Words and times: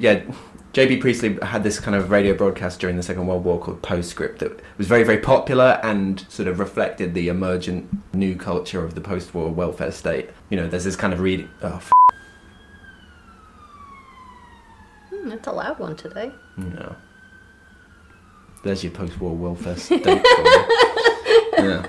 yeah, 0.00 0.22
J.B. 0.72 0.98
Priestley 0.98 1.38
had 1.42 1.62
this 1.62 1.80
kind 1.80 1.96
of 1.96 2.10
radio 2.10 2.34
broadcast 2.34 2.78
during 2.80 2.96
the 2.96 3.02
Second 3.02 3.26
World 3.26 3.44
War 3.44 3.58
called 3.58 3.82
Postscript 3.82 4.38
that 4.40 4.60
was 4.76 4.86
very, 4.86 5.02
very 5.02 5.18
popular 5.18 5.80
and 5.82 6.24
sort 6.28 6.46
of 6.48 6.58
reflected 6.58 7.14
the 7.14 7.28
emergent 7.28 7.88
new 8.14 8.36
culture 8.36 8.84
of 8.84 8.94
the 8.94 9.00
post-war 9.00 9.50
welfare 9.50 9.90
state. 9.92 10.30
You 10.50 10.56
know, 10.58 10.68
there's 10.68 10.84
this 10.84 10.96
kind 10.96 11.12
of 11.12 11.20
reading. 11.20 11.48
Oh, 11.62 11.76
f- 11.76 11.90
Hmm, 15.10 15.28
that's 15.30 15.46
a 15.46 15.52
loud 15.52 15.78
one 15.78 15.96
today. 15.96 16.32
no. 16.56 16.94
There's 18.64 18.82
your 18.82 18.92
post-war 18.92 19.34
welfare 19.36 19.76
state. 19.76 20.04
yeah. 21.58 21.86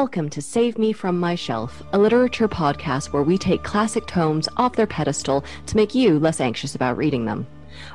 Welcome 0.00 0.30
to 0.30 0.40
Save 0.40 0.78
Me 0.78 0.94
From 0.94 1.20
My 1.20 1.34
Shelf, 1.34 1.82
a 1.92 1.98
literature 1.98 2.48
podcast 2.48 3.12
where 3.12 3.22
we 3.22 3.36
take 3.36 3.62
classic 3.62 4.06
tomes 4.06 4.48
off 4.56 4.72
their 4.72 4.86
pedestal 4.86 5.44
to 5.66 5.76
make 5.76 5.94
you 5.94 6.18
less 6.18 6.40
anxious 6.40 6.74
about 6.74 6.96
reading 6.96 7.26
them. 7.26 7.46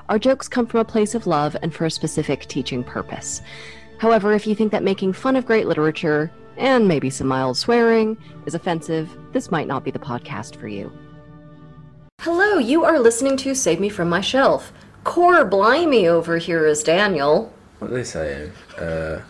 Our 0.08 0.20
jokes 0.20 0.48
come 0.48 0.68
from 0.68 0.82
a 0.82 0.86
place 0.86 1.16
of 1.16 1.26
love 1.26 1.58
and 1.64 1.74
for 1.74 1.86
a 1.86 1.90
specific 1.90 2.46
teaching 2.46 2.84
purpose. 2.84 3.42
However, 3.98 4.34
if 4.34 4.46
you 4.46 4.54
think 4.54 4.72
that 4.72 4.84
making 4.84 5.14
fun 5.14 5.36
of 5.36 5.48
great 5.48 5.66
literature, 5.66 6.32
and 6.58 6.88
maybe 6.88 7.10
some 7.10 7.26
mild 7.26 7.58
swearing, 7.58 8.20
is 8.46 8.54
offensive, 8.54 9.10
this 9.32 9.50
might 9.50 9.68
not 9.68 9.84
be 9.84 9.90
the 9.90 9.98
podcast 9.98 10.58
for 10.58 10.68
you. 10.68 10.92
Hello, 12.22 12.60
you 12.60 12.86
are 12.86 13.00
listening 13.00 13.36
to 13.38 13.56
Save 13.56 13.80
Me 13.80 13.90
From 13.90 14.10
My 14.10 14.22
Shelf. 14.22 14.72
Core 15.06 15.44
Blimey 15.44 16.08
over 16.08 16.38
here 16.38 16.68
is 16.68 16.84
Daniel. 16.84 17.52
What 17.80 17.90
are 17.90 17.96
they 17.96 18.04
saying? 18.04 18.52
Uh, 18.78 19.22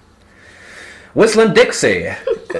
Whistling 1.16 1.54
Dixie. 1.54 2.10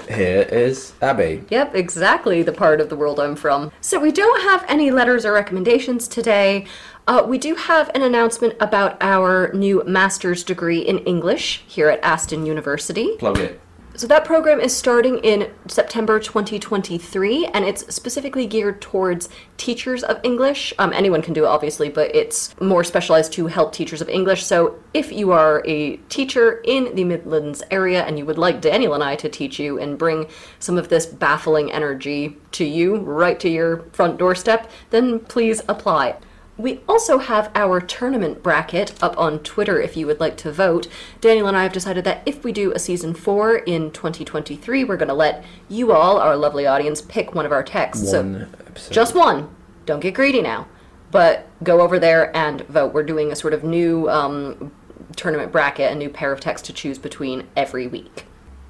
Here 0.08 0.48
is 0.50 0.94
Abby. 1.02 1.44
Yep, 1.50 1.76
exactly 1.76 2.42
the 2.42 2.54
part 2.54 2.80
of 2.80 2.88
the 2.88 2.96
world 2.96 3.20
I'm 3.20 3.36
from. 3.36 3.70
So 3.82 4.00
we 4.00 4.14
don't 4.14 4.42
have 4.44 4.64
any 4.70 4.92
letters 4.92 5.26
or 5.26 5.34
recommendations 5.34 6.08
today. 6.08 6.66
Uh, 7.06 7.26
we 7.28 7.38
do 7.38 7.56
have 7.56 7.92
an 7.94 8.02
announcement 8.02 8.54
about 8.62 8.96
our 9.02 9.52
new 9.52 9.84
master's 9.86 10.42
degree 10.42 10.80
in 10.80 11.00
English 11.00 11.66
here 11.68 11.90
at 11.90 12.00
Aston 12.02 12.46
University. 12.46 13.18
Plug 13.18 13.40
it. 13.40 13.60
So 13.98 14.08
that 14.08 14.26
program 14.26 14.60
is 14.60 14.76
starting 14.76 15.20
in 15.20 15.50
September 15.68 16.20
2023, 16.20 17.46
and 17.54 17.64
it's 17.64 17.96
specifically 17.96 18.46
geared 18.46 18.82
towards 18.82 19.30
teachers 19.56 20.04
of 20.04 20.20
English. 20.22 20.74
Um, 20.78 20.92
anyone 20.92 21.22
can 21.22 21.34
do 21.34 21.46
it, 21.46 21.48
obviously, 21.48 21.88
but 21.88 22.14
it's 22.14 22.60
more 22.60 22.84
specialized 22.84 23.32
to 23.34 23.48
help 23.48 23.72
teachers 23.72 24.02
of 24.02 24.10
English. 24.10 24.44
So 24.44 24.78
if 24.94 25.14
you 25.14 25.32
are 25.32 25.64
a 25.66 25.96
teacher 26.10 26.62
in 26.66 26.94
the 26.96 27.06
Midlands 27.06 27.64
area 27.72 28.04
and 28.04 28.20
you 28.20 28.26
would 28.26 28.38
like 28.38 28.60
Daniel 28.60 28.94
and 28.94 29.04
I 29.04 29.16
to 29.16 29.30
teach 29.30 29.60
you 29.60 29.80
and 29.80 29.98
bring 29.98 30.28
some 30.60 30.78
of 30.78 30.90
this 30.90 31.06
baffling 31.06 31.72
energy 31.72 32.36
to 32.52 32.66
you, 32.66 32.98
right 32.98 33.40
to 33.40 33.48
your 33.48 33.84
front 33.94 34.18
doorstep, 34.18 34.70
then 34.90 35.20
please 35.22 35.62
apply. 35.70 36.18
We 36.58 36.80
also 36.88 37.18
have 37.18 37.52
our 37.54 37.82
tournament 37.82 38.42
bracket 38.42 38.94
up 39.04 39.18
on 39.18 39.40
Twitter 39.40 39.82
if 39.82 39.98
you 39.98 40.08
would 40.08 40.22
like 40.22 40.38
to 40.38 40.52
vote. 40.52 40.88
Daniel 41.20 41.48
and 41.48 41.58
I 41.58 41.64
have 41.64 41.74
decided 41.74 42.06
that 42.06 42.24
if 42.26 42.46
we 42.46 42.54
do 42.54 42.72
a 42.72 42.80
season 42.80 43.14
four 43.14 43.58
in 43.58 43.92
2023, 43.92 44.86
we're 44.86 44.96
going 44.96 45.10
to 45.10 45.14
let 45.14 45.44
you 45.68 45.92
all, 45.92 46.18
our 46.18 46.38
lovely 46.38 46.66
audience, 46.66 47.02
pick 47.02 47.36
one 47.36 47.46
of 47.46 47.52
our 47.52 47.64
texts. 47.64 48.14
One 48.14 48.48
so 48.52 48.60
episode. 48.68 48.94
just 48.94 49.16
one. 49.16 49.54
Don't 49.86 50.00
get 50.00 50.14
greedy 50.14 50.42
now. 50.42 50.68
But 51.12 51.48
go 51.62 51.82
over 51.82 52.00
there 52.00 52.36
and 52.36 52.62
vote. 52.62 52.94
We're 52.94 53.04
doing 53.04 53.32
a 53.32 53.36
sort 53.36 53.54
of 53.54 53.64
new 53.64 54.10
um, 54.10 54.72
tournament 55.18 55.52
bracket, 55.52 55.92
a 55.92 55.96
new 55.96 56.10
pair 56.10 56.32
of 56.32 56.40
texts 56.40 56.68
to 56.68 56.74
choose 56.74 56.98
between 56.98 57.48
every 57.58 57.86
week. 57.86 58.26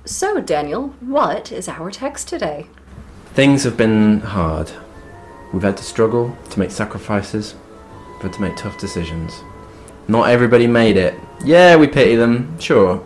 So, 0.05 0.41
Daniel, 0.41 0.89
what 0.99 1.51
is 1.51 1.67
our 1.67 1.91
text 1.91 2.27
today? 2.27 2.67
Things 3.33 3.63
have 3.63 3.77
been 3.77 4.21
hard. 4.21 4.71
We've 5.53 5.63
had 5.63 5.77
to 5.77 5.83
struggle, 5.83 6.37
to 6.49 6.59
make 6.59 6.71
sacrifices, 6.71 7.55
we've 8.25 8.33
to 8.33 8.41
make 8.41 8.55
tough 8.55 8.77
decisions. 8.77 9.43
Not 10.07 10.29
everybody 10.29 10.67
made 10.67 10.97
it. 10.97 11.13
Yeah, 11.43 11.75
we 11.75 11.87
pity 11.87 12.15
them, 12.15 12.59
sure. 12.59 13.03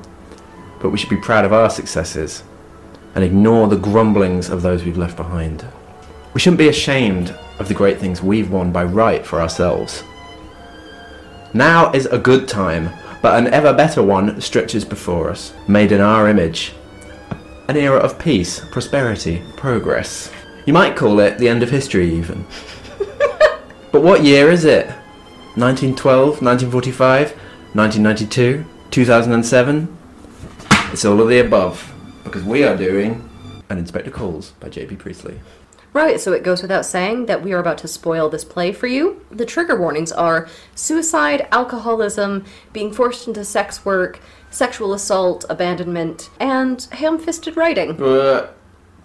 But 0.81 0.90
we 0.90 0.97
should 0.97 1.09
be 1.09 1.18
proud 1.18 1.46
of 1.46 1.53
our 1.53 1.69
successes 1.69 2.44
and 3.16 3.24
ignore 3.24 3.68
the 3.68 3.75
grumblings 3.78 4.50
of 4.50 4.62
those 4.62 4.84
we've 4.84 4.97
left 4.97 5.18
behind. 5.18 5.66
We 6.34 6.40
shouldn't 6.40 6.59
be 6.59 6.69
ashamed 6.69 7.35
of 7.59 7.68
the 7.68 7.74
great 7.74 8.00
things 8.00 8.22
we've 8.22 8.52
won 8.52 8.72
by 8.72 8.85
right 8.85 9.25
for 9.25 9.41
ourselves. 9.41 10.03
Now 11.53 11.91
is 11.91 12.06
a 12.06 12.18
good 12.18 12.47
time, 12.47 12.90
but 13.22 13.38
an 13.38 13.51
ever 13.53 13.74
better 13.74 14.01
one 14.01 14.40
stretches 14.40 14.86
before 14.86 15.30
us, 15.30 15.53
made 15.68 15.91
in 15.91 16.00
our 16.00 16.30
image. 16.30 16.74
An 17.68 17.75
era 17.75 17.97
of 17.97 18.19
peace, 18.19 18.63
prosperity, 18.72 19.44
progress. 19.57 20.31
You 20.66 20.74
might 20.74 20.96
call 20.96 21.19
it 21.19 21.40
the 21.40 21.50
end 21.50 21.63
of 21.63 21.69
history, 21.69 22.13
even. 22.13 22.46
but 23.91 24.01
what 24.01 24.24
year 24.24 24.50
is 24.51 24.63
it? 24.66 24.90
1912, 25.59 26.42
1945, 26.42 27.31
1992, 27.74 28.66
2007? 28.92 29.97
It's 30.94 31.03
all 31.03 31.20
of 31.20 31.28
the 31.28 31.40
above, 31.40 31.94
because 32.24 32.44
we 32.44 32.64
are 32.64 32.78
doing 32.78 33.30
An 33.69 33.78
Inspector 33.78 34.09
Calls 34.12 34.52
by 34.62 34.69
J.B. 34.69 34.96
Priestley. 34.96 35.42
Right, 35.92 36.18
so 36.22 36.31
it 36.31 36.44
goes 36.44 36.62
without 36.62 36.86
saying 36.86 37.25
that 37.25 37.44
we 37.44 37.52
are 37.52 37.59
about 37.59 37.78
to 37.80 37.90
spoil 37.90 38.30
this 38.30 38.46
play 38.46 38.72
for 38.72 38.88
you. 38.88 39.25
The 39.31 39.46
trigger 39.46 39.78
warnings 39.78 40.14
are 40.14 40.48
suicide, 40.75 41.46
alcoholism, 41.52 42.46
being 42.72 42.94
forced 42.94 43.28
into 43.28 43.44
sex 43.44 43.84
work, 43.84 44.22
sexual 44.52 44.94
assault, 44.94 45.44
abandonment, 45.50 46.30
and 46.40 46.81
ham 46.94 47.19
fisted 47.19 47.58
writing. 47.58 48.02
Uh, 48.02 48.50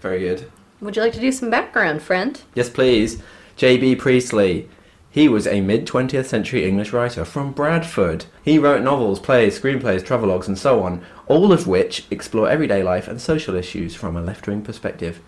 Very 0.00 0.20
good. 0.20 0.48
Would 0.80 0.94
you 0.94 1.02
like 1.02 1.14
to 1.14 1.20
do 1.20 1.32
some 1.32 1.50
background, 1.50 2.00
friend? 2.00 2.40
Yes, 2.54 2.70
please. 2.70 3.20
J.B. 3.56 3.96
Priestley. 3.96 4.68
He 5.14 5.28
was 5.28 5.46
a 5.46 5.60
mid 5.60 5.86
20th 5.86 6.24
century 6.24 6.64
English 6.64 6.92
writer 6.92 7.24
from 7.24 7.52
Bradford. 7.52 8.24
He 8.42 8.58
wrote 8.58 8.82
novels, 8.82 9.20
plays, 9.20 9.60
screenplays, 9.60 10.02
travelogues, 10.02 10.48
and 10.48 10.58
so 10.58 10.82
on, 10.82 11.04
all 11.28 11.52
of 11.52 11.68
which 11.68 12.04
explore 12.10 12.50
everyday 12.50 12.82
life 12.82 13.06
and 13.06 13.20
social 13.20 13.54
issues 13.54 13.94
from 13.94 14.16
a 14.16 14.20
left 14.20 14.48
wing 14.48 14.62
perspective. 14.62 15.20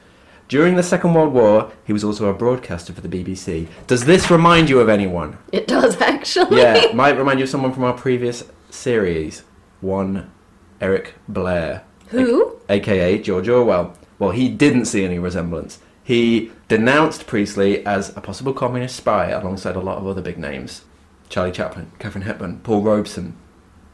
During 0.49 0.75
the 0.75 0.83
Second 0.83 1.15
World 1.15 1.33
War, 1.33 1.71
he 1.85 1.93
was 1.93 2.03
also 2.03 2.27
a 2.27 2.35
broadcaster 2.35 2.93
for 2.93 3.01
the 3.01 3.09
BBC. 3.09 3.69
Does 3.87 4.07
this 4.07 4.29
remind 4.29 4.69
you 4.69 4.81
of 4.81 4.89
anyone? 4.89 5.39
It 5.53 5.69
does 5.69 6.01
actually. 6.01 6.59
Yeah, 6.59 6.91
might 6.93 7.17
remind 7.17 7.39
you 7.39 7.45
of 7.45 7.51
someone 7.51 7.73
from 7.73 7.85
our 7.85 7.93
previous 7.95 8.43
series. 8.71 9.45
One 9.81 10.33
Eric 10.81 11.15
Blair. 11.29 11.85
Who? 12.09 12.57
aka 12.69 13.21
George 13.21 13.49
Orwell. 13.49 13.97
Well, 14.19 14.33
he 14.33 14.49
didn't 14.49 14.87
see 14.87 15.05
any 15.05 15.21
resemblance. 15.21 15.79
He 16.07 16.53
denounced 16.69 17.27
Priestley 17.27 17.85
as 17.85 18.17
a 18.17 18.21
possible 18.21 18.53
communist 18.53 18.95
spy 18.95 19.31
alongside 19.31 19.75
a 19.75 19.81
lot 19.81 19.99
of 19.99 20.07
other 20.07 20.23
big 20.23 20.39
names. 20.39 20.85
Charlie 21.29 21.51
Chaplin, 21.51 21.91
Katharine 21.99 22.23
Hepburn, 22.23 22.61
Paul 22.61 22.83
Robeson, 22.83 23.37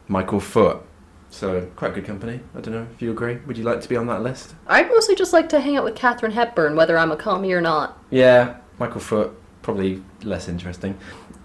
Michael 0.09 0.39
Foot. 0.39 0.83
So, 1.31 1.71
quite 1.75 1.95
good 1.95 2.05
company. 2.05 2.41
I 2.55 2.61
don't 2.61 2.75
know 2.75 2.87
if 2.95 3.01
you 3.01 3.11
agree. 3.11 3.39
Would 3.47 3.57
you 3.57 3.65
like 3.65 3.81
to 3.81 3.89
be 3.89 3.97
on 3.97 4.09
that 4.09 4.23
list? 4.23 4.55
I'd 4.67 4.91
mostly 4.91 5.15
just 5.15 5.33
like 5.33 5.49
to 5.49 5.61
hang 5.61 5.79
out 5.79 5.85
with 5.85 5.95
Katharine 5.95 6.33
Hepburn, 6.33 6.77
whether 6.77 6.99
I'm 6.99 7.11
a 7.11 7.17
commie 7.17 7.55
or 7.55 7.63
not. 7.63 7.97
Yeah, 8.11 8.59
Michael 8.79 9.01
Foot, 9.01 9.33
probably 9.63 10.03
less 10.23 10.49
interesting. 10.49 10.99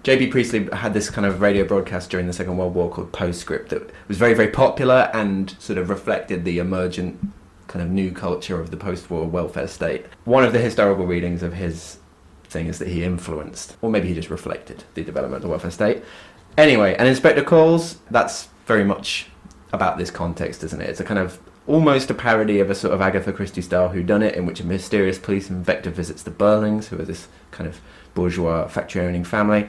J.B. 0.03 0.27
Priestley 0.27 0.67
had 0.73 0.93
this 0.93 1.09
kind 1.09 1.25
of 1.25 1.39
radio 1.39 1.63
broadcast 1.63 2.09
during 2.09 2.27
the 2.27 2.33
Second 2.33 2.57
World 2.57 2.75
War 2.75 2.89
called 2.89 3.13
Postscript 3.13 3.69
that 3.69 3.89
was 4.09 4.17
very, 4.17 4.33
very 4.33 4.49
popular 4.49 5.09
and 5.13 5.55
sort 5.59 5.79
of 5.79 5.89
reflected 5.89 6.43
the 6.43 6.59
emergent 6.59 7.21
kind 7.67 7.83
of 7.83 7.89
new 7.89 8.11
culture 8.11 8.59
of 8.59 8.71
the 8.71 8.77
post-war 8.77 9.25
welfare 9.25 9.67
state. 9.67 10.05
One 10.25 10.43
of 10.43 10.53
the 10.53 10.59
historical 10.59 11.05
readings 11.05 11.43
of 11.43 11.53
his 11.53 11.97
thing 12.45 12.67
is 12.67 12.79
that 12.79 12.87
he 12.87 13.03
influenced, 13.03 13.75
or 13.81 13.89
maybe 13.89 14.07
he 14.07 14.13
just 14.13 14.29
reflected 14.29 14.83
the 14.93 15.03
development 15.03 15.37
of 15.37 15.41
the 15.43 15.49
welfare 15.49 15.71
state. 15.71 16.03
Anyway, 16.57 16.95
and 16.97 17.07
Inspector 17.07 17.43
Calls, 17.43 17.97
that's 18.09 18.49
very 18.65 18.83
much 18.83 19.27
about 19.73 19.97
this 19.97 20.09
context, 20.09 20.63
isn't 20.63 20.81
it? 20.81 20.89
It's 20.89 20.99
a 20.99 21.03
kind 21.03 21.19
of 21.19 21.39
almost 21.67 22.09
a 22.09 22.13
parody 22.13 22.59
of 22.59 22.69
a 22.69 22.75
sort 22.75 22.93
of 22.93 23.01
Agatha 23.01 23.33
Christie 23.33 23.61
style 23.61 23.89
whodunit 23.89 24.35
in 24.35 24.45
which 24.45 24.61
a 24.61 24.65
mysterious 24.65 25.19
police 25.19 25.49
inspector 25.49 25.89
visits 25.89 26.23
the 26.23 26.31
Birlings, 26.31 26.85
who 26.85 26.99
are 26.99 27.05
this 27.05 27.27
kind 27.51 27.69
of 27.69 27.81
bourgeois 28.13 28.67
factory 28.67 29.05
owning 29.05 29.25
family, 29.25 29.67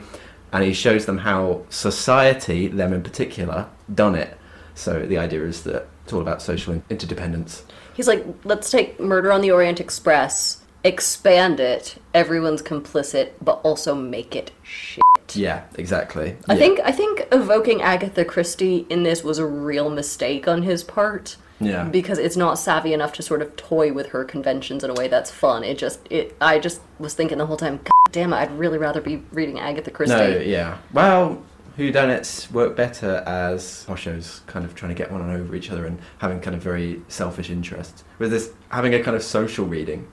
and 0.52 0.64
he 0.64 0.72
shows 0.72 1.06
them 1.06 1.18
how 1.18 1.64
society, 1.68 2.68
them 2.68 2.92
in 2.92 3.02
particular, 3.02 3.68
done 3.92 4.14
it. 4.14 4.38
So 4.74 5.04
the 5.04 5.18
idea 5.18 5.42
is 5.42 5.64
that 5.64 5.88
it's 6.04 6.12
all 6.12 6.22
about 6.22 6.40
social 6.40 6.80
interdependence. 6.88 7.64
He's 7.98 8.06
like, 8.06 8.24
let's 8.44 8.70
take 8.70 9.00
Murder 9.00 9.32
on 9.32 9.40
the 9.40 9.50
Orient 9.50 9.80
Express, 9.80 10.62
expand 10.84 11.58
it, 11.58 11.96
everyone's 12.14 12.62
complicit, 12.62 13.32
but 13.42 13.60
also 13.64 13.92
make 13.92 14.36
it 14.36 14.52
shit. 14.62 15.02
Yeah, 15.34 15.64
exactly. 15.76 16.36
I 16.48 16.52
Yeah. 16.54 16.58
think 16.60 16.80
I 16.84 16.92
think 16.92 17.26
evoking 17.32 17.82
Agatha 17.82 18.24
Christie 18.24 18.86
in 18.88 19.02
this 19.02 19.24
was 19.24 19.38
a 19.38 19.44
real 19.44 19.90
mistake 19.90 20.46
on 20.46 20.62
his 20.62 20.84
part. 20.84 21.34
Yeah. 21.60 21.84
Because 21.88 22.18
it's 22.18 22.36
not 22.36 22.56
savvy 22.56 22.92
enough 22.92 23.12
to 23.14 23.22
sort 23.22 23.42
of 23.42 23.56
toy 23.56 23.92
with 23.92 24.10
her 24.10 24.24
conventions 24.24 24.84
in 24.84 24.90
a 24.90 24.94
way 24.94 25.08
that's 25.08 25.32
fun. 25.32 25.64
It 25.64 25.76
just 25.76 25.98
it 26.08 26.36
I 26.40 26.60
just 26.60 26.80
was 27.00 27.14
thinking 27.14 27.38
the 27.38 27.46
whole 27.46 27.56
time, 27.56 27.78
God 27.78 28.12
damn 28.12 28.32
it, 28.32 28.36
I'd 28.36 28.56
really 28.56 28.78
rather 28.78 29.00
be 29.00 29.24
reading 29.32 29.58
Agatha 29.58 29.90
Christie. 29.90 30.14
No, 30.14 30.38
yeah. 30.38 30.78
Well, 30.92 31.42
whodunits 31.78 32.50
work 32.50 32.76
better 32.76 33.22
as 33.26 33.84
poshos 33.88 34.44
kind 34.46 34.64
of 34.64 34.74
trying 34.74 34.90
to 34.90 34.94
get 34.94 35.10
one 35.12 35.22
on 35.22 35.30
over 35.30 35.54
each 35.54 35.70
other 35.70 35.86
and 35.86 35.98
having 36.18 36.40
kind 36.40 36.54
of 36.56 36.62
very 36.62 37.00
selfish 37.08 37.48
interests. 37.50 38.04
With 38.18 38.30
this 38.30 38.50
having 38.70 38.94
a 38.94 39.02
kind 39.02 39.16
of 39.16 39.22
social 39.22 39.64
reading 39.64 40.10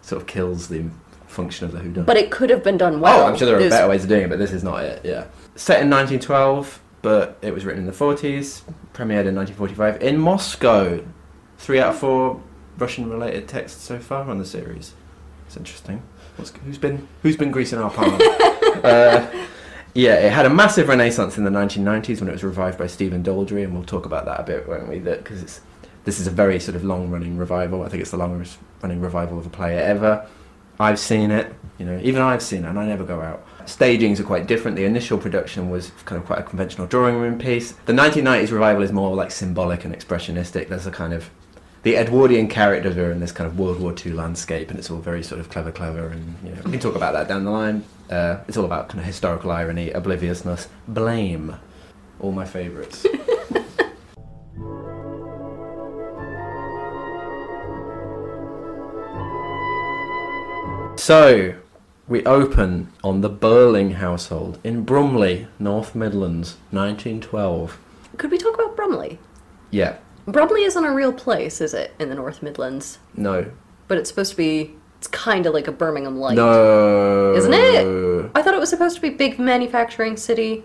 sort 0.00 0.22
of 0.22 0.26
kills 0.26 0.68
the 0.68 0.86
function 1.26 1.66
of 1.66 1.72
the 1.72 1.80
whodunit. 1.80 2.06
But 2.06 2.16
it 2.16 2.30
could 2.30 2.48
have 2.50 2.64
been 2.64 2.78
done 2.78 3.00
well. 3.00 3.20
oh, 3.20 3.26
I'm 3.26 3.36
sure 3.36 3.46
there 3.46 3.56
are 3.56 3.58
There's- 3.60 3.72
better 3.74 3.88
ways 3.88 4.02
of 4.02 4.08
doing 4.08 4.22
it, 4.22 4.30
but 4.30 4.38
this 4.38 4.52
is 4.52 4.64
not 4.64 4.82
it. 4.82 5.04
Yeah, 5.04 5.24
set 5.56 5.82
in 5.82 5.90
1912, 5.90 6.80
but 7.02 7.36
it 7.42 7.52
was 7.52 7.64
written 7.64 7.82
in 7.82 7.86
the 7.86 7.92
40s. 7.92 8.62
Premiered 8.94 9.26
in 9.26 9.36
1945 9.36 10.02
in 10.02 10.18
Moscow. 10.18 11.04
Three 11.58 11.78
out 11.80 11.90
of 11.90 11.98
four 11.98 12.40
Russian-related 12.78 13.46
texts 13.48 13.82
so 13.82 13.98
far 13.98 14.28
on 14.30 14.38
the 14.38 14.44
series. 14.44 14.94
It's 15.46 15.56
interesting. 15.56 16.02
What's, 16.36 16.50
who's 16.64 16.78
been 16.78 17.06
who's 17.22 17.36
been 17.36 17.50
greasing 17.50 17.78
our 17.78 17.90
palm? 17.90 18.18
uh, 18.84 19.26
yeah, 19.98 20.14
it 20.14 20.30
had 20.30 20.46
a 20.46 20.50
massive 20.50 20.86
renaissance 20.86 21.38
in 21.38 21.42
the 21.42 21.50
1990s 21.50 22.20
when 22.20 22.28
it 22.28 22.32
was 22.32 22.44
revived 22.44 22.78
by 22.78 22.86
Stephen 22.86 23.24
Daldry, 23.24 23.64
and 23.64 23.74
we'll 23.74 23.82
talk 23.82 24.06
about 24.06 24.26
that 24.26 24.38
a 24.38 24.42
bit, 24.44 24.68
won't 24.68 24.88
we? 24.88 25.00
Because 25.00 25.60
this 26.04 26.20
is 26.20 26.28
a 26.28 26.30
very 26.30 26.60
sort 26.60 26.76
of 26.76 26.84
long-running 26.84 27.36
revival. 27.36 27.82
I 27.82 27.88
think 27.88 28.02
it's 28.02 28.12
the 28.12 28.16
longest-running 28.16 29.00
revival 29.00 29.40
of 29.40 29.46
a 29.46 29.50
play 29.50 29.76
ever. 29.76 30.24
I've 30.78 31.00
seen 31.00 31.32
it, 31.32 31.52
you 31.78 31.84
know, 31.84 31.98
even 32.00 32.22
I've 32.22 32.42
seen 32.42 32.64
it, 32.64 32.68
and 32.68 32.78
I 32.78 32.86
never 32.86 33.02
go 33.02 33.20
out. 33.20 33.44
Stagings 33.66 34.20
are 34.20 34.24
quite 34.24 34.46
different. 34.46 34.76
The 34.76 34.84
initial 34.84 35.18
production 35.18 35.68
was 35.68 35.90
kind 36.04 36.20
of 36.20 36.26
quite 36.26 36.38
a 36.38 36.44
conventional 36.44 36.86
drawing 36.86 37.16
room 37.16 37.36
piece. 37.36 37.72
The 37.72 37.92
1990s 37.92 38.52
revival 38.52 38.82
is 38.84 38.92
more 38.92 39.16
like 39.16 39.32
symbolic 39.32 39.84
and 39.84 39.92
expressionistic. 39.92 40.68
There's 40.68 40.86
a 40.86 40.92
kind 40.92 41.12
of 41.12 41.28
the 41.82 41.96
Edwardian 41.96 42.48
characters 42.48 42.96
are 42.96 43.12
in 43.12 43.20
this 43.20 43.30
kind 43.32 43.46
of 43.48 43.58
World 43.58 43.80
War 43.80 43.94
II 43.94 44.12
landscape, 44.12 44.70
and 44.70 44.78
it's 44.78 44.90
all 44.90 44.98
very 44.98 45.22
sort 45.22 45.40
of 45.40 45.48
clever, 45.48 45.70
clever, 45.70 46.08
and 46.08 46.36
you 46.44 46.50
know 46.50 46.60
we 46.64 46.72
can 46.72 46.80
talk 46.80 46.96
about 46.96 47.12
that 47.14 47.28
down 47.28 47.44
the 47.44 47.50
line. 47.50 47.84
Uh, 48.10 48.38
it's 48.48 48.56
all 48.56 48.64
about 48.64 48.88
kind 48.88 49.00
of 49.00 49.06
historical 49.06 49.50
irony, 49.52 49.90
obliviousness, 49.90 50.68
blame, 50.88 51.56
all 52.20 52.32
my 52.32 52.44
favourites. 52.44 53.06
so 61.00 61.54
we 62.08 62.24
open 62.24 62.92
on 63.04 63.20
the 63.20 63.30
Birling 63.30 63.94
household 63.94 64.58
in 64.64 64.84
Brumley, 64.84 65.46
North 65.58 65.94
Midlands, 65.94 66.56
1912. 66.70 67.78
Could 68.16 68.30
we 68.30 68.38
talk 68.38 68.54
about 68.54 68.74
Brumley? 68.74 69.18
Yeah, 69.70 69.98
Brumley 70.28 70.62
isn't 70.64 70.84
a 70.84 70.92
real 70.92 71.12
place, 71.12 71.60
is 71.60 71.74
it, 71.74 71.94
in 71.98 72.08
the 72.08 72.14
North 72.14 72.42
Midlands? 72.42 72.98
no, 73.16 73.50
But 73.88 73.98
it's 73.98 74.10
supposed 74.10 74.30
to 74.32 74.36
be. 74.36 74.74
It's 74.98 75.06
kind 75.06 75.46
of 75.46 75.54
like 75.54 75.68
a 75.68 75.72
Birmingham 75.72 76.18
light. 76.18 76.34
no, 76.36 77.32
Isn't 77.34 77.52
it? 77.54 78.30
I 78.34 78.42
thought 78.42 78.52
it 78.54 78.58
was 78.60 78.68
supposed 78.68 78.96
to 78.96 79.00
be 79.02 79.10
big 79.10 79.38
manufacturing 79.38 80.16
city. 80.16 80.64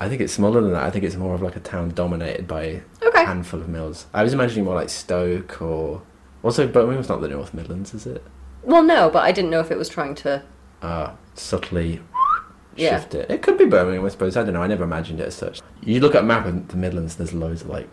I 0.00 0.08
think 0.08 0.20
it's 0.22 0.32
smaller 0.32 0.60
than 0.62 0.72
that. 0.72 0.82
I 0.84 0.90
think 0.90 1.04
it's 1.04 1.14
more 1.16 1.34
of 1.34 1.42
like 1.42 1.56
a 1.56 1.60
town 1.60 1.90
dominated 1.90 2.46
by 2.48 2.80
Okay. 3.02 3.22
a 3.22 3.26
handful 3.26 3.60
of 3.60 3.68
mills. 3.68 4.06
I 4.14 4.22
was 4.22 4.32
imagining 4.32 4.64
more 4.64 4.74
like 4.74 4.88
Stoke 4.88 5.60
or 5.62 6.02
also 6.42 6.66
Birmingham's 6.66 7.08
not 7.08 7.20
the 7.20 7.28
North 7.28 7.52
Midlands, 7.54 7.92
is 7.94 8.06
it? 8.06 8.22
Well, 8.62 8.82
no, 8.82 9.10
but 9.10 9.22
I 9.24 9.30
didn't 9.32 9.50
know 9.50 9.60
if 9.60 9.70
it 9.70 9.78
was 9.78 9.88
trying 9.90 10.14
to. 10.16 10.42
Uh, 10.82 11.12
subtly 11.34 12.00
Yeah. 12.76 12.98
shift 12.98 13.14
it. 13.14 13.30
It 13.30 13.42
could 13.42 13.58
be 13.58 13.66
Birmingham, 13.66 14.04
I 14.04 14.08
suppose. 14.08 14.36
I 14.38 14.42
don't 14.42 14.54
know. 14.54 14.62
I 14.62 14.66
never 14.66 14.84
imagined 14.84 15.20
it 15.20 15.26
as 15.28 15.34
such. 15.34 15.60
You 15.82 16.00
look 16.00 16.14
at 16.14 16.22
a 16.24 16.26
map 16.26 16.46
of 16.46 16.68
the 16.68 16.76
Midlands. 16.76 17.16
There's 17.16 17.32
loads 17.34 17.60
of 17.62 17.68
like, 17.68 17.88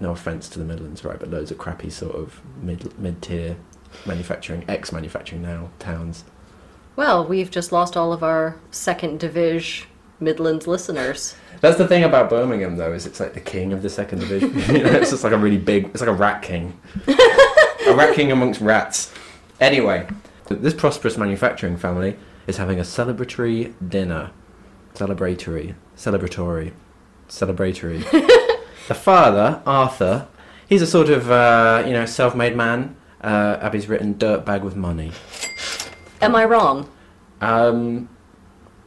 no 0.00 0.10
offense 0.10 0.48
to 0.50 0.58
the 0.58 0.64
Midlands, 0.64 1.04
right? 1.04 1.18
But 1.18 1.30
loads 1.30 1.50
of 1.50 1.58
crappy 1.58 1.90
sort 1.90 2.16
of 2.16 2.40
mid 2.62 2.98
mid 2.98 3.22
tier 3.22 3.56
manufacturing, 4.06 4.64
ex 4.68 4.92
manufacturing 4.92 5.42
now 5.42 5.70
towns. 5.78 6.24
Well, 6.96 7.26
we've 7.26 7.50
just 7.50 7.72
lost 7.72 7.96
all 7.96 8.12
of 8.12 8.22
our 8.22 8.56
second 8.70 9.18
division 9.18 9.88
Midlands 10.20 10.66
listeners. 10.66 11.34
That's 11.60 11.76
the 11.76 11.88
thing 11.88 12.04
about 12.04 12.30
Birmingham, 12.30 12.76
though, 12.76 12.92
is 12.92 13.06
it's 13.06 13.20
like 13.20 13.34
the 13.34 13.40
king 13.40 13.72
of 13.72 13.82
the 13.82 13.90
second 13.90 14.20
division. 14.20 14.50
you 14.76 14.82
know, 14.82 14.90
it's 14.92 15.10
just 15.10 15.24
like 15.24 15.32
a 15.32 15.38
really 15.38 15.58
big. 15.58 15.86
It's 15.86 16.00
like 16.00 16.10
a 16.10 16.14
rat 16.14 16.42
king, 16.42 16.78
a 17.06 17.94
rat 17.94 18.14
king 18.14 18.32
amongst 18.32 18.60
rats. 18.60 19.12
Anyway, 19.60 20.06
this 20.48 20.74
prosperous 20.74 21.16
manufacturing 21.16 21.76
family 21.76 22.16
is 22.46 22.56
having 22.56 22.78
a 22.78 22.82
celebratory 22.82 23.74
dinner, 23.88 24.30
celebratory, 24.94 25.74
celebratory, 25.96 26.72
celebratory. 27.28 28.40
the 28.88 28.94
father, 28.94 29.62
Arthur, 29.66 30.28
he's 30.68 30.82
a 30.82 30.86
sort 30.86 31.08
of 31.08 31.30
uh, 31.30 31.82
you 31.86 31.92
know 31.92 32.06
self-made 32.06 32.56
man. 32.56 32.96
Uh, 33.20 33.58
Abby's 33.60 33.88
written 33.88 34.14
"dirtbag 34.14 34.62
with 34.62 34.76
money." 34.76 35.12
Am 36.20 36.34
I 36.34 36.44
wrong? 36.44 36.88
Um, 37.40 38.08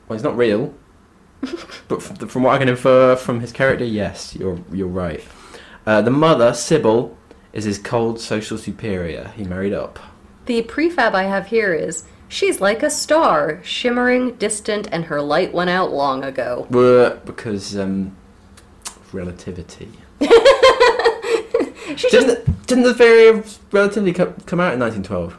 well, 0.07 0.15
it's 0.15 0.23
not 0.23 0.37
real, 0.37 0.73
but 1.87 1.97
f- 1.97 2.29
from 2.29 2.43
what 2.43 2.55
I 2.55 2.57
can 2.57 2.69
infer 2.69 3.15
from 3.15 3.39
his 3.39 3.51
character, 3.51 3.85
yes, 3.85 4.35
you're 4.35 4.59
you're 4.71 4.87
right. 4.87 5.23
Uh, 5.85 6.01
the 6.01 6.11
mother, 6.11 6.53
Sybil, 6.53 7.17
is 7.53 7.63
his 7.63 7.79
cold 7.79 8.19
social 8.19 8.57
superior. 8.57 9.31
He 9.35 9.43
married 9.43 9.73
up. 9.73 9.99
The 10.45 10.61
prefab 10.63 11.13
I 11.13 11.23
have 11.23 11.47
here 11.47 11.73
is 11.73 12.03
she's 12.27 12.59
like 12.59 12.83
a 12.83 12.89
star, 12.89 13.61
shimmering, 13.63 14.35
distant, 14.35 14.87
and 14.91 15.05
her 15.05 15.21
light 15.21 15.53
went 15.53 15.69
out 15.69 15.91
long 15.93 16.23
ago. 16.23 16.67
Because 17.25 17.77
um, 17.77 18.16
relativity. 19.17 19.89
Didn't 22.11 22.67
didn't 22.67 22.83
the 22.83 22.93
theory 22.93 23.27
of 23.29 23.57
relativity 23.73 24.13
co- 24.13 24.33
come 24.45 24.59
out 24.59 24.73
in 24.73 24.79
1912? 24.79 25.37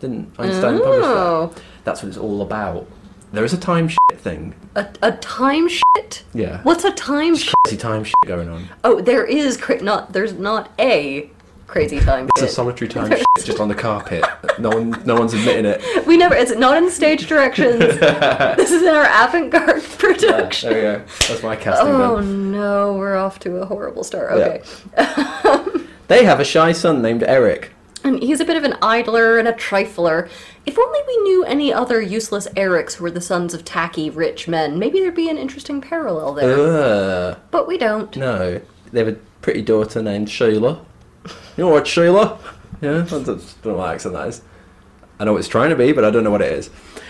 Didn't 0.00 0.28
Einstein 0.38 0.78
publish 0.80 1.04
that? 1.04 1.06
oh, 1.06 1.54
That's 1.84 2.02
what 2.02 2.08
it's 2.08 2.18
all 2.18 2.42
about. 2.42 2.86
There 3.32 3.44
is 3.44 3.52
a 3.52 3.58
time 3.58 3.88
shit 3.88 3.98
thing. 4.18 4.54
a, 4.74 4.86
a 5.02 5.12
time 5.12 5.68
shit. 5.68 6.24
Yeah. 6.34 6.60
What's 6.64 6.84
a 6.84 6.90
time 6.92 7.36
shit? 7.36 7.54
Crazy 7.64 7.78
time 7.78 8.04
shit 8.04 8.14
going 8.26 8.48
on. 8.48 8.68
Oh, 8.84 9.00
there 9.00 9.24
is 9.24 9.56
cra- 9.56 9.80
not. 9.82 10.12
There's 10.12 10.32
not 10.34 10.70
a 10.78 11.30
crazy 11.72 11.98
time 12.00 12.28
It's 12.36 12.42
a 12.42 12.46
shit. 12.46 12.54
solitary 12.54 12.88
time 12.88 13.10
just 13.38 13.58
on 13.58 13.68
the 13.68 13.74
carpet. 13.74 14.24
No 14.58 14.68
one, 14.68 14.90
no 15.06 15.14
one's 15.16 15.32
admitting 15.32 15.64
it. 15.64 16.06
We 16.06 16.16
never. 16.18 16.34
It's 16.34 16.54
not 16.54 16.76
in 16.76 16.90
stage 16.90 17.26
directions. 17.26 17.78
this 18.58 18.70
is 18.70 18.82
in 18.82 18.88
our 18.94 19.06
avant-garde 19.24 19.82
production. 19.98 20.70
There 20.70 20.96
we 20.96 20.98
go. 21.00 21.04
That's 21.28 21.42
my 21.42 21.56
casting 21.56 21.88
Oh 21.88 22.16
done. 22.16 22.52
no, 22.52 22.94
we're 22.94 23.16
off 23.16 23.38
to 23.40 23.56
a 23.56 23.66
horrible 23.66 24.04
start. 24.04 24.38
Yeah. 24.38 24.62
Okay. 25.46 25.78
They 26.08 26.24
have 26.26 26.40
a 26.40 26.44
shy 26.44 26.72
son 26.72 27.00
named 27.00 27.22
Eric. 27.22 27.70
And 28.04 28.22
he's 28.22 28.40
a 28.40 28.44
bit 28.44 28.58
of 28.58 28.64
an 28.64 28.76
idler 28.82 29.38
and 29.38 29.48
a 29.48 29.52
trifler. 29.54 30.28
If 30.66 30.78
only 30.78 30.98
we 31.06 31.16
knew 31.22 31.44
any 31.44 31.72
other 31.72 32.02
useless 32.02 32.46
Erics 32.48 32.94
who 32.94 33.04
were 33.04 33.10
the 33.10 33.20
sons 33.22 33.54
of 33.54 33.64
tacky 33.64 34.10
rich 34.10 34.46
men, 34.46 34.78
maybe 34.78 35.00
there'd 35.00 35.14
be 35.14 35.30
an 35.30 35.38
interesting 35.38 35.80
parallel 35.80 36.34
there. 36.34 36.54
Ugh. 36.58 37.38
but 37.50 37.66
we 37.66 37.78
don't. 37.78 38.14
No. 38.14 38.60
They 38.92 38.98
have 38.98 39.08
a 39.08 39.16
pretty 39.40 39.62
daughter 39.62 40.02
named 40.02 40.28
Sheila. 40.28 40.84
You 41.56 41.64
know 41.64 41.68
what, 41.68 41.86
Sheila? 41.86 42.38
Yeah, 42.80 43.04
I 43.06 43.08
don't 43.08 43.26
know 43.64 43.74
what 43.74 43.94
accent 43.94 44.14
that 44.14 44.28
is. 44.28 44.42
I 45.20 45.24
know 45.24 45.34
what 45.34 45.38
it's 45.38 45.46
trying 45.46 45.70
to 45.70 45.76
be, 45.76 45.92
but 45.92 46.04
I 46.04 46.10
don't 46.10 46.24
know 46.24 46.32
what 46.32 46.42
it 46.42 46.52
is. 46.52 46.68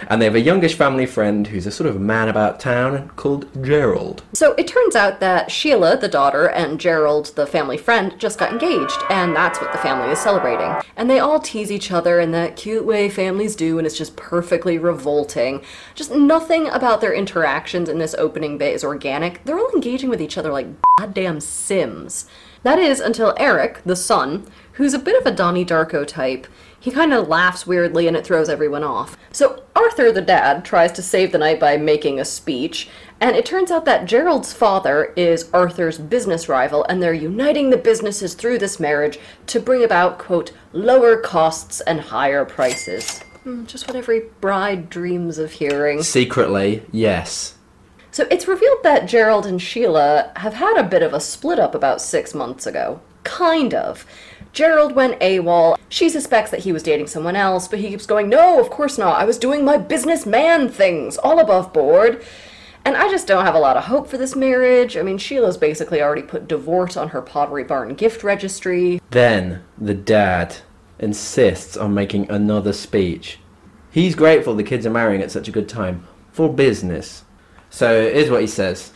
And 0.08 0.20
they 0.20 0.26
have 0.26 0.34
a 0.34 0.40
youngish 0.40 0.74
family 0.74 1.06
friend 1.06 1.46
who's 1.46 1.66
a 1.66 1.70
sort 1.70 1.88
of 1.88 1.98
man 1.98 2.28
about 2.28 2.60
town 2.60 3.08
called 3.16 3.46
Gerald. 3.64 4.22
So 4.34 4.52
it 4.54 4.66
turns 4.66 4.94
out 4.94 5.20
that 5.20 5.50
Sheila, 5.50 5.96
the 5.96 6.08
daughter, 6.08 6.46
and 6.46 6.78
Gerald, 6.78 7.34
the 7.36 7.46
family 7.46 7.78
friend, 7.78 8.14
just 8.18 8.38
got 8.38 8.52
engaged, 8.52 8.98
and 9.08 9.34
that's 9.34 9.60
what 9.62 9.72
the 9.72 9.78
family 9.78 10.12
is 10.12 10.18
celebrating. 10.18 10.74
And 10.96 11.08
they 11.08 11.20
all 11.20 11.40
tease 11.40 11.72
each 11.72 11.90
other 11.90 12.20
in 12.20 12.32
that 12.32 12.56
cute 12.56 12.84
way 12.84 13.08
families 13.08 13.56
do, 13.56 13.78
and 13.78 13.86
it's 13.86 13.96
just 13.96 14.16
perfectly 14.16 14.76
revolting. 14.76 15.62
Just 15.94 16.12
nothing 16.12 16.68
about 16.68 17.00
their 17.00 17.14
interactions 17.14 17.88
in 17.88 17.98
this 17.98 18.14
opening 18.18 18.58
bit 18.58 18.74
is 18.74 18.84
organic. 18.84 19.42
They're 19.44 19.58
all 19.58 19.72
engaging 19.74 20.10
with 20.10 20.20
each 20.20 20.36
other 20.36 20.52
like 20.52 20.66
goddamn 20.98 21.40
Sims. 21.40 22.26
That 22.62 22.78
is 22.78 23.00
until 23.00 23.34
Eric, 23.38 23.80
the 23.84 23.96
son, 23.96 24.46
who's 24.74 24.94
a 24.94 24.98
bit 24.98 25.18
of 25.20 25.26
a 25.26 25.34
Donnie 25.36 25.64
Darko 25.64 26.06
type, 26.06 26.46
he 26.78 26.90
kind 26.90 27.12
of 27.12 27.28
laughs 27.28 27.66
weirdly 27.66 28.08
and 28.08 28.16
it 28.16 28.24
throws 28.24 28.48
everyone 28.48 28.82
off. 28.82 29.16
So 29.32 29.62
Arthur, 29.76 30.10
the 30.12 30.20
dad, 30.20 30.64
tries 30.64 30.92
to 30.92 31.02
save 31.02 31.30
the 31.32 31.38
night 31.38 31.60
by 31.60 31.76
making 31.76 32.18
a 32.18 32.24
speech, 32.24 32.88
and 33.20 33.36
it 33.36 33.46
turns 33.46 33.70
out 33.70 33.84
that 33.84 34.06
Gerald's 34.06 34.52
father 34.52 35.12
is 35.16 35.48
Arthur's 35.52 35.98
business 35.98 36.48
rival, 36.48 36.84
and 36.84 37.00
they're 37.02 37.12
uniting 37.14 37.70
the 37.70 37.76
businesses 37.76 38.34
through 38.34 38.58
this 38.58 38.80
marriage 38.80 39.18
to 39.46 39.60
bring 39.60 39.84
about, 39.84 40.18
quote, 40.18 40.50
lower 40.72 41.16
costs 41.16 41.80
and 41.82 42.00
higher 42.00 42.44
prices. 42.44 43.20
Hmm, 43.44 43.64
Just 43.66 43.86
what 43.86 43.96
every 43.96 44.22
bride 44.40 44.88
dreams 44.90 45.38
of 45.38 45.52
hearing. 45.52 46.02
Secretly, 46.02 46.82
yes. 46.90 47.54
So 48.12 48.26
it's 48.30 48.46
revealed 48.46 48.82
that 48.82 49.08
Gerald 49.08 49.46
and 49.46 49.60
Sheila 49.60 50.32
have 50.36 50.52
had 50.52 50.76
a 50.76 50.86
bit 50.86 51.02
of 51.02 51.14
a 51.14 51.20
split 51.20 51.58
up 51.58 51.74
about 51.74 52.02
six 52.02 52.34
months 52.34 52.66
ago. 52.66 53.00
Kind 53.24 53.72
of. 53.72 54.04
Gerald 54.52 54.94
went 54.94 55.18
AWOL. 55.20 55.78
She 55.88 56.10
suspects 56.10 56.50
that 56.50 56.60
he 56.60 56.72
was 56.72 56.82
dating 56.82 57.06
someone 57.06 57.36
else, 57.36 57.68
but 57.68 57.78
he 57.78 57.88
keeps 57.88 58.04
going, 58.04 58.28
No, 58.28 58.60
of 58.60 58.68
course 58.68 58.98
not. 58.98 59.18
I 59.18 59.24
was 59.24 59.38
doing 59.38 59.64
my 59.64 59.78
businessman 59.78 60.68
things, 60.68 61.16
all 61.16 61.40
above 61.40 61.72
board. 61.72 62.22
And 62.84 62.96
I 62.96 63.08
just 63.08 63.26
don't 63.26 63.46
have 63.46 63.54
a 63.54 63.60
lot 63.60 63.78
of 63.78 63.84
hope 63.84 64.08
for 64.08 64.18
this 64.18 64.36
marriage. 64.36 64.94
I 64.98 65.02
mean, 65.02 65.16
Sheila's 65.16 65.56
basically 65.56 66.02
already 66.02 66.22
put 66.22 66.48
divorce 66.48 66.98
on 66.98 67.10
her 67.10 67.22
Pottery 67.22 67.64
Barn 67.64 67.94
gift 67.94 68.22
registry. 68.22 69.00
Then 69.08 69.62
the 69.78 69.94
dad 69.94 70.56
insists 70.98 71.78
on 71.78 71.94
making 71.94 72.30
another 72.30 72.74
speech. 72.74 73.38
He's 73.90 74.14
grateful 74.14 74.54
the 74.54 74.64
kids 74.64 74.84
are 74.84 74.90
marrying 74.90 75.22
at 75.22 75.30
such 75.30 75.48
a 75.48 75.52
good 75.52 75.68
time 75.68 76.06
for 76.30 76.52
business. 76.52 77.24
So 77.72 78.02
here's 78.02 78.28
what 78.28 78.42
he 78.42 78.46
says. 78.46 78.92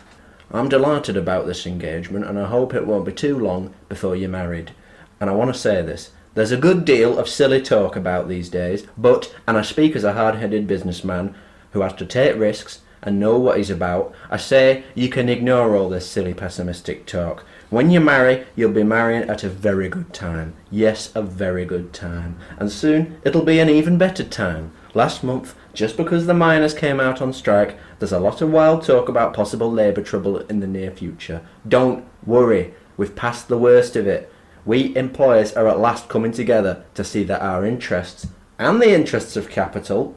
I'm 0.52 0.68
delighted 0.68 1.16
about 1.16 1.46
this 1.46 1.66
engagement 1.66 2.26
and 2.26 2.38
I 2.38 2.44
hope 2.44 2.74
it 2.74 2.86
won't 2.86 3.06
be 3.06 3.12
too 3.12 3.38
long 3.38 3.72
before 3.88 4.14
you're 4.14 4.28
married. 4.28 4.72
And 5.18 5.30
I 5.30 5.32
want 5.32 5.50
to 5.52 5.58
say 5.58 5.80
this. 5.80 6.10
There's 6.34 6.52
a 6.52 6.58
good 6.58 6.84
deal 6.84 7.18
of 7.18 7.26
silly 7.26 7.62
talk 7.62 7.96
about 7.96 8.28
these 8.28 8.50
days, 8.50 8.86
but, 8.98 9.34
and 9.48 9.56
I 9.56 9.62
speak 9.62 9.96
as 9.96 10.04
a 10.04 10.12
hard 10.12 10.34
headed 10.34 10.66
businessman 10.66 11.34
who 11.70 11.80
has 11.80 11.94
to 11.94 12.04
take 12.04 12.36
risks 12.36 12.82
and 13.02 13.18
know 13.18 13.38
what 13.38 13.56
he's 13.56 13.70
about, 13.70 14.14
I 14.30 14.36
say 14.36 14.84
you 14.94 15.08
can 15.08 15.30
ignore 15.30 15.74
all 15.74 15.88
this 15.88 16.06
silly 16.06 16.34
pessimistic 16.34 17.06
talk. 17.06 17.46
When 17.70 17.90
you 17.90 18.00
marry, 18.00 18.44
you'll 18.56 18.72
be 18.72 18.82
marrying 18.82 19.28
at 19.30 19.42
a 19.42 19.48
very 19.48 19.88
good 19.88 20.12
time. 20.12 20.54
Yes, 20.70 21.12
a 21.14 21.22
very 21.22 21.64
good 21.64 21.94
time. 21.94 22.38
And 22.58 22.70
soon 22.70 23.20
it'll 23.24 23.44
be 23.44 23.58
an 23.58 23.70
even 23.70 23.96
better 23.96 24.24
time. 24.24 24.72
Last 24.92 25.24
month, 25.24 25.54
just 25.72 25.96
because 25.96 26.26
the 26.26 26.34
miners 26.34 26.74
came 26.74 27.00
out 27.00 27.22
on 27.22 27.32
strike, 27.32 27.78
there's 27.98 28.12
a 28.12 28.20
lot 28.20 28.42
of 28.42 28.50
wild 28.50 28.84
talk 28.84 29.08
about 29.08 29.34
possible 29.34 29.70
labour 29.70 30.02
trouble 30.02 30.38
in 30.38 30.60
the 30.60 30.66
near 30.66 30.90
future. 30.90 31.46
Don't 31.66 32.04
worry, 32.24 32.74
we've 32.96 33.16
passed 33.16 33.48
the 33.48 33.58
worst 33.58 33.96
of 33.96 34.06
it. 34.06 34.32
We 34.64 34.94
employers 34.96 35.52
are 35.52 35.68
at 35.68 35.78
last 35.78 36.08
coming 36.08 36.32
together 36.32 36.84
to 36.94 37.04
see 37.04 37.22
that 37.24 37.40
our 37.40 37.64
interests 37.64 38.26
and 38.58 38.80
the 38.80 38.94
interests 38.94 39.36
of 39.36 39.48
capital, 39.48 40.16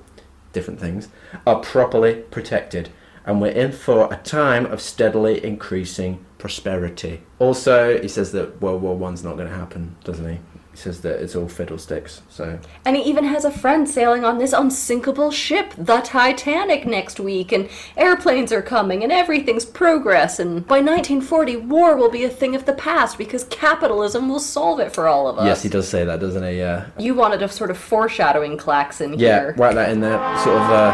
different 0.53 0.79
things, 0.79 1.09
are 1.45 1.59
properly 1.59 2.15
protected. 2.31 2.89
And 3.25 3.41
we're 3.41 3.51
in 3.51 3.71
for 3.71 4.11
a 4.11 4.17
time 4.17 4.65
of 4.65 4.81
steadily 4.81 5.43
increasing 5.43 6.25
prosperity. 6.37 7.21
Also, 7.37 8.01
he 8.01 8.07
says 8.07 8.31
that 8.31 8.59
World 8.61 8.81
War 8.81 8.97
One's 8.97 9.23
not 9.23 9.35
going 9.35 9.49
to 9.49 9.55
happen, 9.55 9.97
doesn't 10.03 10.27
he? 10.27 10.39
Says 10.79 11.01
that 11.01 11.21
it's 11.21 11.35
all 11.35 11.49
fiddlesticks. 11.49 12.21
So 12.29 12.57
And 12.85 12.95
he 12.95 13.03
even 13.03 13.25
has 13.25 13.43
a 13.43 13.51
friend 13.51 13.87
sailing 13.87 14.23
on 14.23 14.37
this 14.37 14.53
unsinkable 14.53 15.29
ship, 15.29 15.73
the 15.77 15.97
Titanic, 15.99 16.87
next 16.87 17.19
week, 17.19 17.51
and 17.51 17.67
airplanes 17.97 18.53
are 18.53 18.61
coming, 18.61 19.03
and 19.03 19.11
everything's 19.11 19.65
progress, 19.65 20.39
and 20.39 20.65
by 20.65 20.77
1940, 20.77 21.57
war 21.57 21.97
will 21.97 22.09
be 22.09 22.23
a 22.23 22.29
thing 22.29 22.55
of 22.55 22.65
the 22.65 22.71
past 22.71 23.17
because 23.17 23.43
capitalism 23.45 24.29
will 24.29 24.39
solve 24.39 24.79
it 24.79 24.93
for 24.93 25.05
all 25.09 25.27
of 25.27 25.37
us. 25.37 25.45
yes, 25.45 25.63
he 25.63 25.67
does 25.67 25.85
say 25.89 26.05
that, 26.05 26.21
doesn't 26.21 26.43
he? 26.43 26.57
Yeah. 26.59 26.85
You 26.97 27.13
wanted 27.13 27.41
a 27.41 27.49
sort 27.49 27.71
of 27.71 27.77
foreshadowing 27.77 28.55
klaxon 28.57 29.19
Yeah, 29.19 29.39
here. 29.41 29.55
write 29.57 29.75
that 29.75 29.91
in 29.91 29.99
there. 29.99 30.17
Sort 30.39 30.55
of. 30.55 30.61
Uh, 30.71 30.93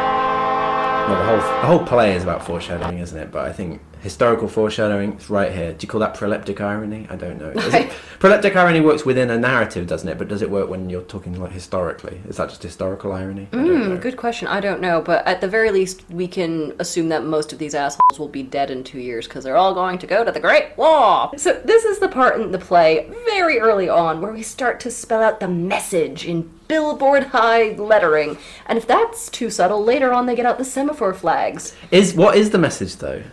well, 1.07 1.19
the 1.19 1.25
whole 1.25 1.37
the 1.61 1.67
whole 1.67 1.85
play 1.85 2.15
is 2.15 2.23
about 2.23 2.43
foreshadowing, 2.43 2.97
isn't 2.97 3.17
it? 3.19 3.31
But 3.31 3.45
I 3.45 3.53
think 3.53 3.81
historical 4.05 4.47
foreshadowing 4.47 5.13
is 5.13 5.31
right 5.31 5.51
here. 5.51 5.73
Do 5.73 5.83
you 5.83 5.89
call 5.89 5.99
that 5.99 6.15
proleptic 6.15 6.61
irony? 6.61 7.07
I 7.09 7.15
don't 7.15 7.39
know. 7.39 7.49
It, 7.49 7.89
proleptic 8.19 8.55
irony 8.55 8.79
works 8.79 9.03
within 9.03 9.31
a 9.31 9.37
narrative, 9.37 9.87
doesn't 9.87 10.07
it? 10.07 10.19
But 10.19 10.27
does 10.27 10.43
it 10.43 10.51
work 10.51 10.69
when 10.69 10.91
you're 10.91 11.01
talking 11.01 11.33
like 11.41 11.51
historically? 11.51 12.21
Is 12.29 12.37
that 12.37 12.49
just 12.49 12.61
historical 12.61 13.11
irony? 13.13 13.47
I 13.51 13.55
don't 13.55 13.89
know. 13.89 13.95
Hmm, 13.95 14.01
good 14.01 14.15
question. 14.15 14.47
I 14.47 14.59
don't 14.59 14.79
know, 14.79 15.01
but 15.01 15.25
at 15.25 15.41
the 15.41 15.47
very 15.47 15.71
least, 15.71 16.03
we 16.11 16.27
can 16.27 16.73
assume 16.77 17.09
that 17.09 17.23
most 17.23 17.51
of 17.51 17.57
these 17.57 17.73
assholes 17.73 18.19
will 18.19 18.27
be 18.27 18.43
dead 18.43 18.69
in 18.69 18.83
two 18.83 18.99
years 18.99 19.27
because 19.27 19.43
they're 19.43 19.57
all 19.57 19.73
going 19.73 19.97
to 19.97 20.05
go 20.05 20.23
to 20.23 20.31
the 20.31 20.39
Great 20.39 20.77
War. 20.77 21.31
So 21.35 21.59
this 21.65 21.83
is 21.83 21.97
the 21.97 22.07
part 22.07 22.39
in 22.39 22.51
the 22.51 22.59
play 22.59 23.11
very 23.25 23.57
early 23.57 23.89
on 23.89 24.21
where 24.21 24.31
we 24.31 24.43
start 24.43 24.79
to 24.81 24.91
spell 24.91 25.23
out 25.23 25.39
the 25.39 25.47
message 25.47 26.25
in 26.25 26.51
billboard 26.67 27.23
high 27.23 27.71
lettering, 27.71 28.37
and 28.67 28.77
if 28.77 28.85
that's 28.85 29.29
too 29.29 29.49
subtle, 29.49 29.83
later 29.83 30.13
on 30.13 30.27
they 30.27 30.35
get 30.35 30.45
out 30.45 30.59
the 30.59 30.65
semaphore 30.65 31.13
flags. 31.15 31.75
Is 31.89 32.13
what 32.13 32.37
is 32.37 32.51
the 32.51 32.59
message 32.59 32.97
though? 32.97 33.23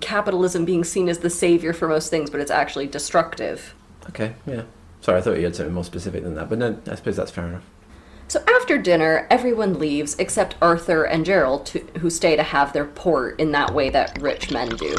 Capitalism 0.00 0.64
being 0.64 0.84
seen 0.84 1.08
as 1.08 1.18
the 1.18 1.30
savior 1.30 1.72
for 1.72 1.88
most 1.88 2.10
things, 2.10 2.30
but 2.30 2.40
it's 2.40 2.50
actually 2.50 2.86
destructive. 2.86 3.74
Okay, 4.08 4.34
yeah. 4.46 4.62
Sorry, 5.00 5.18
I 5.18 5.20
thought 5.20 5.36
you 5.36 5.44
had 5.44 5.56
something 5.56 5.74
more 5.74 5.84
specific 5.84 6.22
than 6.24 6.34
that, 6.34 6.48
but 6.48 6.58
no, 6.58 6.78
I 6.86 6.94
suppose 6.96 7.16
that's 7.16 7.30
fair 7.30 7.46
enough. 7.46 7.64
So 8.28 8.42
after 8.48 8.76
dinner, 8.76 9.26
everyone 9.30 9.78
leaves 9.78 10.16
except 10.18 10.56
Arthur 10.60 11.04
and 11.04 11.24
Gerald, 11.24 11.66
to, 11.66 11.78
who 12.00 12.10
stay 12.10 12.34
to 12.34 12.42
have 12.42 12.72
their 12.72 12.84
port 12.84 13.38
in 13.38 13.52
that 13.52 13.72
way 13.72 13.88
that 13.90 14.20
rich 14.20 14.50
men 14.50 14.68
do. 14.70 14.96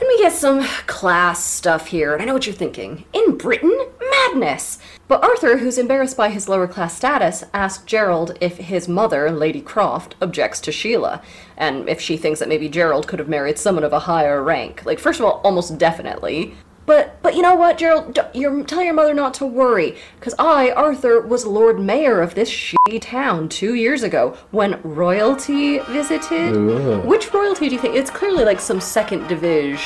And 0.00 0.08
we 0.08 0.16
get 0.16 0.32
some 0.32 0.64
class 0.86 1.44
stuff 1.44 1.88
here, 1.88 2.14
and 2.14 2.22
I 2.22 2.24
know 2.24 2.32
what 2.32 2.46
you're 2.46 2.54
thinking. 2.54 3.04
In 3.12 3.36
Britain? 3.36 3.78
Madness! 4.10 4.78
But 5.08 5.22
Arthur, 5.22 5.58
who's 5.58 5.76
embarrassed 5.76 6.16
by 6.16 6.30
his 6.30 6.48
lower 6.48 6.66
class 6.66 6.96
status, 6.96 7.44
asks 7.52 7.84
Gerald 7.84 8.38
if 8.40 8.56
his 8.56 8.88
mother, 8.88 9.30
Lady 9.30 9.60
Croft, 9.60 10.14
objects 10.22 10.58
to 10.62 10.72
Sheila, 10.72 11.20
and 11.58 11.86
if 11.86 12.00
she 12.00 12.16
thinks 12.16 12.40
that 12.40 12.48
maybe 12.48 12.70
Gerald 12.70 13.08
could 13.08 13.18
have 13.18 13.28
married 13.28 13.58
someone 13.58 13.84
of 13.84 13.92
a 13.92 13.98
higher 13.98 14.42
rank. 14.42 14.86
Like, 14.86 14.98
first 14.98 15.20
of 15.20 15.26
all, 15.26 15.42
almost 15.44 15.76
definitely. 15.76 16.54
But 16.90 17.22
but 17.22 17.36
you 17.36 17.42
know 17.42 17.54
what, 17.54 17.78
Gerald? 17.78 18.18
You're, 18.34 18.64
tell 18.64 18.82
your 18.82 18.94
mother 18.94 19.14
not 19.14 19.32
to 19.34 19.46
worry, 19.46 19.96
because 20.18 20.34
I, 20.40 20.72
Arthur, 20.72 21.20
was 21.20 21.46
Lord 21.46 21.78
Mayor 21.78 22.20
of 22.20 22.34
this 22.34 22.50
shitty 22.50 23.00
town 23.00 23.48
two 23.48 23.74
years 23.74 24.02
ago 24.02 24.36
when 24.50 24.80
royalty 24.82 25.78
visited. 25.78 26.56
Ooh. 26.56 27.00
Which 27.02 27.32
royalty 27.32 27.68
do 27.68 27.76
you 27.76 27.80
think? 27.80 27.94
It's 27.94 28.10
clearly 28.10 28.44
like 28.44 28.58
some 28.58 28.80
second 28.80 29.28
division. 29.28 29.78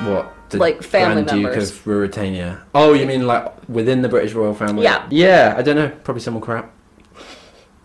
What? 0.00 0.34
Like 0.54 0.82
family 0.82 1.22
Grand 1.22 1.28
Duke 1.28 1.42
members. 1.52 1.70
of 1.70 1.84
Ruritania. 1.84 2.62
Oh, 2.74 2.92
you 2.92 3.06
mean 3.06 3.28
like 3.28 3.68
within 3.68 4.02
the 4.02 4.08
British 4.08 4.32
royal 4.32 4.54
family? 4.54 4.82
Yeah. 4.82 5.06
Yeah, 5.08 5.54
I 5.56 5.62
don't 5.62 5.76
know. 5.76 5.90
Probably 6.02 6.20
someone 6.20 6.42
crap. 6.42 6.74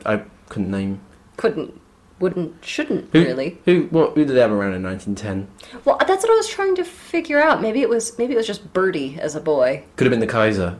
I 0.08 0.24
couldn't 0.50 0.72
name. 0.72 1.02
Couldn't, 1.38 1.80
wouldn't, 2.22 2.64
shouldn't 2.64 3.10
Who, 3.12 3.24
really. 3.24 3.58
Who? 3.66 3.88
What? 3.92 4.14
Who 4.16 4.24
did 4.26 4.36
they 4.36 4.40
have 4.42 4.52
around 4.52 4.74
in 4.76 4.84
1910? 4.84 5.48
Well, 5.86 5.98
that's 6.08 6.24
what 6.24 6.32
I 6.32 6.36
was 6.36 6.48
trying 6.48 6.76
to 6.76 6.84
figure 6.86 7.42
out. 7.42 7.62
Maybe 7.62 7.82
it 7.82 7.90
was 7.90 8.18
maybe 8.18 8.34
it 8.34 8.38
was 8.38 8.48
just 8.48 8.72
Bertie 8.74 9.18
as 9.20 9.36
a 9.36 9.42
boy. 9.42 9.84
Could 9.96 10.06
have 10.06 10.12
been 10.12 10.20
the 10.20 10.28
Kaiser. 10.28 10.80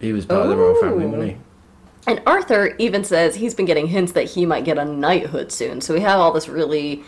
He 0.00 0.12
was 0.12 0.26
part 0.26 0.42
of 0.42 0.48
the 0.48 0.56
royal 0.56 0.80
family, 0.80 1.04
Ooh. 1.04 1.08
wasn't 1.08 1.30
he? 1.30 1.36
And 2.08 2.20
Arthur 2.26 2.74
even 2.78 3.04
says 3.04 3.36
he's 3.36 3.54
been 3.54 3.66
getting 3.66 3.86
hints 3.86 4.12
that 4.12 4.24
he 4.30 4.44
might 4.44 4.64
get 4.64 4.76
a 4.78 4.84
knighthood 4.84 5.52
soon. 5.52 5.80
So 5.80 5.94
we 5.94 6.00
have 6.00 6.18
all 6.18 6.32
this 6.32 6.48
really. 6.48 7.04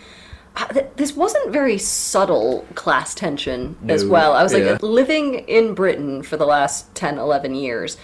uh, 0.57 0.67
This 0.95 1.17
wasn't 1.17 1.53
very 1.53 1.79
subtle 1.79 2.65
class 2.77 3.13
tension 3.15 3.77
as 3.89 4.05
No, 4.05 4.11
well. 4.11 4.33
I 4.35 4.45
was 4.45 4.53
yeah. 4.55 4.73
like, 4.73 4.83
living 4.85 5.35
in 5.49 5.75
Britain 5.75 6.23
for 6.23 6.37
the 6.37 6.47
last 6.47 6.95
10, 6.95 7.19
11 7.19 7.57
years, 7.57 7.97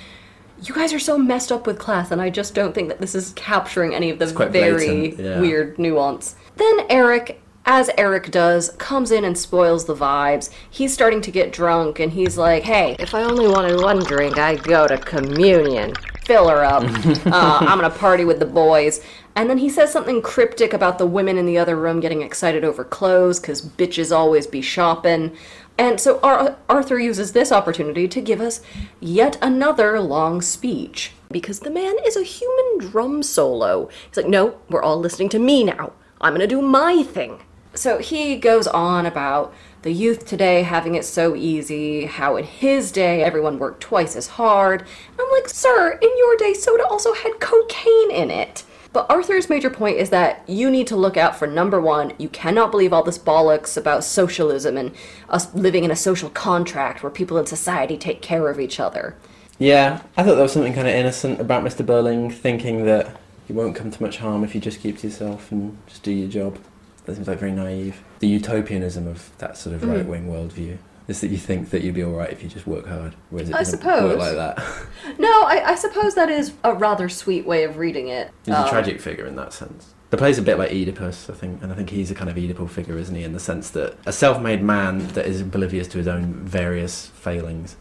you 0.62 0.74
guys 0.74 0.92
are 0.92 0.98
so 0.98 1.18
messed 1.18 1.50
up 1.50 1.66
with 1.66 1.78
class, 1.78 2.10
and 2.10 2.20
I 2.20 2.30
just 2.30 2.54
don't 2.54 2.74
think 2.74 2.88
that 2.88 3.00
this 3.00 3.14
is 3.14 3.32
capturing 3.34 3.94
any 3.94 4.10
of 4.10 4.18
the 4.18 4.26
very 4.50 5.14
yeah. 5.14 5.40
weird 5.40 5.78
nuance. 5.78 6.36
Then 6.56 6.80
Eric, 6.88 7.40
as 7.64 7.90
Eric 7.96 8.30
does, 8.30 8.70
comes 8.78 9.10
in 9.10 9.24
and 9.24 9.36
spoils 9.36 9.86
the 9.86 9.94
vibes. 9.94 10.50
He's 10.68 10.92
starting 10.92 11.20
to 11.22 11.30
get 11.30 11.52
drunk, 11.52 11.98
and 11.98 12.12
he's 12.12 12.36
like, 12.36 12.64
hey, 12.64 12.96
If 12.98 13.14
I 13.14 13.22
only 13.22 13.48
wanted 13.48 13.80
one 13.80 14.00
drink, 14.00 14.38
I'd 14.38 14.62
go 14.62 14.86
to 14.86 14.98
communion. 14.98 15.94
fill 16.24 16.48
her 16.48 16.64
up. 16.64 16.82
uh, 17.26 17.58
I'm 17.60 17.78
gonna 17.78 17.90
party 17.90 18.24
with 18.24 18.38
the 18.38 18.46
boys. 18.46 19.00
And 19.36 19.48
then 19.48 19.58
he 19.58 19.68
says 19.68 19.92
something 19.92 20.22
cryptic 20.22 20.72
about 20.72 20.98
the 20.98 21.06
women 21.06 21.38
in 21.38 21.46
the 21.46 21.56
other 21.56 21.76
room 21.76 22.00
getting 22.00 22.22
excited 22.22 22.64
over 22.64 22.84
clothes 22.84 23.40
because 23.40 23.62
bitches 23.62 24.14
always 24.14 24.46
be 24.46 24.60
shopping. 24.60 25.36
And 25.78 26.00
so 26.00 26.20
Ar- 26.22 26.56
Arthur 26.68 26.98
uses 26.98 27.32
this 27.32 27.50
opportunity 27.50 28.06
to 28.08 28.20
give 28.20 28.40
us 28.40 28.60
yet 29.00 29.38
another 29.40 30.00
long 30.00 30.42
speech. 30.42 31.12
Because 31.30 31.60
the 31.60 31.70
man 31.70 31.94
is 32.04 32.16
a 32.16 32.22
human 32.22 32.90
drum 32.90 33.22
solo. 33.22 33.88
He's 34.08 34.16
like, 34.16 34.26
no, 34.26 34.58
we're 34.68 34.82
all 34.82 34.98
listening 34.98 35.28
to 35.30 35.38
me 35.38 35.64
now. 35.64 35.92
I'm 36.20 36.34
gonna 36.34 36.46
do 36.46 36.60
my 36.60 37.02
thing. 37.02 37.40
So 37.72 37.98
he 37.98 38.36
goes 38.36 38.66
on 38.66 39.06
about 39.06 39.54
the 39.82 39.92
youth 39.92 40.26
today 40.26 40.62
having 40.62 40.96
it 40.96 41.04
so 41.04 41.34
easy, 41.34 42.04
how 42.04 42.36
in 42.36 42.44
his 42.44 42.92
day 42.92 43.22
everyone 43.22 43.58
worked 43.58 43.80
twice 43.80 44.16
as 44.16 44.26
hard. 44.26 44.84
I'm 45.18 45.30
like, 45.30 45.48
sir, 45.48 45.98
in 46.02 46.10
your 46.18 46.36
day 46.36 46.52
soda 46.52 46.84
also 46.86 47.14
had 47.14 47.40
cocaine 47.40 48.10
in 48.10 48.30
it. 48.30 48.64
But 48.92 49.06
Arthur's 49.08 49.48
major 49.48 49.70
point 49.70 49.98
is 49.98 50.10
that 50.10 50.42
you 50.48 50.68
need 50.68 50.88
to 50.88 50.96
look 50.96 51.16
out 51.16 51.36
for 51.36 51.46
number 51.46 51.80
one, 51.80 52.12
you 52.18 52.28
cannot 52.28 52.72
believe 52.72 52.92
all 52.92 53.04
this 53.04 53.18
bollocks 53.18 53.76
about 53.76 54.02
socialism 54.02 54.76
and 54.76 54.92
us 55.28 55.54
living 55.54 55.84
in 55.84 55.92
a 55.92 55.96
social 55.96 56.28
contract 56.30 57.02
where 57.02 57.10
people 57.10 57.38
in 57.38 57.46
society 57.46 57.96
take 57.96 58.20
care 58.20 58.48
of 58.48 58.58
each 58.58 58.80
other. 58.80 59.14
Yeah, 59.58 60.00
I 60.16 60.24
thought 60.24 60.34
there 60.34 60.42
was 60.42 60.52
something 60.52 60.72
kind 60.72 60.88
of 60.88 60.94
innocent 60.94 61.40
about 61.40 61.62
Mr. 61.62 61.84
Birling 61.86 62.32
thinking 62.32 62.84
that 62.86 63.20
you 63.48 63.54
won't 63.54 63.76
come 63.76 63.90
to 63.92 64.02
much 64.02 64.16
harm 64.18 64.42
if 64.42 64.54
you 64.54 64.60
just 64.60 64.80
keep 64.80 64.98
to 64.98 65.06
yourself 65.06 65.52
and 65.52 65.76
just 65.86 66.02
do 66.02 66.10
your 66.10 66.28
job. 66.28 66.58
That 67.04 67.14
seems 67.14 67.28
like 67.28 67.38
very 67.38 67.52
naive. 67.52 68.02
The 68.18 68.28
utopianism 68.28 69.06
of 69.06 69.30
that 69.38 69.56
sort 69.56 69.76
Mm. 69.76 69.82
of 69.82 69.88
right 69.88 70.06
wing 70.06 70.28
worldview 70.28 70.78
is 71.10 71.20
that 71.20 71.28
you 71.28 71.36
think 71.38 71.70
that 71.70 71.82
you'd 71.82 71.94
be 71.94 72.04
alright 72.04 72.30
if 72.30 72.42
you 72.42 72.48
just 72.48 72.66
work 72.66 72.86
hard, 72.86 73.14
whereas 73.30 73.48
it 73.50 73.54
I 73.54 73.58
doesn't 73.58 73.78
suppose. 73.80 74.16
work 74.16 74.18
like 74.18 74.36
that. 74.36 74.62
No, 75.18 75.28
I, 75.42 75.70
I 75.72 75.74
suppose 75.74 76.14
that 76.14 76.28
is 76.30 76.52
a 76.64 76.74
rather 76.74 77.08
sweet 77.08 77.44
way 77.46 77.64
of 77.64 77.76
reading 77.78 78.08
it. 78.08 78.30
He's 78.44 78.54
Um, 78.54 78.66
a 78.66 78.68
tragic 78.68 79.00
figure 79.00 79.26
in 79.26 79.36
that 79.36 79.52
sense. 79.52 79.94
The 80.10 80.16
play's 80.16 80.38
a 80.38 80.42
bit 80.42 80.58
like 80.58 80.70
Oedipus, 80.72 81.28
I 81.30 81.34
think, 81.34 81.62
and 81.62 81.70
I 81.72 81.74
think 81.76 81.90
he's 81.90 82.10
a 82.10 82.14
kind 82.14 82.28
of 82.30 82.36
Oedipal 82.36 82.68
figure, 82.68 82.96
isn't 82.98 83.14
he, 83.14 83.22
in 83.22 83.32
the 83.32 83.40
sense 83.40 83.70
that 83.70 83.96
a 84.06 84.12
self-made 84.12 84.62
man 84.62 85.06
that 85.08 85.26
is 85.26 85.40
oblivious 85.40 85.86
to 85.88 85.98
his 85.98 86.08
own 86.08 86.32
various 86.44 87.06
failings. 87.06 87.76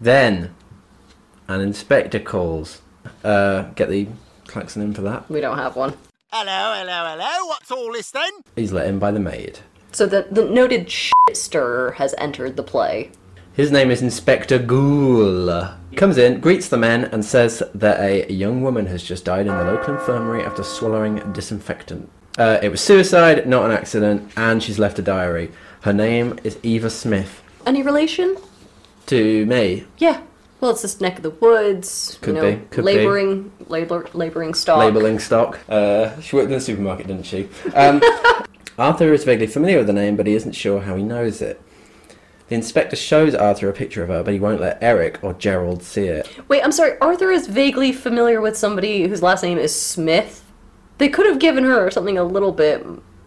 Then, 0.00 0.54
an 1.48 1.60
inspector 1.60 2.18
calls. 2.18 2.80
Uh, 3.24 3.62
get 3.74 3.88
the 3.90 4.08
klaxon 4.46 4.82
in 4.82 4.92
for 4.94 5.02
that. 5.02 5.28
We 5.30 5.40
don't 5.40 5.56
have 5.58 5.76
one. 5.76 5.94
Hello, 6.32 6.74
hello, 6.78 7.16
hello. 7.16 7.46
What's 7.46 7.70
all 7.70 7.92
this 7.92 8.10
then? 8.10 8.30
He's 8.56 8.72
let 8.72 8.86
in 8.86 8.98
by 8.98 9.10
the 9.10 9.20
maid. 9.20 9.60
So 9.92 10.06
the, 10.06 10.26
the 10.30 10.44
noted 10.44 10.90
shit 10.90 11.12
stirrer 11.32 11.92
has 11.92 12.14
entered 12.18 12.56
the 12.56 12.62
play. 12.62 13.10
His 13.52 13.72
name 13.72 13.90
is 13.90 14.00
Inspector 14.00 14.56
Goole. 14.60 15.68
He 15.90 15.96
comes 15.96 16.16
in, 16.16 16.40
greets 16.40 16.68
the 16.68 16.76
men, 16.76 17.04
and 17.06 17.24
says 17.24 17.62
that 17.74 18.00
a 18.00 18.32
young 18.32 18.62
woman 18.62 18.86
has 18.86 19.02
just 19.02 19.24
died 19.24 19.46
in 19.46 19.56
the 19.56 19.64
local 19.64 19.94
infirmary 19.94 20.44
after 20.44 20.62
swallowing 20.62 21.32
disinfectant. 21.32 22.08
Uh, 22.38 22.58
it 22.62 22.70
was 22.70 22.80
suicide, 22.80 23.46
not 23.46 23.64
an 23.64 23.72
accident, 23.72 24.30
and 24.36 24.62
she's 24.62 24.78
left 24.78 24.98
a 24.98 25.02
diary. 25.02 25.50
Her 25.82 25.92
name 25.92 26.38
is 26.44 26.58
Eva 26.62 26.88
Smith. 26.88 27.42
Any 27.66 27.82
relation? 27.82 28.36
To 29.06 29.44
me, 29.46 29.86
Yeah. 29.98 30.22
Well, 30.60 30.72
it's 30.72 30.82
this 30.82 31.00
neck 31.00 31.16
of 31.16 31.22
the 31.22 31.30
woods. 31.30 32.18
Could 32.20 32.36
you 32.36 32.40
know, 32.42 32.54
be, 32.54 32.62
could 32.66 32.84
be. 32.84 32.92
laboring, 32.92 33.50
labor, 33.68 34.06
laboring 34.12 34.52
stock. 34.52 34.78
labeling 34.78 35.18
stock. 35.18 35.58
Uh, 35.70 36.20
she 36.20 36.36
worked 36.36 36.48
in 36.48 36.58
the 36.58 36.60
supermarket, 36.60 37.06
didn't 37.06 37.24
she? 37.24 37.48
Um, 37.74 38.02
Arthur 38.78 39.12
is 39.12 39.24
vaguely 39.24 39.46
familiar 39.46 39.78
with 39.78 39.86
the 39.86 39.92
name, 39.92 40.16
but 40.16 40.26
he 40.26 40.34
isn't 40.34 40.52
sure 40.52 40.80
how 40.82 40.96
he 40.96 41.02
knows 41.02 41.42
it. 41.42 41.60
The 42.48 42.54
inspector 42.56 42.96
shows 42.96 43.34
Arthur 43.34 43.68
a 43.68 43.72
picture 43.72 44.02
of 44.02 44.08
her, 44.08 44.22
but 44.24 44.34
he 44.34 44.40
won't 44.40 44.60
let 44.60 44.78
Eric 44.82 45.22
or 45.22 45.34
Gerald 45.34 45.82
see 45.82 46.06
it. 46.06 46.28
Wait, 46.48 46.62
I'm 46.64 46.72
sorry. 46.72 46.98
Arthur 47.00 47.30
is 47.30 47.46
vaguely 47.46 47.92
familiar 47.92 48.40
with 48.40 48.56
somebody 48.56 49.06
whose 49.06 49.22
last 49.22 49.42
name 49.42 49.58
is 49.58 49.74
Smith. 49.78 50.44
They 50.98 51.08
could 51.08 51.26
have 51.26 51.38
given 51.38 51.64
her 51.64 51.90
something 51.90 52.18
a 52.18 52.24
little 52.24 52.52
bit 52.52 52.84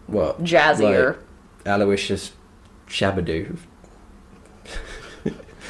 What? 0.08 0.44
jazzier. 0.44 1.16
Like 1.16 1.80
Aloysius 1.80 2.32
Shabadoo. 2.86 3.56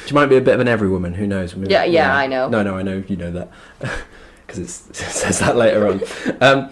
she 0.07 0.15
might 0.15 0.27
be 0.27 0.37
a 0.37 0.41
bit 0.41 0.55
of 0.55 0.61
an 0.61 0.67
everywoman, 0.67 1.15
who 1.15 1.27
knows? 1.27 1.55
Yeah, 1.55 1.85
yeah, 1.85 2.15
I 2.17 2.27
know. 2.27 2.49
No, 2.49 2.63
no, 2.63 2.77
I 2.77 2.83
know 2.83 3.05
you 3.07 3.17
know 3.17 3.31
that. 3.31 3.51
Because 4.47 4.87
it 4.91 4.97
says 4.97 5.39
that 5.41 5.57
later 5.57 5.89
on. 5.89 6.01
Um, 6.41 6.71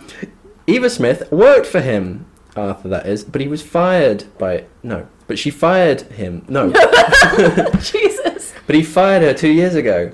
Eva 0.66 0.90
Smith 0.90 1.32
worked 1.32 1.66
for 1.66 1.80
him, 1.80 2.26
Arthur 2.56 2.88
that 2.88 3.06
is, 3.06 3.24
but 3.24 3.40
he 3.40 3.48
was 3.48 3.62
fired 3.62 4.24
by... 4.38 4.64
No, 4.82 5.06
but 5.26 5.38
she 5.38 5.50
fired 5.50 6.02
him. 6.02 6.44
No, 6.48 6.70
Jesus. 7.80 8.52
but 8.66 8.76
he 8.76 8.82
fired 8.82 9.22
her 9.22 9.34
two 9.34 9.50
years 9.50 9.74
ago. 9.74 10.12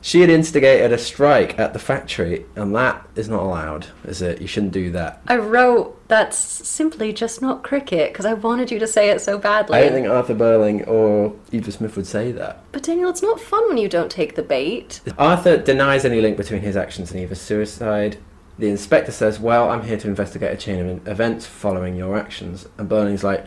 She 0.00 0.20
had 0.20 0.28
instigated 0.28 0.92
a 0.92 0.98
strike 0.98 1.58
at 1.58 1.72
the 1.72 1.78
factory, 1.78 2.44
and 2.56 2.74
that 2.76 3.08
is 3.16 3.26
not 3.30 3.40
allowed, 3.40 3.86
is 4.04 4.20
it? 4.20 4.38
You 4.38 4.46
shouldn't 4.46 4.72
do 4.72 4.90
that. 4.90 5.22
I 5.26 5.36
wrote 5.36 5.98
that's 6.08 6.36
simply 6.36 7.14
just 7.14 7.40
not 7.40 7.62
cricket 7.62 8.12
because 8.12 8.26
I 8.26 8.34
wanted 8.34 8.70
you 8.70 8.78
to 8.80 8.86
say 8.86 9.08
it 9.08 9.22
so 9.22 9.38
badly. 9.38 9.78
I 9.78 9.84
don't 9.84 9.92
think 9.94 10.06
Arthur 10.06 10.34
Birling 10.34 10.86
or 10.86 11.34
Eva 11.52 11.72
Smith 11.72 11.96
would 11.96 12.06
say 12.06 12.32
that. 12.32 12.62
But 12.70 12.82
Daniel, 12.82 13.08
it's 13.08 13.22
not 13.22 13.40
fun 13.40 13.66
when 13.66 13.78
you 13.78 13.88
don't 13.88 14.10
take 14.10 14.34
the 14.34 14.42
bait. 14.42 15.00
Arthur 15.16 15.56
denies 15.56 16.04
any 16.04 16.20
link 16.20 16.36
between 16.36 16.60
his 16.60 16.76
actions 16.76 17.10
and 17.10 17.20
Eva's 17.20 17.40
suicide. 17.40 18.18
The 18.58 18.68
inspector 18.68 19.12
says, 19.12 19.40
Well, 19.40 19.70
I'm 19.70 19.82
here 19.82 19.98
to 19.98 20.08
investigate 20.08 20.52
a 20.52 20.56
chain 20.56 20.88
of 20.88 21.08
events 21.08 21.46
following 21.46 21.96
your 21.96 22.16
actions. 22.16 22.68
And 22.78 22.88
Birling's 22.88 23.24
like, 23.24 23.44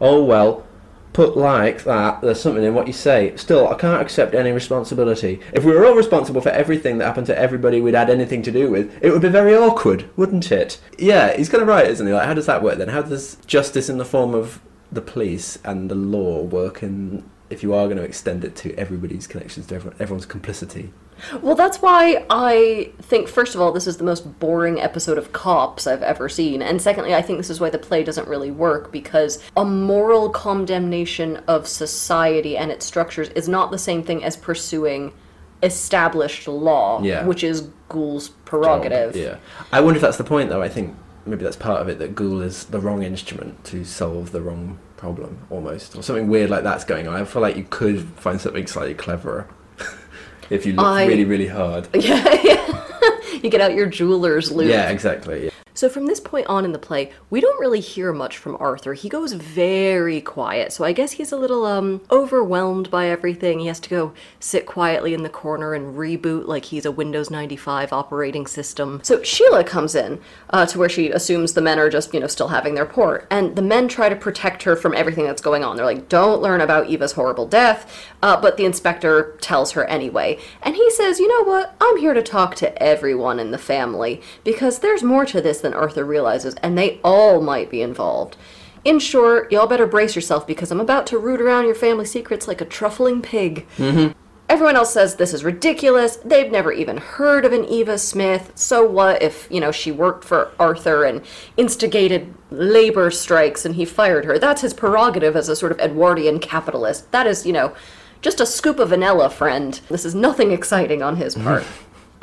Oh, 0.00 0.22
well, 0.24 0.66
put 1.12 1.36
like 1.36 1.84
that, 1.84 2.20
there's 2.20 2.40
something 2.40 2.64
in 2.64 2.74
what 2.74 2.86
you 2.86 2.92
say. 2.92 3.36
Still, 3.36 3.68
I 3.68 3.74
can't 3.74 4.00
accept 4.00 4.34
any 4.34 4.50
responsibility. 4.50 5.40
If 5.52 5.64
we 5.64 5.72
were 5.72 5.86
all 5.86 5.94
responsible 5.94 6.40
for 6.40 6.48
everything 6.50 6.98
that 6.98 7.06
happened 7.06 7.26
to 7.26 7.38
everybody 7.38 7.80
we'd 7.80 7.94
had 7.94 8.10
anything 8.10 8.42
to 8.42 8.52
do 8.52 8.70
with, 8.70 8.96
it 9.02 9.10
would 9.10 9.22
be 9.22 9.28
very 9.28 9.54
awkward, 9.54 10.08
wouldn't 10.16 10.50
it? 10.50 10.80
Yeah, 10.98 11.36
he's 11.36 11.48
kind 11.48 11.62
of 11.62 11.68
right, 11.68 11.86
isn't 11.86 12.06
he? 12.06 12.12
Like, 12.12 12.26
how 12.26 12.34
does 12.34 12.46
that 12.46 12.62
work 12.62 12.78
then? 12.78 12.88
How 12.88 13.02
does 13.02 13.36
justice 13.46 13.88
in 13.88 13.98
the 13.98 14.04
form 14.04 14.34
of 14.34 14.60
the 14.90 15.02
police 15.02 15.58
and 15.64 15.90
the 15.90 15.94
law 15.94 16.42
work 16.42 16.82
in 16.82 17.28
if 17.50 17.62
you 17.62 17.74
are 17.74 17.86
going 17.86 17.98
to 17.98 18.02
extend 18.02 18.44
it 18.44 18.56
to 18.56 18.74
everybody's 18.76 19.26
connections 19.26 19.66
to 19.66 19.74
everyone, 19.74 19.96
everyone's 20.00 20.26
complicity? 20.26 20.92
Well, 21.40 21.54
that's 21.54 21.80
why 21.80 22.24
I 22.30 22.92
think, 23.00 23.28
first 23.28 23.54
of 23.54 23.60
all, 23.60 23.72
this 23.72 23.86
is 23.86 23.96
the 23.96 24.04
most 24.04 24.38
boring 24.40 24.80
episode 24.80 25.18
of 25.18 25.32
Cops 25.32 25.86
I've 25.86 26.02
ever 26.02 26.28
seen. 26.28 26.62
And 26.62 26.80
secondly, 26.82 27.14
I 27.14 27.22
think 27.22 27.38
this 27.38 27.50
is 27.50 27.60
why 27.60 27.70
the 27.70 27.78
play 27.78 28.02
doesn't 28.04 28.28
really 28.28 28.50
work 28.50 28.92
because 28.92 29.42
a 29.56 29.64
moral 29.64 30.30
condemnation 30.30 31.38
of 31.48 31.66
society 31.68 32.56
and 32.56 32.70
its 32.70 32.84
structures 32.86 33.28
is 33.30 33.48
not 33.48 33.70
the 33.70 33.78
same 33.78 34.02
thing 34.02 34.24
as 34.24 34.36
pursuing 34.36 35.12
established 35.62 36.48
law, 36.48 37.00
Yeah. 37.02 37.24
which 37.24 37.44
is 37.44 37.68
Goole's 37.88 38.28
prerogative. 38.28 39.14
Yeah. 39.14 39.36
I 39.70 39.80
wonder 39.80 39.96
if 39.96 40.02
that's 40.02 40.16
the 40.16 40.24
point, 40.24 40.50
though. 40.50 40.62
I 40.62 40.68
think 40.68 40.96
maybe 41.24 41.44
that's 41.44 41.56
part 41.56 41.80
of 41.80 41.88
it 41.88 41.98
that 42.00 42.14
Goole 42.16 42.42
is 42.42 42.64
the 42.64 42.80
wrong 42.80 43.02
instrument 43.04 43.62
to 43.66 43.84
solve 43.84 44.32
the 44.32 44.40
wrong 44.40 44.78
problem, 44.96 45.38
almost. 45.50 45.96
Or 45.96 46.02
something 46.02 46.28
weird 46.28 46.50
like 46.50 46.64
that's 46.64 46.84
going 46.84 47.06
on. 47.06 47.14
I 47.14 47.24
feel 47.24 47.42
like 47.42 47.56
you 47.56 47.66
could 47.70 48.08
find 48.16 48.40
something 48.40 48.66
slightly 48.66 48.94
cleverer 48.94 49.46
if 50.52 50.66
you 50.66 50.74
look 50.74 50.86
I- 50.86 51.06
really, 51.06 51.24
really 51.24 51.48
hard. 51.48 51.88
Yeah, 51.94 52.40
yeah. 52.42 52.80
you 53.42 53.50
get 53.50 53.60
out 53.60 53.74
your 53.74 53.86
jeweler's 53.86 54.52
loop. 54.52 54.68
Yeah, 54.68 54.90
exactly. 54.90 55.50
So 55.74 55.88
from 55.88 56.06
this 56.06 56.20
point 56.20 56.46
on 56.48 56.64
in 56.64 56.72
the 56.72 56.78
play, 56.78 57.10
we 57.30 57.40
don't 57.40 57.58
really 57.58 57.80
hear 57.80 58.12
much 58.12 58.36
from 58.36 58.56
Arthur. 58.60 58.92
He 58.92 59.08
goes 59.08 59.32
very 59.32 60.20
quiet. 60.20 60.72
So 60.72 60.84
I 60.84 60.92
guess 60.92 61.12
he's 61.12 61.32
a 61.32 61.36
little 61.36 61.64
um 61.64 62.02
overwhelmed 62.10 62.90
by 62.90 63.06
everything. 63.08 63.60
He 63.60 63.66
has 63.68 63.80
to 63.80 63.90
go 63.90 64.12
sit 64.38 64.66
quietly 64.66 65.14
in 65.14 65.22
the 65.22 65.28
corner 65.30 65.72
and 65.72 65.96
reboot 65.96 66.46
like 66.46 66.66
he's 66.66 66.84
a 66.84 66.92
Windows 66.92 67.30
95 67.30 67.92
operating 67.92 68.46
system. 68.46 69.00
So 69.02 69.22
Sheila 69.22 69.64
comes 69.64 69.94
in 69.94 70.20
uh, 70.50 70.66
to 70.66 70.78
where 70.78 70.88
she 70.88 71.10
assumes 71.10 71.54
the 71.54 71.62
men 71.62 71.78
are 71.78 71.88
just, 71.88 72.12
you 72.12 72.20
know, 72.20 72.26
still 72.26 72.48
having 72.48 72.74
their 72.74 72.86
port. 72.86 73.26
And 73.30 73.56
the 73.56 73.62
men 73.62 73.88
try 73.88 74.08
to 74.08 74.16
protect 74.16 74.64
her 74.64 74.76
from 74.76 74.94
everything 74.94 75.24
that's 75.24 75.42
going 75.42 75.64
on. 75.64 75.76
They're 75.76 75.86
like, 75.86 76.08
"Don't 76.08 76.42
learn 76.42 76.60
about 76.60 76.88
Eva's 76.88 77.12
horrible 77.12 77.46
death." 77.46 78.10
Uh, 78.22 78.40
but 78.40 78.56
the 78.56 78.66
inspector 78.66 79.38
tells 79.40 79.72
her 79.72 79.84
anyway. 79.86 80.38
And 80.62 80.76
he 80.76 80.90
says, 80.90 81.18
"You 81.18 81.28
know 81.28 81.50
what? 81.50 81.74
I'm 81.80 81.96
here 81.96 82.14
to 82.14 82.22
talk 82.22 82.54
to 82.56 82.82
everyone 82.82 83.40
in 83.40 83.52
the 83.52 83.58
family 83.58 84.20
because 84.44 84.80
there's 84.80 85.02
more 85.02 85.24
to 85.26 85.40
this 85.40 85.62
than 85.62 85.71
Arthur 85.74 86.04
realizes, 86.04 86.54
and 86.56 86.76
they 86.76 87.00
all 87.02 87.40
might 87.40 87.70
be 87.70 87.82
involved. 87.82 88.36
In 88.84 88.98
short, 88.98 89.52
y'all 89.52 89.66
better 89.66 89.86
brace 89.86 90.16
yourself 90.16 90.46
because 90.46 90.70
I'm 90.70 90.80
about 90.80 91.06
to 91.08 91.18
root 91.18 91.40
around 91.40 91.66
your 91.66 91.74
family 91.74 92.04
secrets 92.04 92.48
like 92.48 92.60
a 92.60 92.66
truffling 92.66 93.22
pig. 93.22 93.66
Everyone 94.48 94.76
else 94.76 94.92
says 94.92 95.14
this 95.14 95.32
is 95.32 95.44
ridiculous. 95.44 96.16
They've 96.16 96.50
never 96.50 96.72
even 96.72 96.98
heard 96.98 97.46
of 97.46 97.52
an 97.54 97.64
Eva 97.64 97.96
Smith. 97.96 98.52
So 98.54 98.84
what 98.84 99.22
if, 99.22 99.48
you 99.50 99.60
know, 99.60 99.72
she 99.72 99.90
worked 99.90 100.24
for 100.24 100.52
Arthur 100.58 101.04
and 101.04 101.22
instigated 101.56 102.34
labor 102.50 103.10
strikes 103.10 103.64
and 103.64 103.76
he 103.76 103.86
fired 103.86 104.26
her? 104.26 104.38
That's 104.38 104.60
his 104.60 104.74
prerogative 104.74 105.36
as 105.36 105.48
a 105.48 105.56
sort 105.56 105.72
of 105.72 105.78
Edwardian 105.78 106.38
capitalist. 106.38 107.10
That 107.12 107.26
is, 107.26 107.46
you 107.46 107.52
know, 107.52 107.74
just 108.20 108.40
a 108.40 108.46
scoop 108.46 108.78
of 108.78 108.90
vanilla, 108.90 109.30
friend. 109.30 109.80
This 109.88 110.04
is 110.04 110.14
nothing 110.14 110.52
exciting 110.52 111.02
on 111.02 111.16
his 111.16 111.34
part. 111.34 111.64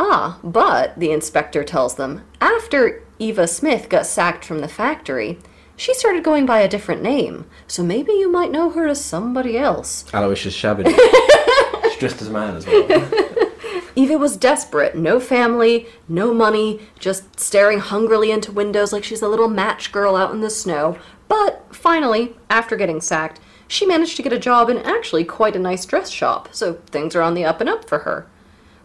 Ah, 0.01 0.39
but, 0.45 0.97
the 0.97 1.11
inspector 1.11 1.61
tells 1.61 1.95
them, 1.95 2.23
after 2.39 3.03
Eva 3.19 3.47
Smith 3.47 3.89
got 3.89 4.05
sacked 4.05 4.45
from 4.45 4.59
the 4.59 4.67
factory, 4.69 5.37
she 5.75 5.93
started 5.93 6.23
going 6.23 6.45
by 6.45 6.59
a 6.59 6.67
different 6.69 7.01
name, 7.01 7.45
so 7.67 7.83
maybe 7.83 8.13
you 8.13 8.31
might 8.31 8.51
know 8.51 8.69
her 8.69 8.87
as 8.87 9.03
somebody 9.03 9.57
else. 9.57 10.05
Aloysius 10.13 10.55
Shabbat. 10.55 10.87
She's 11.83 11.97
dressed 11.97 12.21
as 12.21 12.27
a 12.27 12.31
man 12.31 12.55
as 12.55 12.65
well. 12.65 12.85
Eva 13.95 14.17
was 14.17 14.37
desperate. 14.37 14.95
No 14.95 15.19
family, 15.19 15.87
no 16.07 16.33
money, 16.33 16.81
just 16.99 17.39
staring 17.39 17.79
hungrily 17.79 18.31
into 18.31 18.51
windows 18.51 18.93
like 18.93 19.03
she's 19.03 19.21
a 19.21 19.27
little 19.27 19.49
match 19.49 19.91
girl 19.91 20.15
out 20.15 20.31
in 20.31 20.39
the 20.39 20.49
snow. 20.49 20.97
But 21.27 21.75
finally, 21.75 22.35
after 22.49 22.75
getting 22.77 23.01
sacked, 23.01 23.41
she 23.67 23.85
managed 23.85 24.15
to 24.17 24.23
get 24.23 24.33
a 24.33 24.39
job 24.39 24.69
in 24.69 24.77
actually 24.79 25.25
quite 25.25 25.55
a 25.55 25.59
nice 25.59 25.85
dress 25.85 26.09
shop, 26.09 26.49
so 26.51 26.73
things 26.91 27.15
are 27.15 27.21
on 27.21 27.33
the 27.33 27.45
up 27.45 27.59
and 27.59 27.69
up 27.69 27.87
for 27.87 27.99
her. 27.99 28.27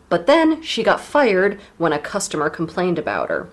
But 0.08 0.26
then 0.26 0.62
she 0.62 0.82
got 0.82 1.00
fired 1.00 1.60
when 1.76 1.92
a 1.92 1.98
customer 1.98 2.50
complained 2.50 2.98
about 2.98 3.30
her. 3.30 3.48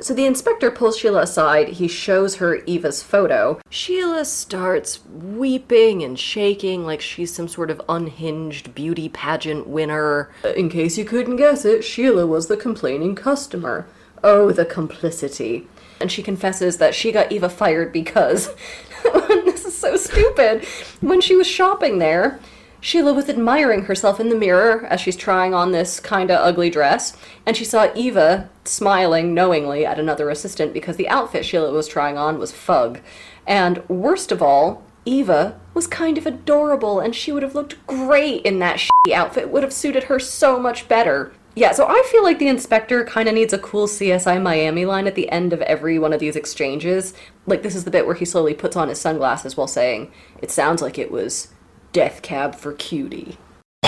So 0.00 0.14
the 0.14 0.26
inspector 0.26 0.70
pulls 0.70 0.96
Sheila 0.96 1.22
aside. 1.22 1.68
He 1.68 1.88
shows 1.88 2.36
her 2.36 2.56
Eva's 2.66 3.02
photo. 3.02 3.60
Sheila 3.68 4.24
starts 4.24 5.04
weeping 5.06 6.04
and 6.04 6.18
shaking 6.18 6.84
like 6.84 7.00
she's 7.00 7.34
some 7.34 7.48
sort 7.48 7.70
of 7.70 7.82
unhinged 7.88 8.74
beauty 8.74 9.08
pageant 9.08 9.66
winner. 9.66 10.30
Uh, 10.44 10.50
in 10.50 10.68
case 10.68 10.96
you 10.96 11.04
couldn't 11.04 11.36
guess 11.36 11.64
it, 11.64 11.82
Sheila 11.82 12.26
was 12.26 12.46
the 12.46 12.56
complaining 12.56 13.16
customer. 13.16 13.88
Oh, 14.22 14.52
the 14.52 14.64
complicity. 14.64 15.66
And 16.00 16.12
she 16.12 16.22
confesses 16.22 16.78
that 16.78 16.94
she 16.94 17.10
got 17.10 17.32
Eva 17.32 17.48
fired 17.48 17.92
because 17.92 18.54
this 19.02 19.64
is 19.64 19.76
so 19.76 19.96
stupid. 19.96 20.64
When 21.00 21.20
she 21.20 21.34
was 21.34 21.48
shopping 21.48 21.98
there, 21.98 22.38
Sheila 22.80 23.12
was 23.12 23.28
admiring 23.28 23.84
herself 23.84 24.20
in 24.20 24.28
the 24.28 24.36
mirror 24.36 24.86
as 24.86 25.00
she's 25.00 25.16
trying 25.16 25.52
on 25.52 25.72
this 25.72 25.98
kinda 25.98 26.38
ugly 26.40 26.70
dress, 26.70 27.16
and 27.44 27.56
she 27.56 27.64
saw 27.64 27.88
Eva 27.94 28.48
smiling 28.64 29.34
knowingly 29.34 29.84
at 29.84 29.98
another 29.98 30.30
assistant 30.30 30.72
because 30.72 30.96
the 30.96 31.08
outfit 31.08 31.44
Sheila 31.44 31.72
was 31.72 31.88
trying 31.88 32.16
on 32.16 32.38
was 32.38 32.52
fug. 32.52 33.00
And 33.46 33.82
worst 33.88 34.30
of 34.30 34.42
all, 34.42 34.84
Eva 35.04 35.58
was 35.74 35.86
kind 35.86 36.18
of 36.18 36.26
adorable, 36.26 37.00
and 37.00 37.16
she 37.16 37.32
would 37.32 37.42
have 37.42 37.54
looked 37.54 37.84
great 37.86 38.42
in 38.42 38.60
that 38.60 38.76
shitty 38.76 39.12
outfit, 39.12 39.48
would 39.48 39.62
have 39.62 39.72
suited 39.72 40.04
her 40.04 40.20
so 40.20 40.60
much 40.60 40.86
better. 40.86 41.32
Yeah, 41.56 41.72
so 41.72 41.86
I 41.88 42.04
feel 42.12 42.22
like 42.22 42.38
the 42.38 42.46
inspector 42.46 43.04
kind 43.04 43.28
of 43.28 43.34
needs 43.34 43.52
a 43.52 43.58
cool 43.58 43.88
CSI 43.88 44.40
Miami 44.40 44.84
line 44.84 45.08
at 45.08 45.16
the 45.16 45.28
end 45.30 45.52
of 45.52 45.60
every 45.62 45.98
one 45.98 46.12
of 46.12 46.20
these 46.20 46.36
exchanges. 46.36 47.14
Like, 47.46 47.64
this 47.64 47.74
is 47.74 47.82
the 47.82 47.90
bit 47.90 48.06
where 48.06 48.14
he 48.14 48.24
slowly 48.24 48.54
puts 48.54 48.76
on 48.76 48.88
his 48.88 49.00
sunglasses 49.00 49.56
while 49.56 49.66
saying, 49.66 50.12
It 50.40 50.52
sounds 50.52 50.82
like 50.82 50.98
it 50.98 51.10
was 51.10 51.48
Death 51.92 52.22
Cab 52.22 52.54
for 52.54 52.72
Cutie. 52.72 53.38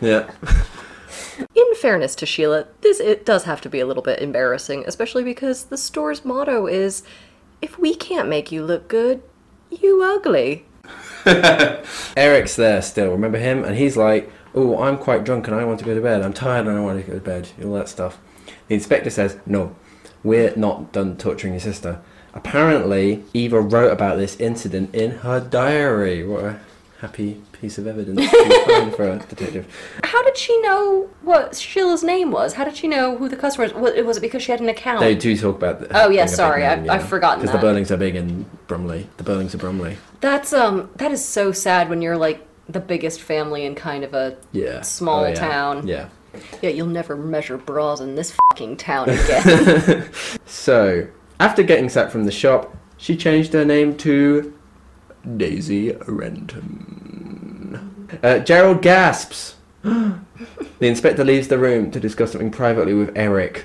yeah. 0.00 0.30
In 1.54 1.74
fairness 1.76 2.14
to 2.16 2.26
Sheila, 2.26 2.66
this 2.82 3.00
it 3.00 3.26
does 3.26 3.44
have 3.44 3.60
to 3.62 3.68
be 3.68 3.80
a 3.80 3.86
little 3.86 4.02
bit 4.02 4.20
embarrassing, 4.20 4.84
especially 4.86 5.24
because 5.24 5.64
the 5.64 5.76
store's 5.76 6.24
motto 6.24 6.66
is 6.66 7.02
if 7.60 7.78
we 7.78 7.94
can't 7.94 8.28
make 8.28 8.52
you 8.52 8.64
look 8.64 8.88
good, 8.88 9.22
you 9.70 10.02
ugly. 10.02 10.66
Eric's 12.16 12.56
there 12.56 12.82
still, 12.82 13.10
remember 13.10 13.38
him? 13.38 13.64
And 13.64 13.76
he's 13.76 13.96
like, 13.96 14.30
Oh, 14.54 14.82
I'm 14.82 14.98
quite 14.98 15.24
drunk 15.24 15.46
and 15.48 15.56
I 15.56 15.64
want 15.64 15.78
to 15.78 15.84
go 15.84 15.94
to 15.94 16.00
bed. 16.00 16.22
I'm 16.22 16.34
tired 16.34 16.66
and 16.66 16.76
I 16.76 16.80
want 16.80 17.00
to 17.00 17.10
go 17.10 17.18
to 17.18 17.24
bed. 17.24 17.48
All 17.64 17.72
that 17.74 17.88
stuff. 17.88 18.18
The 18.68 18.74
inspector 18.74 19.10
says, 19.10 19.38
No, 19.46 19.74
We're 20.22 20.54
not 20.56 20.92
done 20.92 21.16
torturing 21.16 21.54
your 21.54 21.60
sister. 21.60 22.02
Apparently, 22.34 23.24
Eva 23.34 23.60
wrote 23.60 23.92
about 23.92 24.16
this 24.16 24.36
incident 24.40 24.94
in 24.94 25.10
her 25.18 25.38
diary. 25.40 26.26
What 26.26 26.44
a 26.44 26.60
happy 27.00 27.40
piece 27.52 27.78
of 27.78 27.86
evidence 27.86 28.20
to 28.30 28.64
find 28.66 28.94
for 28.94 29.08
a 29.08 29.18
detective. 29.18 29.66
How 30.04 30.22
did 30.24 30.36
she 30.36 30.58
know 30.62 31.10
what 31.22 31.56
Sheila's 31.56 32.02
name 32.02 32.30
was? 32.30 32.54
How 32.54 32.64
did 32.64 32.76
she 32.76 32.88
know 32.88 33.16
who 33.16 33.28
the 33.28 33.36
customer 33.36 33.64
was? 33.66 33.74
Was 33.74 34.04
was 34.04 34.16
it 34.16 34.20
because 34.20 34.42
she 34.42 34.50
had 34.52 34.60
an 34.60 34.68
account? 34.68 35.00
They 35.00 35.14
do 35.14 35.36
talk 35.36 35.56
about. 35.56 35.80
The, 35.80 35.88
Oh, 35.96 36.08
yeah, 36.08 36.08
being 36.08 36.20
a 36.20 36.24
big 36.24 36.28
sorry, 36.34 36.66
I- 36.66 36.74
name, 36.76 36.90
I've 36.90 37.08
forgotten 37.08 37.40
Because 37.42 37.52
the 37.60 37.64
that. 37.66 37.74
Birlings 37.76 37.90
are 37.90 37.96
big 37.96 38.16
in 38.16 38.46
Brumley. 38.66 39.08
The 39.18 39.24
Birlings 39.24 39.54
are 39.54 39.58
Brumley. 39.58 39.96
That's 40.20 40.52
um 40.52 40.90
that 40.96 41.12
is 41.12 41.24
so 41.24 41.52
sad 41.52 41.90
when 41.90 42.00
you're 42.02 42.16
like 42.16 42.46
the 42.68 42.80
biggest 42.80 43.20
family 43.20 43.64
in 43.66 43.74
kind 43.74 44.04
of 44.04 44.14
a 44.14 44.36
Yeah. 44.52 44.80
Small 44.82 45.24
Oh, 45.24 45.28
yeah. 45.28 45.34
town. 45.34 45.86
Yeah. 45.86 46.08
yeah 46.62 46.70
you'll 46.70 46.86
never 46.86 47.14
measure 47.16 47.58
bras 47.58 48.00
in 48.00 48.14
this 48.14 48.34
fucking 48.50 48.76
town 48.78 49.10
again. 49.10 50.08
So, 50.46 51.06
after 51.40 51.62
getting 51.62 51.88
sacked 51.88 52.12
from 52.12 52.24
the 52.24 52.32
shop, 52.32 52.76
she 52.96 53.16
changed 53.16 53.52
her 53.52 53.64
name 53.64 53.96
to 53.98 54.56
Daisy 55.36 55.92
Renton. 56.06 58.08
Uh, 58.22 58.38
Gerald 58.40 58.82
gasps. 58.82 59.56
the 59.82 60.20
inspector 60.80 61.24
leaves 61.24 61.48
the 61.48 61.58
room 61.58 61.90
to 61.90 62.00
discuss 62.00 62.32
something 62.32 62.50
privately 62.50 62.94
with 62.94 63.16
Eric. 63.16 63.64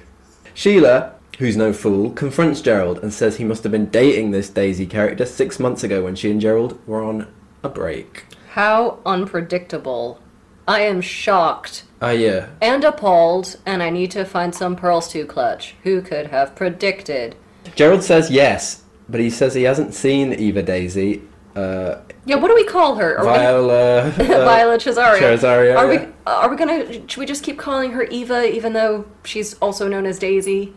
Sheila, 0.54 1.14
who's 1.38 1.58
no 1.58 1.74
fool, 1.74 2.12
confronts 2.12 2.62
Gerald 2.62 3.00
and 3.00 3.14
says 3.14 3.38
he 3.38 3.44
must 3.44 3.64
have 3.64 3.72
been 3.72 3.90
dating 3.90 4.32
this 4.32 4.50
Daisy 4.50 4.88
character 4.88 5.26
six 5.26 5.60
months 5.60 5.84
ago 5.84 6.04
when 6.04 6.16
she 6.16 6.32
and 6.32 6.42
Gerald 6.42 6.80
were 6.88 7.04
on 7.04 7.28
a 7.64 7.70
break. 7.70 8.26
How 8.52 9.00
unpredictable. 9.06 10.20
I 10.68 10.82
am 10.82 11.00
shocked 11.00 11.84
Ah, 12.02 12.10
yeah. 12.12 12.48
and 12.62 12.84
appalled, 12.84 13.56
and 13.66 13.82
I 13.82 13.90
need 13.90 14.12
to 14.12 14.26
find 14.26 14.54
some 14.54 14.76
pearls 14.76 15.08
to 15.14 15.26
clutch. 15.26 15.76
Who 15.84 16.02
could 16.02 16.28
have 16.28 16.56
predicted? 16.56 17.36
Gerald 17.76 18.04
says 18.04 18.30
yes, 18.32 18.84
but 19.10 19.20
he 19.20 19.30
says 19.30 19.54
he 19.54 19.64
hasn't 19.64 19.94
seen 19.94 20.34
Eva 20.34 20.64
Daisy. 20.64 21.22
Uh, 21.56 22.02
Yeah, 22.26 22.36
what 22.36 22.50
do 22.50 22.56
we 22.56 22.66
call 22.66 22.96
her? 22.96 23.18
Are 23.18 23.26
we 23.26 23.32
Viola. 23.38 24.00
uh, 24.08 24.12
Viola 24.12 24.78
Cesario. 24.78 25.20
Cesario, 25.20 25.76
Are 25.78 25.92
yeah. 25.92 26.06
we 26.06 26.14
are 26.28 26.50
we 26.50 26.56
gonna 26.56 26.94
should 27.08 27.18
we 27.18 27.26
just 27.26 27.44
keep 27.44 27.58
calling 27.58 27.92
her 27.92 28.04
Eva 28.04 28.54
even 28.54 28.74
though 28.74 29.06
she's 29.24 29.56
also 29.56 29.88
known 29.88 30.06
as 30.06 30.20
Daisy? 30.20 30.74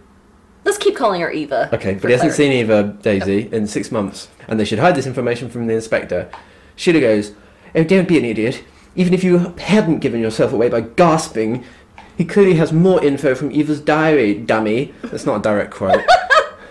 Let's 0.65 0.79
keep 0.79 0.95
calling 0.97 1.21
her 1.23 1.31
Eva. 1.31 1.69
Okay, 1.75 1.95
but 1.95 2.09
he 2.09 2.13
hasn't 2.13 2.33
seen 2.35 2.53
Eva 2.53 2.97
Daisy 3.03 3.49
in 3.53 3.67
six 3.67 3.91
months, 3.91 4.29
and 4.49 4.61
they 4.61 4.65
should 4.65 4.79
hide 4.79 4.95
this 4.95 5.07
information 5.07 5.49
from 5.51 5.67
the 5.67 5.75
inspector. 5.75 6.31
Sheila 6.77 7.01
goes, 7.01 7.33
"Oh, 7.75 7.83
don't 7.85 8.07
be 8.09 8.19
an 8.19 8.25
idiot. 8.25 8.63
Even 8.95 9.13
if 9.15 9.23
you 9.25 9.55
hadn't 9.59 9.99
given 10.01 10.21
yourself 10.21 10.53
away 10.53 10.69
by 10.69 10.81
gasping, 10.83 11.65
he 12.17 12.25
clearly 12.25 12.55
has 12.55 12.73
more 12.73 13.03
info 13.05 13.35
from 13.35 13.51
Eva's 13.53 13.81
diary, 13.81 14.35
dummy." 14.35 14.93
That's 15.03 15.27
not 15.27 15.37
a 15.41 15.43
direct 15.43 15.73
quote, 15.73 16.03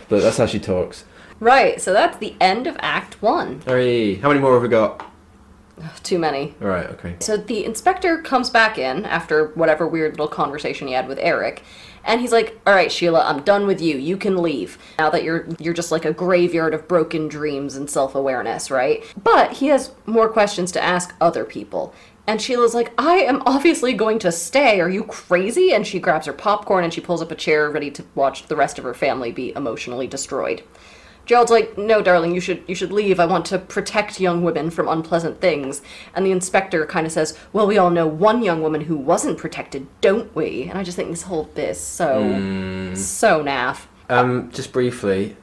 but 0.10 0.22
that's 0.22 0.38
how 0.38 0.46
she 0.46 0.60
talks. 0.60 1.06
Right, 1.40 1.80
so 1.80 1.94
that's 1.94 2.18
the 2.18 2.36
end 2.42 2.68
of 2.68 2.76
Act 2.80 3.22
One. 3.22 3.62
Hurry! 3.62 4.16
How 4.16 4.28
many 4.28 4.42
more 4.42 4.54
have 4.54 4.62
we 4.62 4.68
got? 4.68 5.06
Too 6.04 6.20
many. 6.20 6.56
All 6.62 6.68
right, 6.68 6.88
okay. 6.88 7.16
So 7.20 7.38
the 7.38 7.64
inspector 7.64 8.22
comes 8.22 8.50
back 8.50 8.78
in 8.78 9.06
after 9.06 9.48
whatever 9.50 9.88
weird 9.88 10.14
little 10.14 10.28
conversation 10.28 10.88
he 10.88 10.94
had 10.94 11.08
with 11.08 11.18
Eric, 11.22 11.64
and 12.04 12.20
he's 12.20 12.34
like, 12.34 12.60
"All 12.68 12.74
right, 12.74 12.92
Sheila, 12.92 13.24
I'm 13.26 13.44
done 13.44 13.66
with 13.66 13.82
you. 13.82 13.98
You 13.98 14.18
can 14.18 14.42
leave 14.42 14.78
now 14.98 15.10
that 15.10 15.24
you're 15.24 15.48
you're 15.58 15.74
just 15.74 15.92
like 15.92 16.04
a 16.04 16.12
graveyard 16.12 16.74
of 16.74 16.88
broken 16.88 17.30
dreams 17.30 17.78
and 17.78 17.90
self-awareness, 17.90 18.70
right?" 18.70 19.04
But 19.24 19.54
he 19.54 19.68
has 19.68 19.92
more 20.06 20.28
questions 20.28 20.72
to 20.74 20.84
ask 20.84 21.16
other 21.22 21.46
people. 21.46 21.94
And 22.30 22.40
Sheila's 22.40 22.76
like, 22.76 22.94
I 22.96 23.22
am 23.22 23.42
obviously 23.48 23.92
going 23.94 24.20
to 24.20 24.32
stay. 24.32 24.80
Are 24.80 24.90
you 24.90 25.04
crazy? 25.04 25.74
And 25.74 25.86
she 25.86 26.00
grabs 26.00 26.28
her 26.28 26.34
popcorn 26.34 26.84
and 26.84 26.94
she 26.94 27.02
pulls 27.02 27.24
up 27.24 27.32
a 27.32 27.36
chair 27.36 27.72
ready 27.72 27.90
to 27.90 28.06
watch 28.14 28.46
the 28.46 28.56
rest 28.56 28.78
of 28.78 28.84
her 28.84 28.94
family 28.94 29.32
be 29.32 29.52
emotionally 29.56 30.06
destroyed. 30.06 30.62
Gerald's 31.26 31.50
like, 31.50 31.76
"No, 31.76 32.04
darling, 32.04 32.36
you 32.36 32.40
should 32.40 32.64
you 32.68 32.76
should 32.76 32.92
leave. 32.92 33.20
I 33.20 33.26
want 33.26 33.46
to 33.48 33.58
protect 33.58 34.20
young 34.20 34.44
women 34.44 34.70
from 34.70 34.88
unpleasant 34.88 35.42
things." 35.42 35.82
And 36.14 36.24
the 36.24 36.32
inspector 36.32 36.86
kind 36.86 37.08
of 37.08 37.12
says, 37.12 37.36
"Well, 37.52 37.66
we 37.66 37.80
all 37.80 37.90
know 37.90 38.06
one 38.06 38.44
young 38.44 38.62
woman 38.62 38.82
who 38.82 38.96
wasn't 38.96 39.40
protected, 39.40 39.88
don't 40.00 40.36
we?" 40.36 40.68
And 40.70 40.78
I 40.78 40.84
just 40.84 40.98
think 40.98 41.10
this 41.10 41.24
whole 41.24 41.46
bit 41.56 41.70
is 41.70 41.80
so 41.80 42.22
so 42.94 43.44
naff. 43.44 43.88
Um, 44.08 44.52
just 44.52 44.72
briefly, 44.72 45.36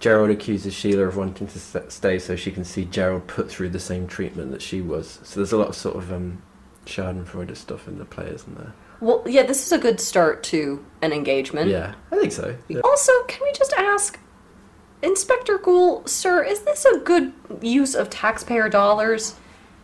Gerald 0.00 0.30
accuses 0.30 0.74
Sheila 0.74 1.04
of 1.04 1.16
wanting 1.16 1.46
to 1.48 1.58
st- 1.58 1.90
stay 1.90 2.18
so 2.18 2.36
she 2.36 2.52
can 2.52 2.64
see 2.64 2.84
Gerald 2.84 3.26
put 3.26 3.50
through 3.50 3.70
the 3.70 3.80
same 3.80 4.06
treatment 4.06 4.52
that 4.52 4.62
she 4.62 4.80
was. 4.80 5.18
So 5.24 5.40
there's 5.40 5.52
a 5.52 5.56
lot 5.56 5.68
of 5.68 5.74
sort 5.74 5.96
of 5.96 6.12
um, 6.12 6.42
Schadenfreude 6.86 7.56
stuff 7.56 7.88
in 7.88 7.98
the 7.98 8.04
play, 8.04 8.28
isn't 8.28 8.56
there? 8.56 8.72
Well, 9.00 9.22
yeah, 9.26 9.42
this 9.44 9.64
is 9.66 9.72
a 9.72 9.78
good 9.78 10.00
start 10.00 10.42
to 10.44 10.84
an 11.02 11.12
engagement. 11.12 11.70
Yeah, 11.70 11.94
I 12.12 12.16
think 12.16 12.32
so. 12.32 12.56
Yeah. 12.68 12.80
Also, 12.84 13.12
can 13.26 13.42
we 13.44 13.52
just 13.52 13.72
ask, 13.76 14.18
Inspector 15.02 15.56
Goole, 15.58 16.06
sir, 16.06 16.42
is 16.42 16.62
this 16.62 16.84
a 16.84 16.98
good 16.98 17.32
use 17.60 17.94
of 17.94 18.10
taxpayer 18.10 18.68
dollars? 18.68 19.36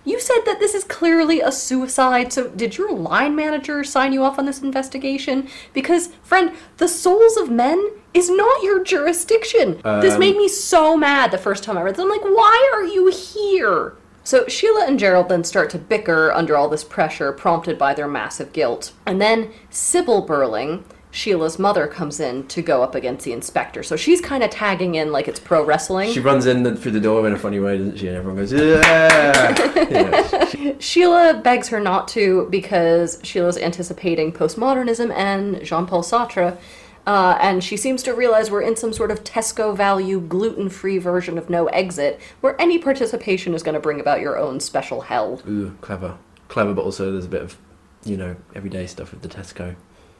You 0.04 0.20
said 0.20 0.40
that 0.44 0.58
this 0.60 0.74
is 0.74 0.84
clearly 0.84 1.40
a 1.40 1.50
suicide, 1.50 2.32
so 2.32 2.48
did 2.48 2.76
your 2.76 2.92
line 2.92 3.34
manager 3.34 3.82
sign 3.84 4.12
you 4.12 4.22
off 4.22 4.38
on 4.38 4.44
this 4.44 4.60
investigation? 4.60 5.48
Because, 5.72 6.08
friend, 6.22 6.52
the 6.76 6.88
souls 6.88 7.36
of 7.38 7.50
men 7.50 7.90
is 8.12 8.28
not 8.28 8.62
your 8.62 8.84
jurisdiction. 8.84 9.80
this 10.00 10.14
Um, 10.14 10.20
made 10.20 10.36
me 10.36 10.48
so 10.48 10.96
mad 10.96 11.30
the 11.30 11.38
first 11.38 11.64
time 11.64 11.78
I 11.78 11.82
read 11.82 11.96
this. 11.96 12.02
I'm 12.02 12.10
like, 12.10 12.22
why 12.22 12.70
are 12.74 12.84
you 12.84 13.10
here? 13.10 13.94
So 14.22 14.46
Sheila 14.48 14.86
and 14.86 14.98
Gerald 14.98 15.28
then 15.28 15.44
start 15.44 15.68
to 15.70 15.78
bicker 15.78 16.32
under 16.32 16.56
all 16.56 16.68
this 16.68 16.84
pressure 16.84 17.30
prompted 17.32 17.78
by 17.78 17.92
their 17.92 18.08
massive 18.08 18.52
guilt. 18.52 18.92
And 19.04 19.20
then 19.20 19.52
Sybil 19.68 20.26
Birling, 20.26 20.82
Sheila's 21.14 21.60
mother, 21.60 21.86
comes 21.86 22.18
in 22.18 22.48
to 22.48 22.60
go 22.60 22.82
up 22.82 22.96
against 22.96 23.24
the 23.24 23.32
inspector. 23.32 23.84
So 23.84 23.94
she's 23.94 24.20
kind 24.20 24.42
of 24.42 24.50
tagging 24.50 24.96
in 24.96 25.12
like 25.12 25.28
it's 25.28 25.38
pro 25.38 25.64
wrestling. 25.64 26.12
She 26.12 26.18
runs 26.18 26.44
in 26.44 26.64
the, 26.64 26.74
through 26.74 26.90
the 26.90 27.00
door 27.00 27.24
in 27.28 27.32
a 27.32 27.38
funny 27.38 27.60
way, 27.60 27.78
doesn't 27.78 27.98
she? 27.98 28.08
And 28.08 28.16
everyone 28.16 28.36
goes, 28.36 28.52
yeah. 28.52 29.54
yeah. 29.90 30.74
Sheila 30.80 31.40
begs 31.42 31.68
her 31.68 31.78
not 31.78 32.08
to 32.08 32.48
because 32.50 33.20
Sheila's 33.22 33.56
anticipating 33.56 34.32
postmodernism 34.32 35.12
and 35.14 35.64
Jean 35.64 35.86
Paul 35.86 36.02
Sartre. 36.02 36.58
Uh, 37.06 37.38
and 37.40 37.62
she 37.62 37.76
seems 37.76 38.02
to 38.02 38.12
realize 38.12 38.50
we're 38.50 38.62
in 38.62 38.74
some 38.74 38.92
sort 38.92 39.12
of 39.12 39.22
Tesco 39.22 39.76
value, 39.76 40.20
gluten 40.20 40.68
free 40.68 40.98
version 40.98 41.38
of 41.38 41.48
no 41.48 41.66
exit, 41.66 42.20
where 42.40 42.60
any 42.60 42.76
participation 42.76 43.54
is 43.54 43.62
going 43.62 43.74
to 43.74 43.80
bring 43.80 44.00
about 44.00 44.20
your 44.20 44.36
own 44.36 44.58
special 44.58 45.02
hell. 45.02 45.40
Ooh, 45.48 45.76
clever. 45.80 46.18
Clever, 46.48 46.74
but 46.74 46.82
also 46.82 47.12
there's 47.12 47.26
a 47.26 47.28
bit 47.28 47.42
of, 47.42 47.56
you 48.04 48.16
know, 48.16 48.34
everyday 48.56 48.88
stuff 48.88 49.12
with 49.12 49.22
the 49.22 49.28
Tesco. 49.28 49.76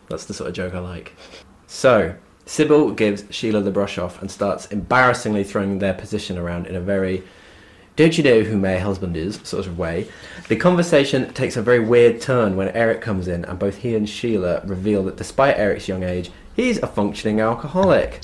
That's 0.09 0.25
the 0.25 0.35
sort 0.35 0.49
of 0.49 0.55
joke 0.55 0.75
I 0.75 0.81
like. 0.81 1.15
So, 1.67 2.17
Sybil 2.47 2.91
gives 2.91 3.25
Sheila 3.31 3.63
the 3.63 3.71
brush 3.71 3.99
off 3.99 4.21
and 4.21 4.31
starts 4.31 4.67
embarrassingly 4.67 5.45
throwing 5.45 5.79
their 5.79 5.95
position 5.95 6.37
around 6.39 6.67
in 6.67 6.77
a 6.77 6.81
very 6.81 7.25
don't 7.97 8.19
you 8.19 8.25
know 8.25 8.41
who 8.41 8.57
my 8.57 8.79
husband 8.79 9.17
is 9.17 9.39
sort 9.45 9.67
of 9.67 9.79
way. 9.79 10.09
The 10.49 10.57
conversation 10.57 11.33
takes 11.33 11.57
a 11.57 11.63
very 11.63 11.79
weird 11.79 12.21
turn 12.21 12.57
when 12.57 12.71
Eric 12.71 13.01
comes 13.01 13.29
in, 13.29 13.45
and 13.45 13.57
both 13.57 13.77
he 13.77 13.95
and 13.95 14.09
Sheila 14.09 14.63
reveal 14.65 15.05
that 15.05 15.17
despite 15.17 15.57
Eric's 15.57 15.87
young 15.87 16.03
age, 16.03 16.33
he's 16.57 16.83
a 16.83 16.89
functioning 16.89 17.41
alcoholic. 17.41 18.21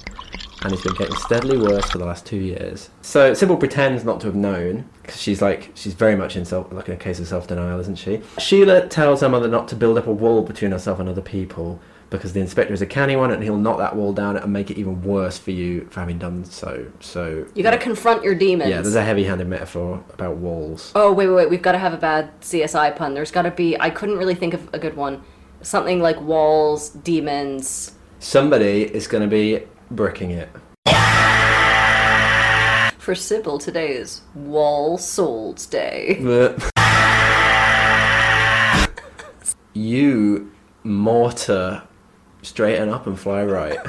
And 0.62 0.72
it's 0.74 0.82
been 0.82 0.94
getting 0.94 1.16
steadily 1.16 1.56
worse 1.56 1.90
for 1.90 1.96
the 1.98 2.04
last 2.04 2.26
two 2.26 2.36
years. 2.36 2.90
So 3.00 3.32
Sybil 3.32 3.56
pretends 3.56 4.04
not 4.04 4.20
to 4.20 4.26
have 4.26 4.34
known, 4.36 4.84
because 5.02 5.20
she's 5.20 5.40
like, 5.40 5.70
she's 5.74 5.94
very 5.94 6.14
much 6.16 6.36
in 6.36 6.44
self, 6.44 6.70
like 6.72 6.86
in 6.88 6.94
a 6.94 6.98
case 6.98 7.18
of 7.18 7.26
self-denial, 7.28 7.80
isn't 7.80 7.96
she? 7.96 8.20
Sheila 8.38 8.86
tells 8.88 9.22
her 9.22 9.28
mother 9.28 9.48
not 9.48 9.68
to 9.68 9.76
build 9.76 9.96
up 9.96 10.06
a 10.06 10.12
wall 10.12 10.42
between 10.42 10.72
herself 10.72 10.98
and 11.00 11.08
other 11.08 11.22
people, 11.22 11.80
because 12.10 12.34
the 12.34 12.40
inspector 12.40 12.74
is 12.74 12.82
a 12.82 12.86
canny 12.86 13.16
one, 13.16 13.30
and 13.30 13.42
he'll 13.42 13.56
knock 13.56 13.78
that 13.78 13.96
wall 13.96 14.12
down 14.12 14.36
and 14.36 14.52
make 14.52 14.70
it 14.70 14.76
even 14.76 15.00
worse 15.02 15.38
for 15.38 15.50
you 15.50 15.86
for 15.90 16.00
having 16.00 16.18
done 16.18 16.44
so. 16.44 16.86
So 17.00 17.46
You 17.54 17.62
got 17.62 17.70
to 17.70 17.78
confront 17.78 18.22
your 18.22 18.34
demons. 18.34 18.68
yeah, 18.68 18.82
there's 18.82 18.96
a 18.96 19.02
heavy-handed 19.04 19.48
metaphor 19.48 20.04
about 20.12 20.36
walls. 20.36 20.92
Oh, 20.94 21.10
wait, 21.12 21.28
wait, 21.28 21.36
wait. 21.36 21.50
We've 21.50 21.62
got 21.62 21.72
to 21.72 21.78
have 21.78 21.94
a 21.94 21.98
bad 21.98 22.38
CSI 22.42 22.94
pun. 22.96 23.14
There's 23.14 23.30
got 23.30 23.42
to 23.42 23.50
be. 23.50 23.80
I 23.80 23.88
couldn't 23.88 24.18
really 24.18 24.34
think 24.34 24.52
of 24.52 24.68
a 24.74 24.78
good 24.78 24.94
one. 24.96 25.22
Something 25.62 26.00
like 26.02 26.20
walls, 26.20 26.90
demons. 26.90 27.92
Somebody 28.18 28.82
is 28.82 29.06
going 29.06 29.22
to 29.22 29.28
be 29.28 29.64
bricking 29.90 30.31
it. 30.31 30.48
For 32.98 33.14
Sybil, 33.14 33.59
today 33.59 33.92
is 33.92 34.22
Wall 34.35 34.98
Souls 34.98 35.66
Day. 35.66 36.18
you 39.72 40.53
mortar 40.85 41.83
straighten 42.42 42.88
up 42.88 43.07
and 43.07 43.18
fly 43.18 43.44
right. 43.44 43.79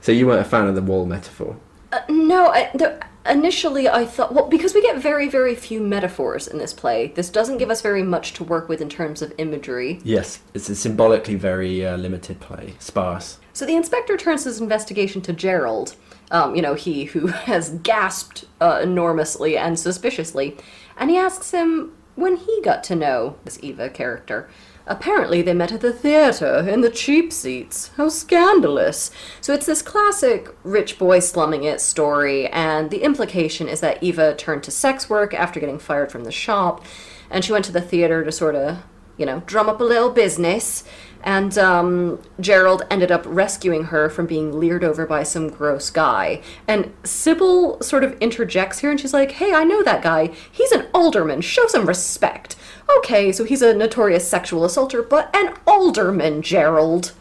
so 0.00 0.12
you 0.12 0.26
weren't 0.26 0.40
a 0.40 0.48
fan 0.48 0.66
of 0.66 0.74
the 0.74 0.82
wall 0.82 1.06
metaphor. 1.06 1.56
Uh, 1.92 2.00
no, 2.08 2.48
I, 2.48 2.70
the, 2.74 3.00
initially 3.28 3.88
I 3.88 4.04
thought, 4.04 4.34
well, 4.34 4.48
because 4.48 4.74
we 4.74 4.82
get 4.82 4.98
very, 4.98 5.28
very 5.28 5.54
few 5.54 5.80
metaphors 5.80 6.46
in 6.46 6.58
this 6.58 6.72
play, 6.72 7.08
this 7.14 7.30
doesn't 7.30 7.58
give 7.58 7.70
us 7.70 7.80
very 7.80 8.02
much 8.02 8.32
to 8.34 8.44
work 8.44 8.68
with 8.68 8.80
in 8.80 8.88
terms 8.88 9.22
of 9.22 9.32
imagery. 9.38 10.00
Yes, 10.04 10.40
it's 10.52 10.68
a 10.68 10.76
symbolically 10.76 11.34
very 11.34 11.86
uh, 11.86 11.96
limited 11.96 12.40
play, 12.40 12.74
sparse. 12.78 13.38
So 13.52 13.64
the 13.64 13.76
inspector 13.76 14.16
turns 14.16 14.44
his 14.44 14.60
investigation 14.60 15.22
to 15.22 15.32
Gerald, 15.32 15.96
um, 16.30 16.54
you 16.54 16.62
know, 16.62 16.74
he 16.74 17.04
who 17.04 17.26
has 17.50 17.70
gasped 17.70 18.44
uh, 18.60 18.80
enormously 18.82 19.56
and 19.56 19.78
suspiciously, 19.78 20.56
and 20.96 21.10
he 21.10 21.16
asks 21.16 21.50
him 21.50 21.96
when 22.16 22.36
he 22.36 22.60
got 22.62 22.84
to 22.84 22.94
know 22.94 23.36
this 23.44 23.58
Eva 23.62 23.88
character. 23.90 24.48
Apparently, 24.86 25.40
they 25.40 25.54
met 25.54 25.72
at 25.72 25.80
the 25.80 25.92
theatre 25.92 26.68
in 26.68 26.82
the 26.82 26.90
cheap 26.90 27.32
seats. 27.32 27.90
How 27.96 28.10
scandalous. 28.10 29.10
So, 29.40 29.54
it's 29.54 29.66
this 29.66 29.80
classic 29.80 30.54
rich 30.62 30.98
boy 30.98 31.20
slumming 31.20 31.64
it 31.64 31.80
story, 31.80 32.48
and 32.48 32.90
the 32.90 33.02
implication 33.02 33.68
is 33.68 33.80
that 33.80 34.02
Eva 34.02 34.34
turned 34.34 34.62
to 34.64 34.70
sex 34.70 35.08
work 35.08 35.32
after 35.32 35.58
getting 35.58 35.78
fired 35.78 36.12
from 36.12 36.24
the 36.24 36.32
shop, 36.32 36.84
and 37.30 37.44
she 37.44 37.52
went 37.52 37.64
to 37.64 37.72
the 37.72 37.80
theater 37.80 38.22
to 38.24 38.30
sort 38.30 38.54
of, 38.54 38.78
you 39.16 39.24
know, 39.24 39.42
drum 39.46 39.68
up 39.68 39.80
a 39.80 39.84
little 39.84 40.10
business. 40.10 40.84
And 41.24 41.56
um, 41.56 42.22
Gerald 42.38 42.82
ended 42.90 43.10
up 43.10 43.24
rescuing 43.26 43.84
her 43.84 44.10
from 44.10 44.26
being 44.26 44.60
leered 44.60 44.84
over 44.84 45.06
by 45.06 45.22
some 45.22 45.48
gross 45.48 45.90
guy. 45.90 46.42
And 46.68 46.92
Sybil 47.02 47.80
sort 47.80 48.04
of 48.04 48.16
interjects 48.20 48.80
here 48.80 48.90
and 48.90 49.00
she's 49.00 49.14
like, 49.14 49.32
Hey, 49.32 49.52
I 49.52 49.64
know 49.64 49.82
that 49.82 50.02
guy. 50.02 50.32
He's 50.52 50.70
an 50.70 50.86
alderman. 50.94 51.40
Show 51.40 51.66
some 51.66 51.86
respect. 51.86 52.56
Okay, 52.98 53.32
so 53.32 53.44
he's 53.44 53.62
a 53.62 53.74
notorious 53.74 54.28
sexual 54.28 54.64
assaulter, 54.64 55.02
but 55.02 55.34
an 55.34 55.54
alderman, 55.66 56.42
Gerald. 56.42 57.12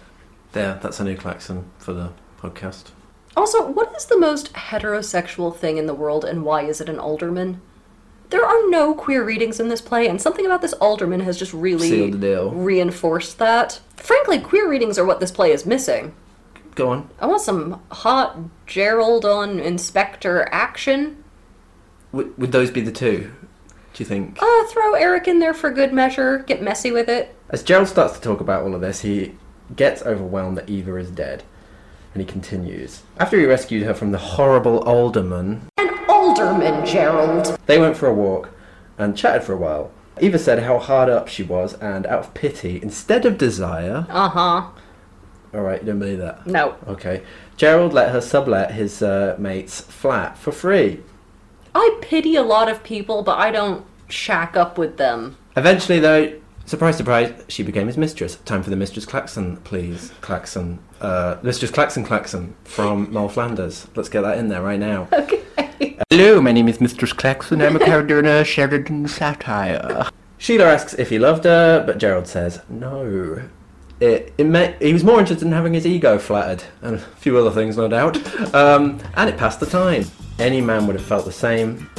There, 0.51 0.77
that's 0.83 0.99
a 0.99 1.05
new 1.05 1.15
klaxon 1.15 1.71
for 1.77 1.93
the 1.93 2.11
podcast. 2.37 2.91
Also, 3.37 3.65
what 3.65 3.95
is 3.95 4.05
the 4.05 4.19
most 4.19 4.53
heterosexual 4.53 5.55
thing 5.55 5.77
in 5.77 5.87
the 5.87 5.93
world 5.93 6.25
and 6.25 6.43
why 6.43 6.63
is 6.63 6.81
it 6.81 6.89
an 6.89 6.99
alderman? 6.99 7.61
There 8.33 8.43
are 8.43 8.67
no 8.67 8.95
queer 8.95 9.23
readings 9.23 9.59
in 9.59 9.67
this 9.67 9.79
play, 9.79 10.07
and 10.07 10.19
something 10.19 10.43
about 10.43 10.63
this 10.63 10.73
alderman 10.73 11.19
has 11.19 11.37
just 11.37 11.53
really 11.53 11.87
Sealed 11.87 12.13
the 12.13 12.17
deal. 12.17 12.49
reinforced 12.49 13.37
that. 13.37 13.79
Frankly, 13.95 14.39
queer 14.39 14.67
readings 14.67 14.97
are 14.97 15.05
what 15.05 15.19
this 15.19 15.29
play 15.29 15.51
is 15.51 15.67
missing. 15.67 16.15
Go 16.73 16.89
on. 16.89 17.11
I 17.19 17.27
want 17.27 17.41
some 17.43 17.79
hot 17.91 18.39
Gerald 18.65 19.23
on 19.23 19.59
Inspector 19.59 20.49
action. 20.51 21.23
Would, 22.11 22.35
would 22.39 22.51
those 22.51 22.71
be 22.71 22.81
the 22.81 22.91
two? 22.91 23.31
Do 23.93 24.03
you 24.03 24.05
think? 24.05 24.39
Uh, 24.41 24.63
throw 24.65 24.95
Eric 24.95 25.27
in 25.27 25.37
there 25.37 25.53
for 25.53 25.69
good 25.69 25.93
measure, 25.93 26.39
get 26.39 26.59
messy 26.59 26.89
with 26.89 27.09
it. 27.09 27.35
As 27.51 27.61
Gerald 27.61 27.87
starts 27.87 28.15
to 28.15 28.19
talk 28.21 28.41
about 28.41 28.63
all 28.63 28.73
of 28.73 28.81
this, 28.81 29.01
he 29.01 29.37
gets 29.75 30.01
overwhelmed 30.01 30.57
that 30.57 30.67
Eva 30.67 30.95
is 30.95 31.11
dead. 31.11 31.43
And 32.15 32.21
he 32.21 32.25
continues. 32.25 33.03
After 33.19 33.37
he 33.39 33.45
rescued 33.45 33.83
her 33.83 33.93
from 33.93 34.11
the 34.11 34.17
horrible 34.17 34.79
alderman, 34.79 35.67
An 35.77 35.92
alderman, 36.43 36.85
Gerald. 36.85 37.57
they 37.65 37.79
went 37.79 37.95
for 37.97 38.07
a 38.07 38.13
walk 38.13 38.49
and 38.97 39.17
chatted 39.17 39.43
for 39.43 39.53
a 39.53 39.57
while. 39.57 39.91
Eva 40.21 40.37
said 40.37 40.63
how 40.63 40.77
hard 40.77 41.09
up 41.09 41.27
she 41.27 41.41
was, 41.41 41.73
and 41.75 42.05
out 42.05 42.19
of 42.19 42.33
pity, 42.33 42.79
instead 42.81 43.25
of 43.25 43.37
desire. 43.37 44.05
Uh 44.09 44.29
huh. 44.29 44.69
Alright, 45.53 45.81
you 45.81 45.87
don't 45.87 45.99
believe 45.99 46.19
that? 46.19 46.45
No. 46.45 46.75
Okay. 46.87 47.23
Gerald 47.57 47.93
let 47.93 48.11
her 48.11 48.21
sublet 48.21 48.71
his 48.71 49.01
uh, 49.01 49.35
mate's 49.39 49.81
flat 49.81 50.37
for 50.37 50.51
free. 50.51 51.01
I 51.75 51.97
pity 52.01 52.35
a 52.35 52.43
lot 52.43 52.69
of 52.69 52.83
people, 52.83 53.23
but 53.23 53.37
I 53.39 53.51
don't 53.51 53.85
shack 54.07 54.55
up 54.55 54.77
with 54.77 54.97
them. 54.97 55.37
Eventually, 55.55 55.99
though, 55.99 56.39
surprise, 56.65 56.97
surprise, 56.97 57.33
she 57.47 57.63
became 57.63 57.87
his 57.87 57.97
mistress. 57.97 58.35
Time 58.45 58.63
for 58.63 58.69
the 58.69 58.75
Mistress 58.75 59.05
Klaxon, 59.05 59.57
please. 59.57 60.11
Klaxon. 60.21 60.79
Uh, 61.01 61.37
Mistress 61.43 61.71
Klaxon 61.71 62.03
Klaxon 62.03 62.55
from 62.63 63.11
Moll 63.11 63.29
Flanders. 63.29 63.87
Let's 63.95 64.09
get 64.09 64.21
that 64.21 64.37
in 64.37 64.49
there 64.49 64.61
right 64.61 64.79
now. 64.79 65.07
Okay. 65.23 65.97
Hello, 66.09 66.39
my 66.41 66.51
name 66.51 66.67
is 66.67 66.79
Mistress 66.79 67.11
Klaxon. 67.13 67.61
I'm 67.61 67.75
a 67.75 67.79
character 67.79 68.19
in 68.19 68.25
a 68.25 68.43
Sheridan 68.43 69.07
satire. 69.07 70.07
Sheila 70.37 70.65
asks 70.65 70.93
if 70.93 71.09
he 71.09 71.17
loved 71.17 71.45
her, 71.45 71.83
but 71.85 71.97
Gerald 71.97 72.27
says 72.27 72.61
no. 72.69 73.41
It, 73.99 74.33
it 74.37 74.43
meant, 74.45 74.81
he 74.81 74.93
was 74.93 75.03
more 75.03 75.19
interested 75.19 75.45
in 75.45 75.51
having 75.53 75.73
his 75.73 75.87
ego 75.87 76.19
flattered, 76.19 76.63
and 76.81 76.95
a 76.95 76.99
few 76.99 77.37
other 77.37 77.51
things, 77.51 77.77
no 77.77 77.87
doubt. 77.87 78.17
Um, 78.53 78.99
and 79.15 79.29
it 79.29 79.37
passed 79.37 79.59
the 79.59 79.65
time. 79.65 80.05
Any 80.39 80.61
man 80.61 80.85
would 80.87 80.95
have 80.95 81.05
felt 81.05 81.25
the 81.25 81.31
same, 81.31 81.89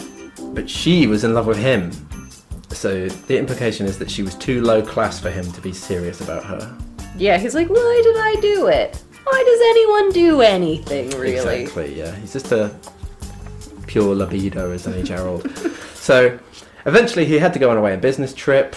but 0.52 0.68
she 0.68 1.06
was 1.06 1.24
in 1.24 1.34
love 1.34 1.46
with 1.46 1.58
him. 1.58 1.90
So 2.74 3.08
the 3.08 3.38
implication 3.38 3.86
is 3.86 3.98
that 3.98 4.10
she 4.10 4.22
was 4.22 4.34
too 4.34 4.60
low 4.60 4.82
class 4.82 5.20
for 5.20 5.30
him 5.30 5.50
to 5.52 5.60
be 5.60 5.72
serious 5.72 6.20
about 6.20 6.44
her. 6.44 6.76
Yeah, 7.16 7.38
he's 7.38 7.54
like, 7.54 7.68
why 7.68 8.00
did 8.02 8.16
I 8.16 8.36
do 8.40 8.66
it? 8.66 9.02
Why 9.22 9.42
does 9.44 9.60
anyone 9.70 10.12
do 10.12 10.40
anything, 10.42 11.10
really? 11.10 11.62
Exactly, 11.62 11.96
yeah. 11.96 12.14
He's 12.16 12.32
just 12.32 12.52
a 12.52 12.74
pure 13.86 14.14
libido, 14.14 14.72
isn't 14.72 14.92
he, 14.92 15.02
Gerald? 15.02 15.48
so 15.94 16.38
eventually 16.84 17.24
he 17.24 17.38
had 17.38 17.52
to 17.52 17.58
go 17.58 17.70
on 17.70 17.76
a 17.76 17.80
way 17.80 17.94
a 17.94 17.96
business 17.96 18.34
trip. 18.34 18.76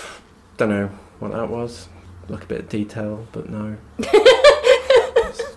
Don't 0.58 0.70
know 0.70 0.90
what 1.20 1.32
that 1.32 1.50
was. 1.50 1.90
Look 2.30 2.44
a 2.44 2.48
bit 2.48 2.60
of 2.62 2.70
detail, 2.70 3.28
but 3.32 3.50
no. 3.50 3.78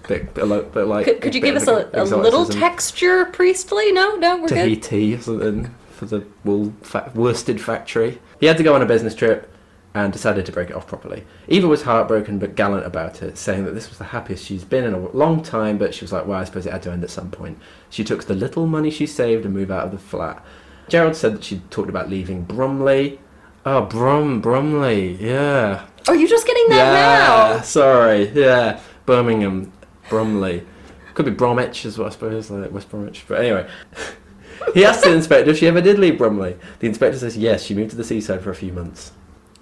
Bit, 0.09 0.35
bit 0.35 0.45
like 0.45 1.05
Could, 1.05 1.21
could 1.21 1.35
you 1.37 1.41
give 1.41 1.55
us 1.55 1.69
a, 1.69 1.89
a 1.93 2.03
little 2.03 2.45
texture, 2.45 3.27
Priestley? 3.27 3.93
No, 3.93 4.17
no, 4.17 4.39
we're 4.39 4.49
good. 4.49 4.83
Tahiti 4.83 5.15
or 5.15 5.21
something 5.21 5.73
for 6.01 6.07
the 6.07 6.27
wool 6.45 6.73
fa- 6.81 7.13
worsted 7.15 7.61
factory. 7.61 8.19
He 8.41 8.47
had 8.47 8.57
to 8.57 8.63
go 8.63 8.75
on 8.75 8.81
a 8.81 8.87
business 8.87 9.15
trip 9.15 9.53
and 9.93 10.13
decided 10.13 10.47
to 10.47 10.53
break 10.53 10.71
it 10.71 10.77
off 10.77 10.87
properly. 10.87 11.25
Eva 11.47 11.69
was 11.69 11.83
heartbroken 11.83 12.39
but 12.39 12.55
gallant 12.55 12.87
about 12.87 13.23
it, 13.23 13.37
saying 13.37 13.65
that 13.67 13.73
this 13.73 13.91
was 13.91 13.99
the 13.99 14.05
happiest 14.05 14.47
she's 14.47 14.65
been 14.65 14.85
in 14.85 14.95
a 14.95 15.09
long 15.11 15.43
time, 15.43 15.77
but 15.77 15.95
she 15.95 16.03
was 16.03 16.13
like, 16.13 16.27
well, 16.27 16.39
I 16.41 16.45
suppose 16.45 16.65
it 16.65 16.73
had 16.73 16.83
to 16.85 16.93
end 16.93 17.05
at 17.05 17.11
some 17.11 17.31
point. 17.31 17.59
She 17.91 18.03
took 18.03 18.25
the 18.25 18.35
little 18.35 18.67
money 18.67 18.91
she 18.91 19.07
saved 19.07 19.45
and 19.45 19.53
moved 19.53 19.71
out 19.71 19.85
of 19.85 19.91
the 19.93 19.99
flat. 19.99 20.43
Gerald 20.89 21.17
said 21.17 21.35
that 21.35 21.45
she'd 21.45 21.71
talked 21.71 21.91
about 21.91 22.09
leaving 22.09 22.45
Brumley. 22.45 23.19
Oh, 23.67 23.83
Brum, 23.83 24.41
Brumley, 24.41 25.19
yeah. 25.21 25.87
Oh, 26.09 26.13
Are 26.13 26.17
you 26.17 26.27
just 26.27 26.47
getting 26.47 26.69
that 26.71 26.77
yeah, 26.77 27.57
now? 27.57 27.63
sorry, 27.63 28.31
yeah. 28.31 28.81
Birmingham, 29.05 29.71
Brumley. 30.09 30.65
Could 31.15 31.27
be 31.27 31.33
Bromwich 31.33 31.85
as 31.85 31.99
well, 31.99 32.07
I 32.09 32.11
suppose, 32.11 32.51
like 32.51 32.73
West 32.73 32.89
Bromwich. 32.89 33.25
But 33.29 33.41
anyway. 33.41 33.69
he 34.75 34.85
asked 34.85 35.05
the 35.05 35.13
inspector 35.13 35.51
if 35.51 35.59
she 35.59 35.67
ever 35.67 35.81
did 35.81 35.99
leave 35.99 36.19
Brumley. 36.19 36.57
The 36.79 36.87
inspector 36.87 37.19
says 37.19 37.37
yes, 37.37 37.63
she 37.63 37.75
moved 37.75 37.91
to 37.91 37.97
the 37.97 38.05
seaside 38.05 38.43
for 38.43 38.51
a 38.51 38.55
few 38.55 38.73
months. 38.73 39.13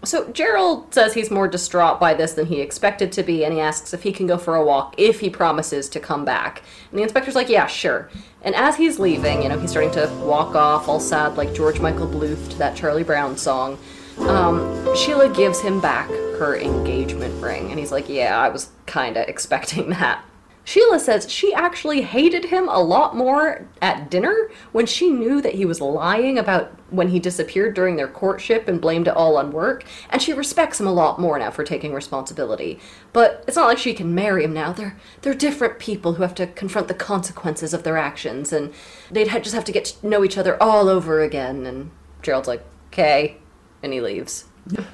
So 0.04 0.30
Gerald 0.30 0.94
says 0.94 1.14
he's 1.14 1.30
more 1.30 1.48
distraught 1.48 1.98
by 1.98 2.14
this 2.14 2.32
than 2.32 2.46
he 2.46 2.60
expected 2.60 3.10
to 3.12 3.24
be, 3.24 3.44
and 3.44 3.52
he 3.52 3.60
asks 3.60 3.92
if 3.92 4.04
he 4.04 4.12
can 4.12 4.28
go 4.28 4.38
for 4.38 4.54
a 4.54 4.64
walk 4.64 4.94
if 4.96 5.18
he 5.18 5.28
promises 5.28 5.88
to 5.88 5.98
come 5.98 6.24
back. 6.24 6.62
And 6.90 6.98
the 6.98 7.02
inspector's 7.02 7.34
like, 7.34 7.48
"Yeah, 7.48 7.66
sure." 7.66 8.08
And 8.42 8.54
as 8.54 8.76
he's 8.76 9.00
leaving, 9.00 9.42
you 9.42 9.48
know, 9.48 9.58
he's 9.58 9.70
starting 9.70 9.90
to 9.92 10.08
walk 10.22 10.54
off, 10.54 10.88
all 10.88 11.00
sad, 11.00 11.36
like 11.36 11.52
George 11.52 11.80
Michael 11.80 12.06
Bluth 12.06 12.50
to 12.50 12.58
that 12.58 12.76
Charlie 12.76 13.02
Brown 13.02 13.36
song. 13.36 13.76
Um, 14.20 14.94
Sheila 14.94 15.28
gives 15.28 15.60
him 15.60 15.80
back 15.80 16.08
her 16.38 16.56
engagement 16.56 17.42
ring, 17.42 17.70
and 17.70 17.78
he's 17.78 17.90
like, 17.90 18.08
"Yeah, 18.08 18.38
I 18.38 18.50
was 18.50 18.68
kinda 18.86 19.28
expecting 19.28 19.90
that." 19.90 20.24
Sheila 20.68 21.00
says 21.00 21.32
she 21.32 21.54
actually 21.54 22.02
hated 22.02 22.44
him 22.44 22.68
a 22.68 22.78
lot 22.78 23.16
more 23.16 23.66
at 23.80 24.10
dinner 24.10 24.50
when 24.72 24.84
she 24.84 25.08
knew 25.08 25.40
that 25.40 25.54
he 25.54 25.64
was 25.64 25.80
lying 25.80 26.36
about 26.36 26.78
when 26.90 27.08
he 27.08 27.18
disappeared 27.18 27.72
during 27.72 27.96
their 27.96 28.06
courtship 28.06 28.68
and 28.68 28.78
blamed 28.78 29.08
it 29.08 29.16
all 29.16 29.38
on 29.38 29.50
work, 29.50 29.82
and 30.10 30.20
she 30.20 30.34
respects 30.34 30.78
him 30.78 30.86
a 30.86 30.92
lot 30.92 31.18
more 31.18 31.38
now 31.38 31.50
for 31.50 31.64
taking 31.64 31.94
responsibility. 31.94 32.78
But 33.14 33.44
it's 33.48 33.56
not 33.56 33.66
like 33.66 33.78
she 33.78 33.94
can 33.94 34.14
marry 34.14 34.44
him 34.44 34.52
now. 34.52 34.74
They're 34.74 34.98
they're 35.22 35.32
different 35.32 35.78
people 35.78 36.12
who 36.12 36.22
have 36.22 36.34
to 36.34 36.46
confront 36.46 36.88
the 36.88 36.92
consequences 36.92 37.72
of 37.72 37.82
their 37.82 37.96
actions, 37.96 38.52
and 38.52 38.74
they'd 39.10 39.30
just 39.30 39.54
have 39.54 39.64
to 39.64 39.72
get 39.72 39.86
to 39.86 40.06
know 40.06 40.22
each 40.22 40.36
other 40.36 40.62
all 40.62 40.90
over 40.90 41.22
again. 41.22 41.64
And 41.64 41.92
Gerald's 42.20 42.46
like, 42.46 42.62
"Okay," 42.92 43.38
and 43.82 43.94
he 43.94 44.02
leaves. 44.02 44.44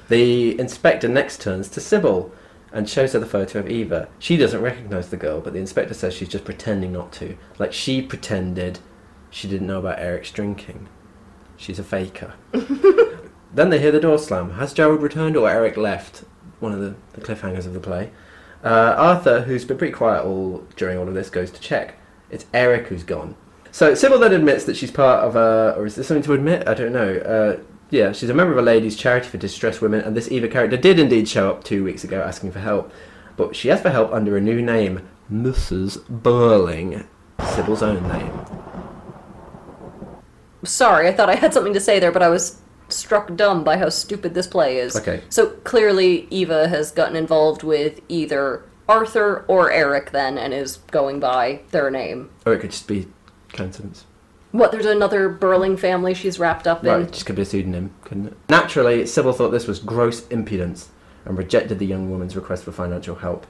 The 0.07 0.57
inspector 0.57 1.09
next 1.09 1.41
turns 1.41 1.67
to 1.67 1.81
Sybil 1.81 2.31
and 2.75 2.89
shows 2.89 3.13
her 3.13 3.19
the 3.19 3.25
photo 3.25 3.59
of 3.59 3.69
Eva. 3.69 4.09
She 4.19 4.35
doesn't 4.35 4.61
recognise 4.61 5.09
the 5.09 5.15
girl, 5.15 5.39
but 5.39 5.53
the 5.53 5.59
inspector 5.59 5.93
says 5.93 6.13
she's 6.13 6.27
just 6.27 6.43
pretending 6.43 6.91
not 6.91 7.13
to. 7.13 7.37
Like 7.57 7.71
she 7.71 8.01
pretended 8.01 8.79
she 9.29 9.47
didn't 9.47 9.67
know 9.67 9.79
about 9.79 9.97
Eric's 9.97 10.29
drinking. 10.29 10.89
She's 11.55 11.79
a 11.79 11.85
faker. 11.85 12.33
then 13.53 13.69
they 13.69 13.79
hear 13.79 13.93
the 13.93 14.01
door 14.01 14.17
slam. 14.17 14.51
Has 14.51 14.73
Gerald 14.73 15.01
returned 15.01 15.37
or 15.37 15.49
Eric 15.49 15.77
left? 15.77 16.25
One 16.59 16.73
of 16.73 16.81
the, 16.81 16.95
the 17.13 17.21
cliffhangers 17.21 17.65
of 17.65 17.73
the 17.73 17.79
play. 17.79 18.11
Uh, 18.61 18.93
Arthur, 18.97 19.43
who's 19.43 19.63
been 19.63 19.77
pretty 19.77 19.93
quiet 19.93 20.25
all 20.25 20.67
during 20.75 20.97
all 20.97 21.07
of 21.07 21.13
this, 21.13 21.29
goes 21.29 21.51
to 21.51 21.61
check. 21.61 21.95
It's 22.29 22.45
Eric 22.53 22.87
who's 22.87 23.03
gone. 23.03 23.37
So 23.71 23.95
Sybil 23.95 24.19
then 24.19 24.33
admits 24.33 24.65
that 24.65 24.75
she's 24.75 24.91
part 24.91 25.23
of 25.23 25.37
a, 25.37 25.75
or 25.77 25.85
is 25.85 25.95
there 25.95 26.03
something 26.03 26.23
to 26.23 26.33
admit? 26.33 26.67
I 26.67 26.73
don't 26.73 26.91
know. 26.91 27.17
Uh, 27.19 27.59
yeah, 27.89 28.11
she's 28.11 28.29
a 28.29 28.33
member 28.33 28.53
of 28.53 28.59
a 28.59 28.61
ladies' 28.61 28.95
charity 28.95 29.27
for 29.27 29.37
distressed 29.37 29.81
women, 29.81 30.01
and 30.01 30.15
this 30.15 30.31
Eva 30.31 30.47
character 30.47 30.77
did 30.77 30.99
indeed 30.99 31.27
show 31.27 31.49
up 31.49 31.63
two 31.63 31.83
weeks 31.83 32.03
ago 32.03 32.21
asking 32.21 32.51
for 32.51 32.59
help. 32.59 32.91
But 33.37 33.55
she 33.55 33.69
asked 33.69 33.83
for 33.83 33.89
help 33.89 34.11
under 34.11 34.37
a 34.37 34.41
new 34.41 34.61
name, 34.61 35.07
Mrs. 35.31 35.97
Birling, 36.09 37.05
Sybil's 37.53 37.83
own 37.83 38.07
name. 38.07 38.31
Sorry, 40.63 41.07
I 41.07 41.13
thought 41.13 41.29
I 41.29 41.35
had 41.35 41.53
something 41.53 41.73
to 41.73 41.79
say 41.79 41.99
there, 41.99 42.11
but 42.11 42.23
I 42.23 42.29
was 42.29 42.61
struck 42.89 43.35
dumb 43.35 43.63
by 43.63 43.77
how 43.77 43.89
stupid 43.89 44.33
this 44.33 44.47
play 44.47 44.77
is. 44.77 44.95
Okay. 44.95 45.21
So 45.29 45.51
clearly, 45.63 46.27
Eva 46.29 46.67
has 46.67 46.91
gotten 46.91 47.15
involved 47.15 47.63
with 47.63 47.99
either 48.09 48.63
Arthur 48.87 49.45
or 49.47 49.71
Eric 49.71 50.11
then, 50.11 50.37
and 50.37 50.53
is 50.53 50.77
going 50.91 51.19
by 51.19 51.61
their 51.71 51.89
name. 51.91 52.29
Or 52.45 52.53
it 52.53 52.59
could 52.59 52.71
just 52.71 52.87
be 52.87 53.07
coincidence. 53.49 54.05
What? 54.57 54.71
There's 54.71 54.85
another 54.85 55.29
Birling 55.33 55.77
family 55.77 56.13
she's 56.13 56.39
wrapped 56.39 56.67
up 56.67 56.83
in. 56.83 56.89
Right, 56.89 57.01
it 57.01 57.11
just 57.11 57.25
could 57.25 57.35
be 57.35 57.41
a 57.41 57.45
pseudonym, 57.45 57.93
couldn't 58.03 58.27
it? 58.27 58.37
Naturally, 58.49 59.05
Sybil 59.05 59.33
thought 59.33 59.49
this 59.49 59.67
was 59.67 59.79
gross 59.79 60.27
impudence 60.29 60.89
and 61.25 61.37
rejected 61.37 61.79
the 61.79 61.85
young 61.85 62.09
woman's 62.09 62.35
request 62.35 62.63
for 62.63 62.71
financial 62.71 63.15
help. 63.15 63.45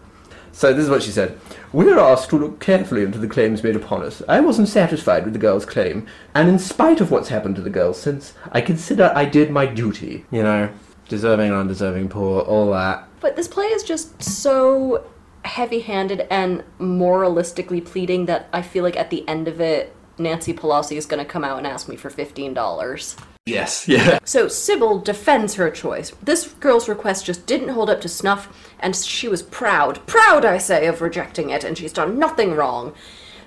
So 0.51 0.73
this 0.73 0.85
is 0.85 0.89
what 0.89 1.03
she 1.03 1.11
said. 1.11 1.37
We 1.73 1.91
are 1.91 1.99
asked 1.99 2.29
to 2.29 2.39
look 2.39 2.61
carefully 2.61 3.03
into 3.03 3.19
the 3.19 3.27
claims 3.27 3.61
made 3.61 3.75
upon 3.75 4.03
us. 4.03 4.21
I 4.29 4.39
wasn't 4.39 4.69
satisfied 4.69 5.25
with 5.25 5.33
the 5.33 5.39
girl's 5.39 5.65
claim, 5.65 6.07
and 6.33 6.47
in 6.47 6.57
spite 6.57 7.01
of 7.01 7.11
what's 7.11 7.27
happened 7.27 7.57
to 7.57 7.61
the 7.61 7.69
girl 7.69 7.93
since, 7.93 8.33
I 8.53 8.61
consider 8.61 9.11
I 9.13 9.25
did 9.25 9.51
my 9.51 9.65
duty. 9.65 10.25
You 10.31 10.43
know, 10.43 10.69
deserving 11.09 11.49
and 11.49 11.57
undeserving 11.57 12.07
poor, 12.07 12.41
all 12.41 12.71
that. 12.71 13.07
But 13.19 13.35
this 13.35 13.49
play 13.49 13.65
is 13.65 13.83
just 13.83 14.23
so 14.23 15.05
heavy 15.43 15.81
handed 15.81 16.25
and 16.31 16.63
moralistically 16.79 17.83
pleading 17.85 18.25
that 18.25 18.47
I 18.53 18.61
feel 18.61 18.83
like 18.83 18.95
at 18.95 19.09
the 19.09 19.27
end 19.27 19.49
of 19.49 19.59
it, 19.59 19.93
Nancy 20.17 20.53
Pelosi 20.53 20.97
is 20.97 21.05
going 21.05 21.23
to 21.23 21.29
come 21.29 21.43
out 21.43 21.57
and 21.57 21.67
ask 21.67 21.87
me 21.87 21.95
for 21.95 22.09
$15. 22.09 23.19
Yes. 23.45 23.87
Yeah. 23.95 24.17
So 24.25 24.47
Sybil 24.47 24.99
defends 24.99 25.55
her 25.55 25.69
choice. 25.69 26.11
This 26.23 26.47
girl's 26.53 26.89
request 26.89 27.25
just 27.25 27.45
didn't 27.45 27.69
hold 27.69 27.89
up 27.89 28.01
to 28.01 28.09
snuff, 28.09 28.71
and 28.79 28.95
she 28.95 29.27
was 29.27 29.43
proud, 29.43 30.05
proud, 30.07 30.45
I 30.45 30.57
say, 30.57 30.87
of 30.87 31.01
rejecting 31.01 31.51
it, 31.51 31.63
and 31.63 31.77
she's 31.77 31.93
done 31.93 32.17
nothing 32.17 32.55
wrong. 32.55 32.93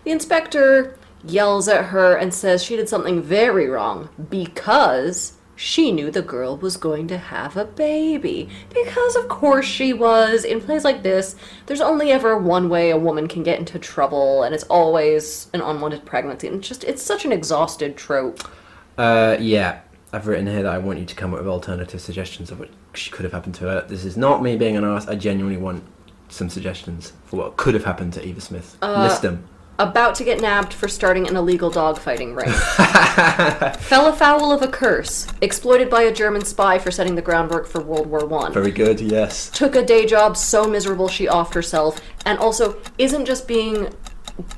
The 0.05 0.13
inspector 0.13 0.97
yells 1.25 1.67
at 1.69 1.87
her 1.87 2.15
and 2.15 2.33
says 2.33 2.63
she 2.63 2.77
did 2.77 2.89
something 2.89 3.21
very 3.23 3.69
wrong 3.69 4.09
because 4.31 5.38
she 5.59 5.91
knew 5.91 6.09
the 6.09 6.23
girl 6.23 6.57
was 6.57 6.77
going 6.77 7.09
to 7.09 7.19
have 7.19 7.57
a 7.57 7.65
baby. 7.65 8.49
Because 8.73 9.17
of 9.17 9.27
course 9.29 9.67
she 9.67 9.93
was. 9.93 10.45
In 10.45 10.61
plays 10.61 10.85
like 10.85 11.03
this, 11.03 11.35
there's 11.67 11.81
only 11.81 12.13
ever 12.13 12.39
one 12.39 12.69
way 12.69 12.91
a 12.91 12.97
woman 12.97 13.27
can 13.27 13.43
get 13.43 13.59
into 13.59 13.77
trouble, 13.77 14.45
and 14.45 14.55
it's 14.55 14.63
always 14.65 15.51
an 15.53 15.61
unwanted 15.61 16.05
pregnancy. 16.05 16.47
And 16.47 16.59
it's 16.59 16.69
just 16.69 16.85
it's 16.85 17.03
such 17.03 17.25
an 17.25 17.33
exhausted 17.33 17.97
trope. 17.97 18.49
Uh, 18.97 19.37
yeah. 19.41 19.81
I've 20.13 20.29
written 20.29 20.47
here 20.47 20.63
that 20.63 20.73
I 20.73 20.79
want 20.79 21.01
you 21.01 21.05
to 21.05 21.15
come 21.15 21.35
up 21.35 21.41
with 21.41 21.49
alternative 21.49 22.01
suggestions 22.01 22.53
of 22.53 22.61
what 22.61 22.71
could 23.11 23.25
have 23.25 23.33
happened 23.33 23.57
to 23.57 23.65
her. 23.65 23.85
This 23.87 24.05
is 24.05 24.17
not 24.17 24.43
me 24.43 24.57
being 24.57 24.77
an 24.77 24.85
arse. 24.85 25.09
I 25.09 25.17
genuinely 25.17 25.61
want 25.61 25.83
some 26.29 26.49
suggestions 26.49 27.13
for 27.25 27.37
what 27.37 27.57
could 27.57 27.75
have 27.75 27.85
happened 27.85 28.13
to 28.15 28.25
Eva 28.25 28.41
Smith. 28.41 28.79
List 28.81 29.23
them. 29.23 29.47
About 29.79 30.15
to 30.17 30.25
get 30.25 30.41
nabbed 30.41 30.73
for 30.73 30.89
starting 30.89 31.29
an 31.29 31.37
illegal 31.37 31.71
dogfighting 31.71 32.37
ring. 32.37 32.51
Fell 33.83 34.09
afoul 34.09 34.53
of 34.53 34.63
a 34.63 34.69
curse, 34.69 35.27
exploited 35.41 35.89
by 35.89 36.03
a 36.03 36.13
German 36.13 36.45
spy 36.45 36.79
for 36.79 36.91
setting 36.91 37.15
the 37.15 37.23
groundwork 37.23 37.67
for 37.67 37.81
World 37.81 38.07
War 38.09 38.27
One. 38.27 38.53
Very 38.53 38.73
good. 38.73 39.01
Yes. 39.01 39.51
Took 39.51 39.77
a 39.77 39.85
day 39.85 40.07
job 40.07 40.37
so 40.37 40.65
miserable 40.65 41.09
she 41.09 41.27
offed 41.27 41.55
herself, 41.55 42.01
and 42.27 42.39
also 42.39 42.81
isn't 42.99 43.25
just 43.25 43.47
being 43.47 43.95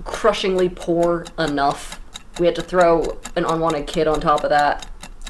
crushingly 0.05 0.69
poor 0.69 1.27
enough. 1.39 2.01
We 2.39 2.47
had 2.47 2.55
to 2.57 2.63
throw 2.63 3.19
an 3.37 3.45
unwanted 3.45 3.87
kid 3.87 4.07
on 4.09 4.21
top 4.21 4.45
of 4.45 4.51
that. 4.51 4.89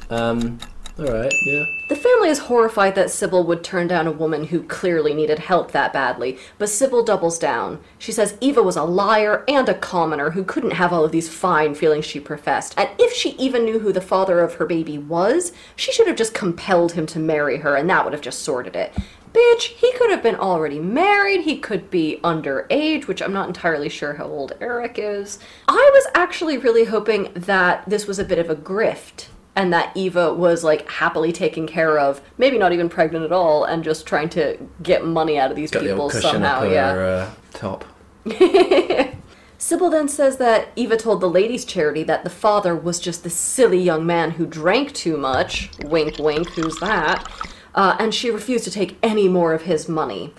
Um. 0.08 0.58
All 0.98 1.06
right. 1.06 1.32
Yeah. 1.46 1.64
The 1.88 1.96
family 1.96 2.28
is 2.28 2.40
horrified 2.40 2.94
that 2.94 3.10
Sybil 3.10 3.44
would 3.44 3.64
turn 3.64 3.86
down 3.86 4.06
a 4.06 4.12
woman 4.12 4.44
who 4.44 4.62
clearly 4.62 5.14
needed 5.14 5.38
help 5.38 5.72
that 5.72 5.92
badly, 5.92 6.38
but 6.58 6.68
Sybil 6.68 7.02
doubles 7.02 7.38
down. 7.38 7.80
She 7.98 8.12
says 8.12 8.36
Eva 8.40 8.62
was 8.62 8.76
a 8.76 8.84
liar 8.84 9.44
and 9.48 9.68
a 9.68 9.74
commoner 9.74 10.30
who 10.30 10.44
couldn't 10.44 10.72
have 10.72 10.92
all 10.92 11.04
of 11.04 11.12
these 11.12 11.28
fine 11.28 11.74
feelings 11.74 12.04
she 12.04 12.20
professed, 12.20 12.74
and 12.76 12.88
if 12.98 13.12
she 13.12 13.30
even 13.30 13.64
knew 13.64 13.78
who 13.78 13.92
the 13.92 14.00
father 14.00 14.40
of 14.40 14.54
her 14.54 14.66
baby 14.66 14.98
was, 14.98 15.52
she 15.74 15.90
should 15.90 16.06
have 16.06 16.16
just 16.16 16.34
compelled 16.34 16.92
him 16.92 17.06
to 17.06 17.18
marry 17.18 17.58
her, 17.58 17.76
and 17.76 17.88
that 17.88 18.04
would 18.04 18.12
have 18.12 18.22
just 18.22 18.40
sorted 18.40 18.76
it. 18.76 18.92
Bitch, 19.32 19.62
he 19.62 19.92
could 19.92 20.10
have 20.10 20.22
been 20.22 20.36
already 20.36 20.80
married, 20.80 21.42
he 21.42 21.56
could 21.56 21.90
be 21.90 22.20
underage, 22.22 23.06
which 23.06 23.22
I'm 23.22 23.32
not 23.32 23.48
entirely 23.48 23.88
sure 23.88 24.14
how 24.14 24.26
old 24.26 24.52
Eric 24.60 24.96
is. 24.98 25.38
I 25.66 25.90
was 25.94 26.06
actually 26.14 26.58
really 26.58 26.84
hoping 26.84 27.30
that 27.34 27.88
this 27.88 28.06
was 28.06 28.18
a 28.18 28.24
bit 28.24 28.38
of 28.38 28.50
a 28.50 28.56
grift 28.56 29.26
and 29.60 29.72
that 29.74 29.94
Eva 29.94 30.32
was 30.32 30.64
like 30.64 30.88
happily 30.88 31.32
taken 31.32 31.66
care 31.66 31.98
of, 31.98 32.20
maybe 32.38 32.56
not 32.56 32.72
even 32.72 32.88
pregnant 32.88 33.24
at 33.24 33.32
all, 33.32 33.64
and 33.64 33.84
just 33.84 34.06
trying 34.06 34.30
to 34.30 34.56
get 34.82 35.04
money 35.04 35.38
out 35.38 35.50
of 35.50 35.56
these 35.56 35.70
Got 35.70 35.80
the 35.82 35.88
people 35.90 36.02
old 36.04 36.12
somehow. 36.12 36.60
her 36.62 36.70
Yeah. 36.72 36.92
uh, 36.92 37.30
top. 37.52 37.84
Sybil 39.58 39.90
then 39.90 40.08
says 40.08 40.38
that 40.38 40.68
Eva 40.76 40.96
told 40.96 41.20
the 41.20 41.28
ladies' 41.28 41.66
charity 41.66 42.02
that 42.04 42.24
the 42.24 42.30
father 42.30 42.74
was 42.74 42.98
just 42.98 43.22
this 43.22 43.34
silly 43.34 43.78
young 43.78 44.06
man 44.06 44.32
who 44.32 44.46
drank 44.46 44.94
too 44.94 45.18
much. 45.18 45.70
Wink, 45.84 46.18
wink, 46.18 46.48
who's 46.50 46.78
that? 46.80 47.30
Uh, 47.74 47.94
and 48.00 48.14
she 48.14 48.30
refused 48.30 48.64
to 48.64 48.70
take 48.70 48.96
any 49.02 49.28
more 49.28 49.52
of 49.52 49.62
his 49.62 49.88
money. 49.88 50.32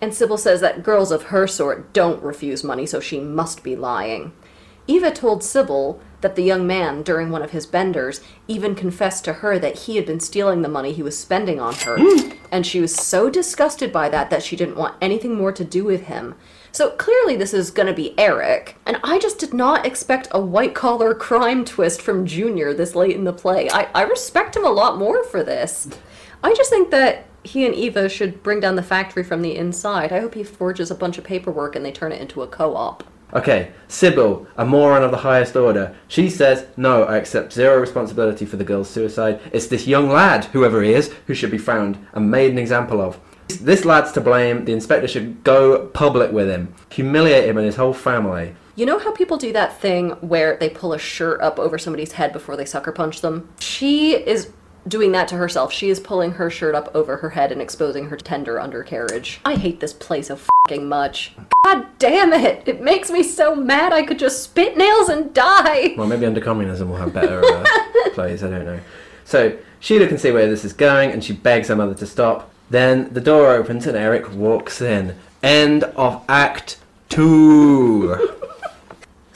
And 0.00 0.14
Sybil 0.14 0.38
says 0.38 0.60
that 0.60 0.84
girls 0.84 1.10
of 1.10 1.24
her 1.24 1.48
sort 1.48 1.92
don't 1.92 2.22
refuse 2.22 2.62
money, 2.62 2.86
so 2.86 3.00
she 3.00 3.18
must 3.18 3.64
be 3.64 3.74
lying. 3.74 4.30
Eva 4.88 5.10
told 5.10 5.44
Sybil 5.44 6.00
that 6.22 6.34
the 6.34 6.42
young 6.42 6.66
man, 6.66 7.02
during 7.02 7.30
one 7.30 7.42
of 7.42 7.50
his 7.50 7.66
benders, 7.66 8.22
even 8.48 8.74
confessed 8.74 9.24
to 9.24 9.34
her 9.34 9.58
that 9.58 9.80
he 9.80 9.96
had 9.96 10.06
been 10.06 10.18
stealing 10.18 10.62
the 10.62 10.68
money 10.68 10.92
he 10.92 11.02
was 11.02 11.16
spending 11.16 11.60
on 11.60 11.74
her. 11.74 11.98
and 12.50 12.66
she 12.66 12.80
was 12.80 12.94
so 12.94 13.28
disgusted 13.28 13.92
by 13.92 14.08
that 14.08 14.30
that 14.30 14.42
she 14.42 14.56
didn't 14.56 14.76
want 14.76 14.96
anything 15.00 15.36
more 15.36 15.52
to 15.52 15.62
do 15.62 15.84
with 15.84 16.04
him. 16.04 16.34
So 16.72 16.90
clearly, 16.90 17.36
this 17.36 17.52
is 17.52 17.70
gonna 17.70 17.92
be 17.92 18.18
Eric, 18.18 18.76
and 18.86 18.98
I 19.04 19.18
just 19.18 19.38
did 19.38 19.52
not 19.52 19.86
expect 19.86 20.28
a 20.30 20.40
white 20.40 20.74
collar 20.74 21.14
crime 21.14 21.64
twist 21.64 22.00
from 22.00 22.26
Junior 22.26 22.72
this 22.72 22.94
late 22.94 23.14
in 23.14 23.24
the 23.24 23.32
play. 23.32 23.68
I, 23.70 23.88
I 23.94 24.02
respect 24.02 24.56
him 24.56 24.64
a 24.64 24.70
lot 24.70 24.98
more 24.98 25.22
for 25.22 25.42
this. 25.42 25.88
I 26.42 26.54
just 26.54 26.70
think 26.70 26.90
that 26.90 27.26
he 27.44 27.66
and 27.66 27.74
Eva 27.74 28.08
should 28.08 28.42
bring 28.42 28.60
down 28.60 28.76
the 28.76 28.82
factory 28.82 29.22
from 29.22 29.42
the 29.42 29.56
inside. 29.56 30.12
I 30.12 30.20
hope 30.20 30.34
he 30.34 30.44
forges 30.44 30.90
a 30.90 30.94
bunch 30.94 31.18
of 31.18 31.24
paperwork 31.24 31.76
and 31.76 31.84
they 31.84 31.92
turn 31.92 32.12
it 32.12 32.20
into 32.20 32.42
a 32.42 32.46
co 32.46 32.74
op. 32.74 33.04
Okay, 33.34 33.72
Sybil, 33.88 34.46
a 34.56 34.64
moron 34.64 35.02
of 35.02 35.10
the 35.10 35.18
highest 35.18 35.54
order. 35.54 35.94
She 36.08 36.30
says, 36.30 36.66
No, 36.76 37.04
I 37.04 37.16
accept 37.16 37.52
zero 37.52 37.78
responsibility 37.78 38.46
for 38.46 38.56
the 38.56 38.64
girl's 38.64 38.88
suicide. 38.88 39.40
It's 39.52 39.66
this 39.66 39.86
young 39.86 40.08
lad, 40.08 40.46
whoever 40.46 40.82
he 40.82 40.94
is, 40.94 41.12
who 41.26 41.34
should 41.34 41.50
be 41.50 41.58
found 41.58 41.98
and 42.12 42.30
made 42.30 42.52
an 42.52 42.58
example 42.58 43.00
of. 43.00 43.20
This 43.60 43.84
lad's 43.84 44.12
to 44.12 44.20
blame. 44.20 44.64
The 44.64 44.72
inspector 44.72 45.08
should 45.08 45.44
go 45.44 45.86
public 45.88 46.32
with 46.32 46.48
him, 46.48 46.74
humiliate 46.90 47.48
him 47.48 47.56
and 47.56 47.66
his 47.66 47.76
whole 47.76 47.94
family. 47.94 48.54
You 48.76 48.86
know 48.86 48.98
how 48.98 49.12
people 49.12 49.38
do 49.38 49.52
that 49.54 49.80
thing 49.80 50.10
where 50.20 50.56
they 50.56 50.70
pull 50.70 50.92
a 50.92 50.98
shirt 50.98 51.40
up 51.40 51.58
over 51.58 51.78
somebody's 51.78 52.12
head 52.12 52.32
before 52.32 52.56
they 52.56 52.64
sucker 52.64 52.92
punch 52.92 53.22
them? 53.22 53.48
She 53.58 54.14
is 54.14 54.52
doing 54.88 55.12
that 55.12 55.28
to 55.28 55.36
herself. 55.36 55.72
She 55.72 55.90
is 55.90 56.00
pulling 56.00 56.32
her 56.32 56.50
shirt 56.50 56.74
up 56.74 56.90
over 56.94 57.18
her 57.18 57.30
head 57.30 57.52
and 57.52 57.60
exposing 57.60 58.08
her 58.08 58.16
tender 58.16 58.60
undercarriage. 58.60 59.40
I 59.44 59.54
hate 59.54 59.80
this 59.80 59.92
play 59.92 60.22
so 60.22 60.36
fucking 60.36 60.88
much. 60.88 61.32
God 61.64 61.86
damn 61.98 62.32
it! 62.32 62.66
It 62.66 62.80
makes 62.80 63.10
me 63.10 63.22
so 63.22 63.54
mad 63.54 63.92
I 63.92 64.02
could 64.02 64.18
just 64.18 64.42
spit 64.42 64.76
nails 64.76 65.08
and 65.08 65.34
die! 65.34 65.94
Well, 65.96 66.06
maybe 66.06 66.26
under 66.26 66.40
communism 66.40 66.88
we'll 66.88 66.98
have 66.98 67.12
better 67.12 67.44
uh, 67.44 67.64
plays, 68.12 68.42
I 68.42 68.50
don't 68.50 68.64
know. 68.64 68.80
So, 69.24 69.58
Sheila 69.80 70.06
can 70.06 70.18
see 70.18 70.30
where 70.30 70.48
this 70.48 70.64
is 70.64 70.72
going 70.72 71.10
and 71.10 71.22
she 71.22 71.32
begs 71.32 71.68
her 71.68 71.76
mother 71.76 71.94
to 71.94 72.06
stop. 72.06 72.50
Then 72.70 73.12
the 73.12 73.20
door 73.20 73.52
opens 73.52 73.86
and 73.86 73.96
Eric 73.96 74.32
walks 74.34 74.80
in. 74.80 75.16
End 75.42 75.84
of 75.84 76.24
Act 76.28 76.78
2. 77.10 78.37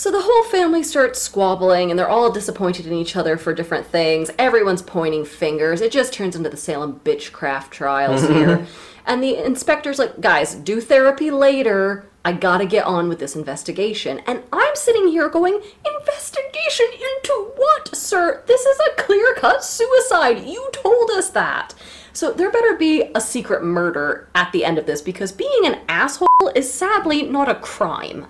So 0.03 0.11
the 0.11 0.21
whole 0.21 0.43
family 0.43 0.83
starts 0.83 1.23
squabbling 1.23 1.89
and 1.89 1.97
they're 1.97 2.09
all 2.09 2.33
disappointed 2.33 2.89
in 2.89 2.93
each 2.93 3.15
other 3.15 3.37
for 3.37 3.55
different 3.55 3.87
things. 3.87 4.33
Everyone's 4.37 4.83
pointing 4.83 5.25
fingers. 5.25 5.81
It 5.81 5.93
just 5.93 6.13
turns 6.13 6.35
into 6.35 6.51
the 6.51 6.57
Salem 6.57 6.99
bitchcraft 7.05 7.71
trials 7.71 8.23
here. 8.29 8.67
And 9.07 9.23
the 9.23 9.37
inspector's 9.37 10.01
like, 10.01 10.21
guys, 10.21 10.57
do 10.57 10.81
therapy 10.81 11.31
later. 11.31 12.05
I 12.25 12.33
gotta 12.33 12.67
get 12.67 12.85
on 12.85 13.09
with 13.09 13.21
this 13.21 13.37
investigation. 13.37 14.19
And 14.27 14.43
I'm 14.53 14.75
sitting 14.75 15.07
here 15.07 15.29
going, 15.29 15.61
investigation 15.87 16.87
into 16.91 17.53
what, 17.55 17.95
sir? 17.95 18.43
This 18.49 18.63
is 18.67 18.81
a 18.81 19.01
clear 19.01 19.37
cut 19.37 19.63
suicide. 19.63 20.45
You 20.45 20.69
told 20.73 21.13
us 21.13 21.31
that. 21.31 21.75
So 22.13 22.33
there 22.33 22.51
better 22.51 22.75
be 22.75 23.05
a 23.15 23.21
secret 23.21 23.63
murder 23.63 24.29
at 24.35 24.51
the 24.51 24.65
end 24.65 24.79
of 24.79 24.87
this 24.87 25.01
because 25.01 25.31
being 25.31 25.65
an 25.65 25.79
asshole 25.89 26.27
is 26.57 26.75
sadly 26.75 27.23
not 27.23 27.49
a 27.49 27.55
crime. 27.55 28.27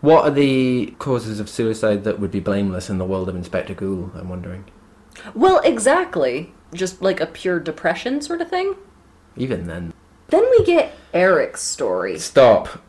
What 0.00 0.24
are 0.24 0.30
the 0.30 0.94
causes 0.98 1.40
of 1.40 1.48
suicide 1.50 2.04
that 2.04 2.18
would 2.18 2.30
be 2.30 2.40
blameless 2.40 2.88
in 2.88 2.98
the 2.98 3.04
world 3.04 3.28
of 3.28 3.36
Inspector 3.36 3.74
Goole, 3.74 4.10
I'm 4.14 4.30
wondering? 4.30 4.64
Well, 5.34 5.58
exactly. 5.58 6.54
Just 6.72 7.02
like 7.02 7.20
a 7.20 7.26
pure 7.26 7.60
depression 7.60 8.22
sort 8.22 8.40
of 8.40 8.48
thing. 8.48 8.76
Even 9.36 9.66
then. 9.66 9.92
Then 10.28 10.48
we 10.50 10.64
get 10.64 10.94
Eric's 11.12 11.62
story. 11.62 12.18
Stop. 12.18 12.82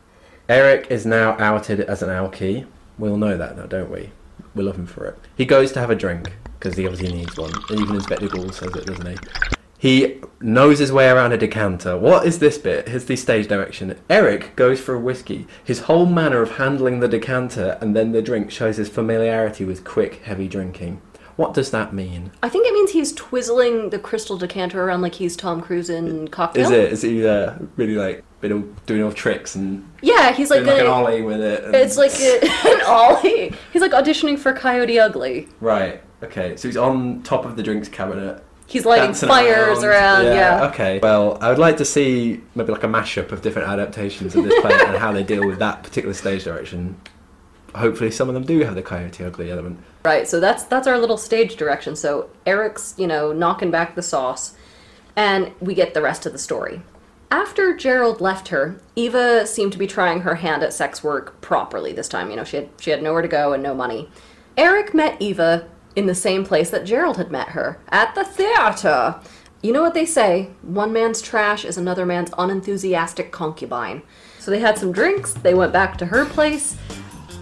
Eric 0.48 0.88
is 0.90 1.06
now 1.06 1.36
outed 1.38 1.82
as 1.82 2.02
an 2.02 2.10
alky. 2.10 2.66
We'll 2.98 3.18
know 3.18 3.36
that 3.36 3.58
now, 3.58 3.66
don't 3.66 3.92
we? 3.92 4.12
We 4.56 4.64
love 4.64 4.78
him 4.78 4.86
for 4.86 5.06
it. 5.06 5.18
He 5.36 5.46
goes 5.46 5.72
to 5.74 5.80
have 5.80 5.90
a 5.90 5.96
drink, 5.96 6.32
because 6.60 6.78
he 6.78 6.86
obviously 6.86 7.12
needs 7.18 7.38
one. 7.38 7.52
And 7.70 7.80
even 7.80 7.96
Inspector 7.96 8.28
Goole 8.30 8.52
says 8.52 8.76
it, 8.76 8.86
doesn't 8.86 9.08
he? 9.08 9.18
He 9.82 10.20
knows 10.40 10.78
his 10.78 10.92
way 10.92 11.10
around 11.10 11.32
a 11.32 11.40
decanter. 11.40 11.98
What 11.98 12.28
is 12.28 12.38
this 12.38 12.60
bit? 12.60 12.88
Here's 12.88 13.06
the 13.06 13.16
stage 13.16 13.48
direction. 13.48 13.98
Eric 14.12 14.56
goes 14.56 14.80
for 14.80 14.94
a 14.94 15.00
whiskey. 15.00 15.48
His 15.64 15.80
whole 15.80 16.06
manner 16.06 16.44
of 16.44 16.58
handling 16.58 17.00
the 17.00 17.08
decanter 17.08 17.80
and 17.82 17.96
then 17.96 18.12
the 18.12 18.22
drink 18.22 18.52
shows 18.52 18.78
his 18.78 18.90
familiarity 18.90 19.66
with 19.66 19.84
quick, 19.84 20.22
heavy 20.22 20.48
drinking. 20.48 21.02
What 21.36 21.56
does 21.56 21.72
that 21.72 21.96
mean? 21.96 22.32
I 22.44 22.50
think 22.50 22.68
it 22.68 22.74
means 22.76 22.92
he's 22.92 23.12
twizzling 23.14 23.90
the 23.90 23.98
crystal 23.98 24.38
decanter 24.38 24.84
around 24.84 25.02
like 25.02 25.16
he's 25.16 25.36
Tom 25.36 25.62
Cruise 25.62 25.90
in 25.90 26.28
Cocktail. 26.28 26.66
Is 26.66 26.70
it? 26.70 26.92
Is 26.92 27.02
he 27.02 27.26
uh, 27.26 27.56
really 27.76 27.96
like 27.96 28.24
of 28.44 28.86
doing 28.86 29.02
all 29.02 29.12
tricks 29.12 29.56
and 29.56 29.84
Yeah, 30.04 30.32
he's 30.32 30.52
like, 30.52 30.60
doing 30.64 30.74
like 30.74 30.82
an 30.82 30.92
ollie 30.92 31.24
with 31.24 31.42
it? 31.42 31.64
It's 31.74 31.98
like 31.98 32.14
a, 32.20 32.40
an 32.70 32.82
ollie. 32.86 33.56
He's 33.74 33.82
like 33.82 33.94
auditioning 33.94 34.38
for 34.38 34.54
Coyote 34.54 35.00
Ugly. 35.00 35.48
right. 35.60 36.04
Okay, 36.24 36.56
so 36.56 36.68
he's 36.68 36.78
on 36.78 37.24
top 37.24 37.46
of 37.46 37.56
the 37.56 37.64
drinks 37.64 37.90
cabinet. 37.90 38.44
He's 38.72 38.86
lighting 38.86 39.08
dancing 39.08 39.28
fires 39.28 39.84
around. 39.84 40.26
yeah. 40.26 40.70
Okay. 40.72 41.00
Well, 41.00 41.38
I 41.42 41.50
would 41.50 41.60
like 41.60 41.76
to 41.78 41.86
see 41.86 42.42
maybe 42.56 42.72
like 42.72 42.84
a 42.84 42.88
mashup 42.88 43.34
of 43.34 43.42
different 43.42 43.68
adaptations 43.68 44.34
of 44.34 44.46
this 44.46 44.60
play 44.62 44.72
and 44.72 44.98
how 44.98 45.12
they 45.12 45.24
deal 45.24 45.46
with 45.46 45.60
that 45.60 45.84
particular 45.84 46.14
stage 46.14 46.46
direction. 46.46 46.96
Hopefully, 47.76 48.12
some 48.12 48.30
of 48.30 48.34
them 48.34 48.46
do 48.46 48.60
have 48.62 48.76
the 48.76 48.82
Coyote 48.82 49.24
Ugly 49.24 49.52
element. 49.52 49.80
Right, 50.06 50.28
so 50.28 50.40
that's 50.40 50.64
that's 50.64 50.88
our 50.88 50.98
little 50.98 51.18
stage 51.18 51.58
direction. 51.58 51.96
So 51.96 52.30
Eric's, 52.46 52.96
you 52.98 53.08
know, 53.08 53.34
knocking 53.34 53.72
back 53.72 53.96
the 53.96 54.02
sauce, 54.02 54.56
and 55.16 55.52
we 55.60 55.74
get 55.74 55.94
the 55.94 56.02
rest 56.02 56.26
of 56.26 56.32
the 56.32 56.40
story. 56.40 56.82
After 57.30 57.76
Gerald 57.76 58.20
left 58.20 58.50
her, 58.50 58.82
Eva 58.96 59.48
seemed 59.48 59.72
to 59.72 59.78
be 59.78 59.88
trying 59.88 60.22
her 60.22 60.36
hand 60.36 60.64
at 60.64 60.74
sex 60.74 61.02
work 61.04 61.40
properly 61.40 61.94
this 61.94 62.10
time. 62.10 62.30
You 62.30 62.38
know, 62.38 62.44
she 62.44 62.58
had 62.58 62.70
she 62.80 62.92
had 62.92 63.04
nowhere 63.04 63.22
to 63.22 63.28
go 63.28 63.54
and 63.54 63.64
no 63.64 63.74
money. 63.74 64.10
Eric 64.58 64.94
met 64.94 65.22
Eva 65.22 65.68
in 65.96 66.06
the 66.06 66.16
same 66.16 66.46
place 66.46 66.70
that 66.70 66.86
Gerald 66.86 67.18
had 67.18 67.32
met 67.32 67.50
her, 67.50 67.80
at 67.90 68.16
the 68.16 68.24
theater. 68.24 69.20
You 69.62 69.74
know 69.74 69.82
what 69.82 69.94
they 69.94 70.06
say, 70.06 70.50
one 70.64 70.92
man's 70.92 71.22
trash 71.22 71.66
is 71.66 71.78
another 71.78 72.06
man's 72.06 72.32
unenthusiastic 72.38 73.32
concubine. 73.32 74.02
So 74.40 74.50
they 74.50 74.60
had 74.60 74.78
some 74.78 74.92
drinks, 74.92 75.34
they 75.34 75.54
went 75.54 75.72
back 75.72 75.98
to 76.00 76.08
her 76.08 76.26
place, 76.26 76.76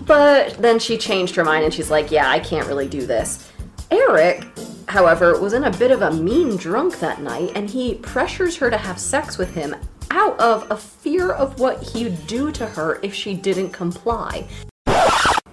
but 0.06 0.58
then 0.58 0.80
she 0.80 0.98
changed 0.98 1.36
her 1.36 1.46
mind 1.46 1.64
and 1.64 1.74
she's 1.74 1.90
like, 1.90 2.12
"Yeah, 2.12 2.30
I 2.30 2.40
can't 2.40 2.68
really 2.68 2.88
do 2.88 3.06
this." 3.06 3.50
Eric, 3.92 4.46
however, 4.88 5.40
was 5.40 5.54
in 5.54 5.64
a 5.64 5.72
bit 5.72 5.92
of 5.92 6.02
a 6.02 6.12
mean 6.12 6.58
drunk 6.58 7.00
that 7.00 7.22
night 7.22 7.52
and 7.56 7.70
he 7.70 7.96
pressures 7.96 8.58
her 8.58 8.70
to 8.70 8.78
have 8.78 9.00
sex 9.00 9.38
with 9.38 9.54
him 9.54 9.76
out 10.12 10.40
of 10.40 10.70
a 10.72 10.76
fear 10.76 11.32
of 11.32 11.60
what 11.60 11.82
he'd 11.82 12.28
do 12.28 12.52
to 12.52 12.66
her 12.66 13.00
if 13.02 13.14
she 13.14 13.34
didn't 13.34 13.70
comply. 13.70 14.48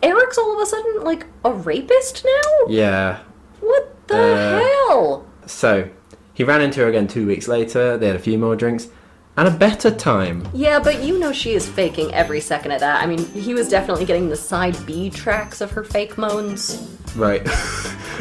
Eric's 0.07 0.38
all 0.38 0.54
of 0.54 0.61
a 0.62 0.66
sudden 0.66 1.02
like 1.04 1.26
a 1.44 1.52
rapist 1.52 2.24
now? 2.24 2.66
Yeah. 2.68 3.18
What 3.61 3.94
the 4.07 4.16
Uh, 4.16 4.59
hell? 4.61 5.26
So 5.46 5.88
he 6.34 6.44
ran 6.44 6.61
into 6.62 6.80
her 6.80 6.88
again 6.88 7.09
two 7.09 7.26
weeks 7.26 7.48
later. 7.48 7.96
They 7.96 8.07
had 8.07 8.16
a 8.16 8.20
few 8.20 8.38
more 8.38 8.54
drinks 8.57 8.88
and 9.36 9.48
a 9.48 9.50
better 9.50 9.90
time. 9.90 10.48
Yeah, 10.54 10.78
but 10.78 11.02
you 11.02 11.18
know 11.18 11.32
she 11.32 11.52
is 11.54 11.68
faking 11.68 12.14
every 12.14 12.40
second 12.40 12.70
of 12.72 12.80
that. 12.80 13.02
I 13.02 13.07
mean, 13.07 13.24
he 13.32 13.52
was 13.52 13.68
definitely 13.68 14.04
getting 14.04 14.28
the 14.28 14.36
side 14.36 14.76
B 14.86 15.11
tracks 15.11 15.61
of 15.61 15.72
her 15.72 15.82
fake 15.84 16.16
moans. 16.16 16.88
Right. 17.16 17.42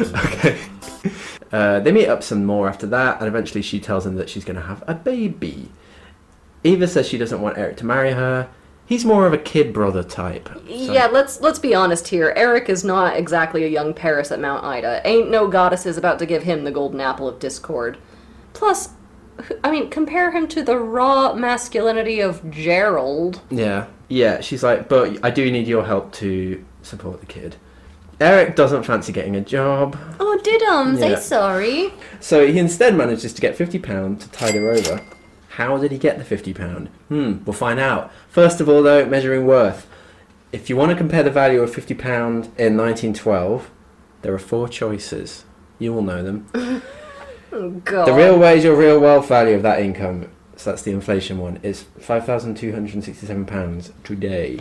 okay. 0.00 0.58
Uh, 1.52 1.78
they 1.80 1.92
meet 1.92 2.08
up 2.08 2.22
some 2.24 2.44
more 2.44 2.68
after 2.68 2.86
that, 2.88 3.18
and 3.20 3.28
eventually 3.28 3.62
she 3.62 3.78
tells 3.78 4.04
him 4.04 4.16
that 4.16 4.28
she's 4.28 4.44
going 4.44 4.56
to 4.56 4.62
have 4.62 4.82
a 4.88 4.94
baby. 4.94 5.70
Eva 6.64 6.88
says 6.88 7.06
she 7.08 7.16
doesn't 7.16 7.40
want 7.40 7.56
Eric 7.56 7.76
to 7.78 7.86
marry 7.86 8.12
her. 8.12 8.48
He's 8.86 9.04
more 9.04 9.26
of 9.26 9.32
a 9.32 9.38
kid 9.38 9.72
brother 9.72 10.02
type. 10.04 10.48
So- 10.54 10.60
Yeah, 10.68 11.06
let's 11.06 11.40
let's 11.40 11.58
be 11.58 11.74
honest 11.74 12.08
here. 12.08 12.32
Eric 12.36 12.68
is 12.68 12.84
not 12.84 13.16
exactly 13.16 13.64
a 13.64 13.68
young 13.68 13.92
Paris 13.92 14.30
at 14.30 14.40
Mount 14.40 14.64
Ida. 14.64 15.02
Ain't 15.04 15.28
no 15.30 15.48
goddesses 15.48 15.96
about 15.98 16.18
to 16.20 16.26
give 16.26 16.44
him 16.44 16.64
the 16.64 16.70
golden 16.70 17.00
apple 17.00 17.26
of 17.28 17.38
discord. 17.40 17.98
Plus, 18.52 18.90
I 19.64 19.70
mean, 19.70 19.90
compare 19.90 20.30
him 20.30 20.46
to 20.48 20.62
the 20.62 20.78
raw 20.78 21.34
masculinity 21.34 22.20
of 22.20 22.48
Gerald. 22.50 23.40
Yeah, 23.50 23.86
yeah. 24.08 24.40
She's 24.40 24.62
like, 24.62 24.88
but 24.88 25.18
I 25.24 25.30
do 25.30 25.50
need 25.50 25.66
your 25.66 25.84
help 25.84 26.12
to 26.14 26.64
support 26.82 27.20
the 27.20 27.26
kid. 27.26 27.56
Eric 28.18 28.56
doesn't 28.56 28.84
fancy 28.84 29.12
getting 29.12 29.36
a 29.36 29.42
job, 29.42 29.98
Oh, 30.20 30.38
did 30.42 30.62
um 30.62 30.94
Yeah. 30.96 31.16
say 31.16 31.20
sorry? 31.20 31.92
so 32.20 32.46
he 32.46 32.58
instead 32.58 32.94
manages 32.94 33.34
to 33.34 33.42
get 33.42 33.56
fifty 33.56 33.78
pound 33.78 34.20
to 34.22 34.30
tide 34.30 34.54
her 34.54 34.70
over. 34.70 35.02
How 35.56 35.78
did 35.78 35.90
he 35.90 35.98
get 35.98 36.18
the 36.18 36.24
fifty 36.24 36.52
pound? 36.52 36.88
Hmm, 37.08 37.44
we'll 37.44 37.54
find 37.54 37.80
out. 37.80 38.12
First 38.28 38.60
of 38.60 38.68
all, 38.68 38.82
though, 38.82 39.06
measuring 39.06 39.46
worth. 39.46 39.86
If 40.52 40.68
you 40.70 40.76
want 40.76 40.90
to 40.90 40.96
compare 40.96 41.22
the 41.22 41.30
value 41.30 41.60
of 41.62 41.74
fifty 41.74 41.94
pound 41.94 42.52
in 42.58 42.76
nineteen 42.76 43.14
twelve, 43.14 43.70
there 44.22 44.34
are 44.34 44.38
four 44.38 44.68
choices. 44.68 45.44
You 45.78 45.92
will 45.92 46.02
know 46.02 46.22
them. 46.22 46.46
God. 47.84 48.06
The 48.06 48.12
real 48.12 48.38
wage 48.38 48.64
or 48.64 48.74
real 48.74 49.00
wealth 49.00 49.28
value 49.28 49.54
of 49.54 49.62
that 49.62 49.80
income, 49.80 50.28
so 50.56 50.70
that's 50.70 50.82
the 50.82 50.90
inflation 50.90 51.38
one, 51.38 51.58
is 51.62 51.86
£5,267 52.00 53.92
today. 54.04 54.60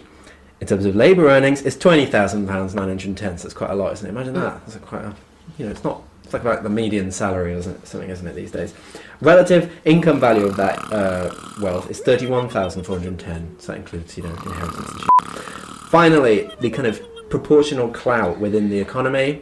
In 0.62 0.68
terms 0.68 0.86
of 0.86 0.96
labour 0.96 1.28
earnings, 1.28 1.62
it's 1.64 1.76
£20,000, 1.76 2.46
910 2.46 3.38
so 3.38 3.44
that's 3.44 3.54
quite 3.54 3.72
a 3.72 3.76
lot, 3.76 3.92
isn't 3.94 4.08
it? 4.08 4.10
Imagine 4.10 4.36
that. 4.36 4.66
That's 4.66 4.78
quite 4.78 5.04
a, 5.04 5.14
you 5.58 5.66
know, 5.66 5.72
it's 5.72 5.84
not, 5.84 6.04
it's 6.26 6.34
like 6.34 6.42
about 6.42 6.64
the 6.64 6.70
median 6.70 7.12
salary 7.12 7.54
or 7.54 7.62
something, 7.62 8.10
isn't 8.10 8.26
it, 8.26 8.34
these 8.34 8.52
days? 8.52 8.74
Relative 9.22 9.72
income 9.86 10.20
value 10.20 10.46
of 10.46 10.58
that 10.58 10.80
uh, 10.92 11.32
wealth 11.62 11.90
is 11.92 12.00
31410 12.00 13.60
so 13.60 13.72
that 13.72 13.78
includes, 13.78 14.18
you 14.18 14.24
know, 14.24 14.30
inheritance 14.30 14.90
and 14.90 15.02
shit. 15.02 15.44
Finally, 15.90 16.50
the 16.60 16.72
kind 16.72 16.88
of 16.88 17.00
proportional 17.30 17.90
clout 17.90 18.40
within 18.40 18.72
the 18.72 18.80
economy 18.80 19.42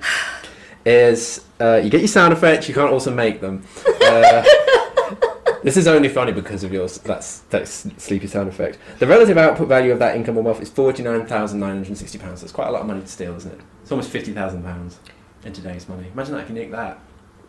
is 0.85 1.45
uh, 1.61 1.79
you 1.81 1.89
get 1.89 2.01
your 2.01 2.07
sound 2.09 2.33
effects, 2.33 2.67
you 2.67 2.73
can't 2.73 2.91
also 2.91 3.13
make 3.13 3.39
them. 3.39 3.65
Uh, 4.01 4.43
this 5.63 5.77
is 5.77 5.87
only 5.87 6.09
funny 6.09 6.33
because 6.33 6.65
of 6.65 6.73
your 6.73 6.89
that's 6.89 7.39
that's 7.49 7.89
sleepy 7.95 8.27
sound 8.27 8.49
effect. 8.49 8.77
The 8.99 9.07
relative 9.07 9.37
output 9.37 9.69
value 9.69 9.93
of 9.93 9.99
that 9.99 10.17
income 10.17 10.35
and 10.35 10.45
wealth 10.45 10.61
is 10.61 10.69
forty 10.69 11.01
nine 11.01 11.25
thousand 11.25 11.61
nine 11.61 11.75
hundred 11.75 11.97
sixty 11.97 12.17
pounds. 12.17 12.41
That's 12.41 12.51
quite 12.51 12.67
a 12.67 12.71
lot 12.71 12.81
of 12.81 12.87
money 12.87 12.99
to 12.99 13.07
steal, 13.07 13.33
isn't 13.35 13.53
it? 13.53 13.61
It's 13.81 13.91
almost 13.91 14.09
fifty 14.09 14.33
thousand 14.33 14.63
pounds 14.63 14.99
in 15.45 15.53
today's 15.53 15.87
money. 15.87 16.07
Imagine 16.13 16.35
that 16.35 16.43
if 16.43 16.49
you 16.49 16.55
nick 16.55 16.71
that. 16.71 16.99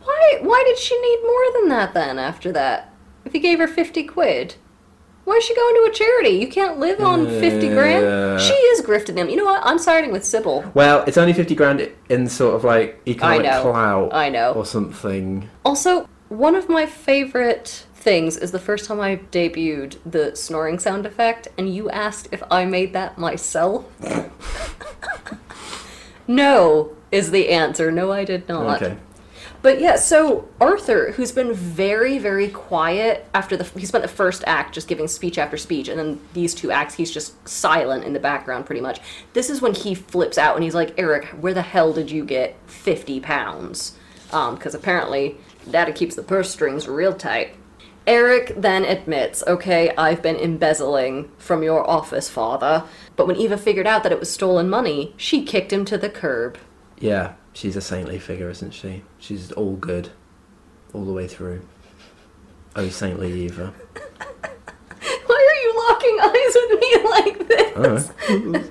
Why 0.03 0.39
why 0.43 0.63
did 0.67 0.79
she 0.79 1.01
need 1.01 1.21
more 1.23 1.61
than 1.61 1.69
that 1.71 1.95
then 1.95 2.19
after 2.19 2.53
that? 2.53 2.93
If 3.25 3.33
he 3.33 3.39
gave 3.39 3.59
her 3.59 3.67
50 3.67 4.05
quid. 4.05 4.57
Why 5.25 5.37
is 5.37 5.45
she 5.45 5.55
going 5.55 5.75
to 5.77 5.91
a 5.91 5.95
charity? 5.95 6.37
You 6.37 6.49
can't 6.49 6.79
live 6.79 7.01
on 7.01 7.27
50 7.27 7.69
grand. 7.69 8.05
Uh. 8.05 8.39
She 8.39 8.53
is 8.53 8.83
grifting 8.83 9.17
him. 9.17 9.31
You 9.31 9.37
know 9.37 9.47
what? 9.47 9.63
I'm 9.65 9.79
siding 9.79 10.13
with 10.13 10.23
Sybil. 10.23 10.71
Well, 10.75 11.03
it's 11.07 11.17
only 11.17 11.33
fifty 11.33 11.55
grand 11.55 11.89
in 12.11 12.29
sort 12.29 12.55
of 12.55 12.65
like 12.65 13.01
economic 13.07 13.45
know. 13.45 13.63
clout 13.63 14.13
I 14.13 14.29
know. 14.29 14.53
or 14.53 14.67
something. 14.67 15.49
Also, 15.65 16.11
one 16.29 16.55
of 16.55 16.69
my 16.69 16.85
favorite 16.85 17.87
things 17.95 18.37
is 18.37 18.51
the 18.51 18.59
first 18.59 18.85
time 18.85 19.01
I 19.01 19.17
debuted 19.17 19.97
the 20.05 20.37
snoring 20.37 20.79
sound 20.79 21.07
effect, 21.07 21.49
and 21.57 21.75
you 21.75 21.89
asked 21.89 22.29
if 22.31 22.43
I 22.51 22.67
made 22.67 22.93
that 22.93 23.17
myself. 23.17 23.87
no, 26.27 26.97
is 27.11 27.31
the 27.31 27.51
answer. 27.51 27.91
No, 27.91 28.13
I 28.13 28.25
did 28.25 28.49
not. 28.49 28.83
Okay. 28.83 28.97
But 29.63 29.81
yeah, 29.81 29.97
so 29.97 30.47
Arthur, 30.61 31.13
who's 31.13 31.33
been 31.33 31.55
very, 31.55 32.19
very 32.19 32.49
quiet 32.49 33.27
after 33.33 33.57
the 33.57 33.65
he 33.79 33.87
spent 33.87 34.03
the 34.03 34.09
first 34.09 34.45
act 34.47 34.75
just 34.75 34.89
giving 34.89 35.09
speech 35.09 35.39
after 35.39 35.57
speech, 35.57 35.89
and 35.89 35.99
then 35.99 36.21
these 36.35 36.55
two 36.55 36.71
acts 36.71 36.95
he's 36.95 37.11
just 37.11 37.49
silent 37.49 38.05
in 38.05 38.13
the 38.13 38.21
background 38.21 38.67
pretty 38.67 38.83
much. 38.83 39.01
This 39.33 39.49
is 39.49 39.63
when 39.63 39.75
he 39.75 39.95
flips 39.95 40.37
out 40.37 40.55
and 40.55 40.65
he's 40.65 40.75
like, 40.75 40.93
Eric, 40.99 41.25
where 41.41 41.55
the 41.55 41.63
hell 41.63 41.95
did 41.95 42.11
you 42.11 42.27
get 42.27 42.57
fifty 42.67 43.21
pounds? 43.21 43.97
Um, 44.33 44.57
because 44.57 44.75
apparently 44.75 45.39
Daddy 45.71 45.93
keeps 45.93 46.15
the 46.15 46.23
purse 46.23 46.51
strings 46.51 46.87
real 46.87 47.15
tight. 47.15 47.55
Eric 48.07 48.53
then 48.59 48.85
admits, 48.85 49.43
okay, 49.47 49.95
I've 49.97 50.21
been 50.21 50.37
embezzling 50.37 51.31
from 51.39 51.63
your 51.63 51.89
office, 51.89 52.29
father. 52.29 52.85
But 53.17 53.27
when 53.27 53.37
Eva 53.37 53.57
figured 53.57 53.87
out 53.87 54.03
that 54.03 54.13
it 54.13 54.21
was 54.21 54.31
stolen 54.31 54.69
money, 54.69 55.15
she 55.17 55.45
kicked 55.45 55.73
him 55.73 55.85
to 55.87 55.99
the 55.99 56.11
curb. 56.11 56.59
Yeah, 56.99 57.35
she's 57.53 57.77
a 57.77 57.81
saintly 57.81 58.19
figure, 58.19 58.51
isn't 58.51 58.73
she? 58.75 59.05
She's 59.19 59.53
all 59.53 59.77
good, 59.77 60.11
all 60.93 61.05
the 61.05 61.13
way 61.13 61.29
through. 61.29 61.67
Oh, 62.77 62.89
saintly 62.89 63.33
Eva. 63.45 63.73
Why 65.27 65.49
are 65.51 65.61
you 65.63 65.89
locking 65.89 66.19
eyes 66.21 66.55
with 66.55 66.81
me 66.81 67.11
like 67.11 67.49
this? 67.49 68.71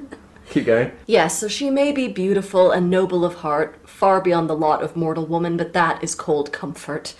Keep 0.50 0.66
going. 0.66 0.92
Yes, 1.08 1.40
so 1.40 1.48
she 1.48 1.70
may 1.70 1.92
be 1.92 2.08
beautiful 2.08 2.70
and 2.72 2.90
noble 2.90 3.26
of 3.26 3.36
heart, 3.36 3.80
far 3.88 4.22
beyond 4.22 4.50
the 4.50 4.56
lot 4.56 4.84
of 4.84 4.96
mortal 4.96 5.26
woman, 5.26 5.58
but 5.58 5.74
that 5.74 6.04
is 6.04 6.14
cold 6.14 6.52
comfort. 6.52 7.16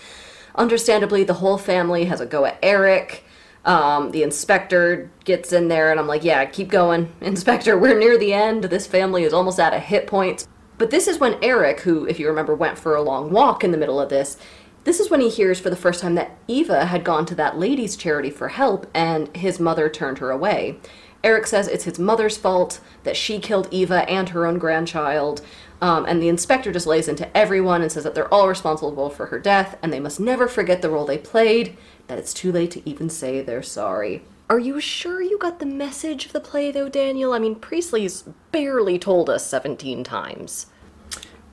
Understandably, 0.56 1.24
the 1.24 1.36
whole 1.36 1.58
family 1.58 2.06
has 2.06 2.22
a 2.22 2.26
go 2.26 2.46
at 2.46 2.60
Eric. 2.62 3.24
Um, 3.66 4.12
the 4.12 4.24
inspector 4.24 5.10
gets 5.24 5.54
in 5.54 5.70
there, 5.70 5.90
and 5.92 6.00
I'm 6.00 6.08
like, 6.08 6.24
yeah, 6.24 6.44
keep 6.46 6.70
going. 6.70 7.14
Inspector, 7.22 7.78
we're 7.78 7.98
near 7.98 8.18
the 8.18 8.34
end. 8.34 8.66
This 8.66 8.88
family 8.88 9.24
is 9.24 9.34
almost 9.34 9.60
out 9.60 9.74
of 9.74 9.82
hit 9.82 10.06
points. 10.06 10.48
But 10.78 10.92
this 10.92 11.08
is 11.08 11.20
when 11.20 11.42
Eric, 11.42 11.82
who, 11.82 12.06
if 12.06 12.20
you 12.20 12.28
remember, 12.28 12.56
went 12.56 12.78
for 12.78 12.96
a 12.96 13.02
long 13.02 13.32
walk 13.32 13.64
in 13.64 13.72
the 13.72 13.78
middle 13.78 14.02
of 14.02 14.10
this, 14.10 14.38
this 14.84 15.00
is 15.00 15.10
when 15.10 15.22
he 15.22 15.30
hears 15.30 15.60
for 15.62 15.70
the 15.70 15.78
first 15.78 16.02
time 16.02 16.16
that 16.16 16.38
Eva 16.48 16.86
had 16.86 17.06
gone 17.06 17.26
to 17.28 17.36
that 17.36 17.58
ladies' 17.58 17.96
charity 17.96 18.30
for 18.30 18.50
help 18.50 18.86
and 18.94 19.34
his 19.36 19.60
mother 19.60 19.88
turned 19.88 20.18
her 20.18 20.30
away. 20.30 20.78
Eric 21.24 21.48
says 21.48 21.70
it's 21.70 21.86
his 21.86 21.98
mother's 21.98 22.36
fault 22.36 22.82
that 23.04 23.16
she 23.16 23.40
killed 23.40 23.70
Eva 23.72 24.08
and 24.10 24.30
her 24.30 24.46
own 24.46 24.58
grandchild. 24.58 25.42
Um, 25.82 26.06
and 26.06 26.22
the 26.22 26.28
inspector 26.28 26.72
just 26.72 26.88
lays 26.88 27.08
into 27.08 27.36
everyone 27.36 27.82
and 27.82 27.90
says 27.90 28.04
that 28.04 28.14
they're 28.14 28.34
all 28.34 28.50
responsible 28.50 29.10
for 29.10 29.28
her 29.28 29.40
death 29.40 29.78
and 29.82 29.94
they 29.94 30.02
must 30.02 30.20
never 30.20 30.50
forget 30.50 30.82
the 30.82 30.90
role 30.90 31.06
they 31.06 31.18
played, 31.18 31.78
that 32.08 32.20
it's 32.20 32.34
too 32.34 32.52
late 32.52 32.72
to 32.72 32.90
even 32.90 33.10
say 33.10 33.42
they're 33.42 33.64
sorry. 33.64 34.24
Are 34.50 34.60
you 34.60 34.80
sure 34.80 35.22
you 35.22 35.38
got 35.38 35.60
the 35.60 35.66
message 35.66 36.26
of 36.26 36.34
the 36.34 36.40
play, 36.40 36.72
though, 36.72 36.90
Daniel? 36.90 37.34
I 37.34 37.40
mean, 37.40 37.56
Priestley's 37.56 38.24
barely 38.52 39.00
told 39.00 39.30
us 39.30 39.48
17 39.48 40.04
times. 40.04 40.68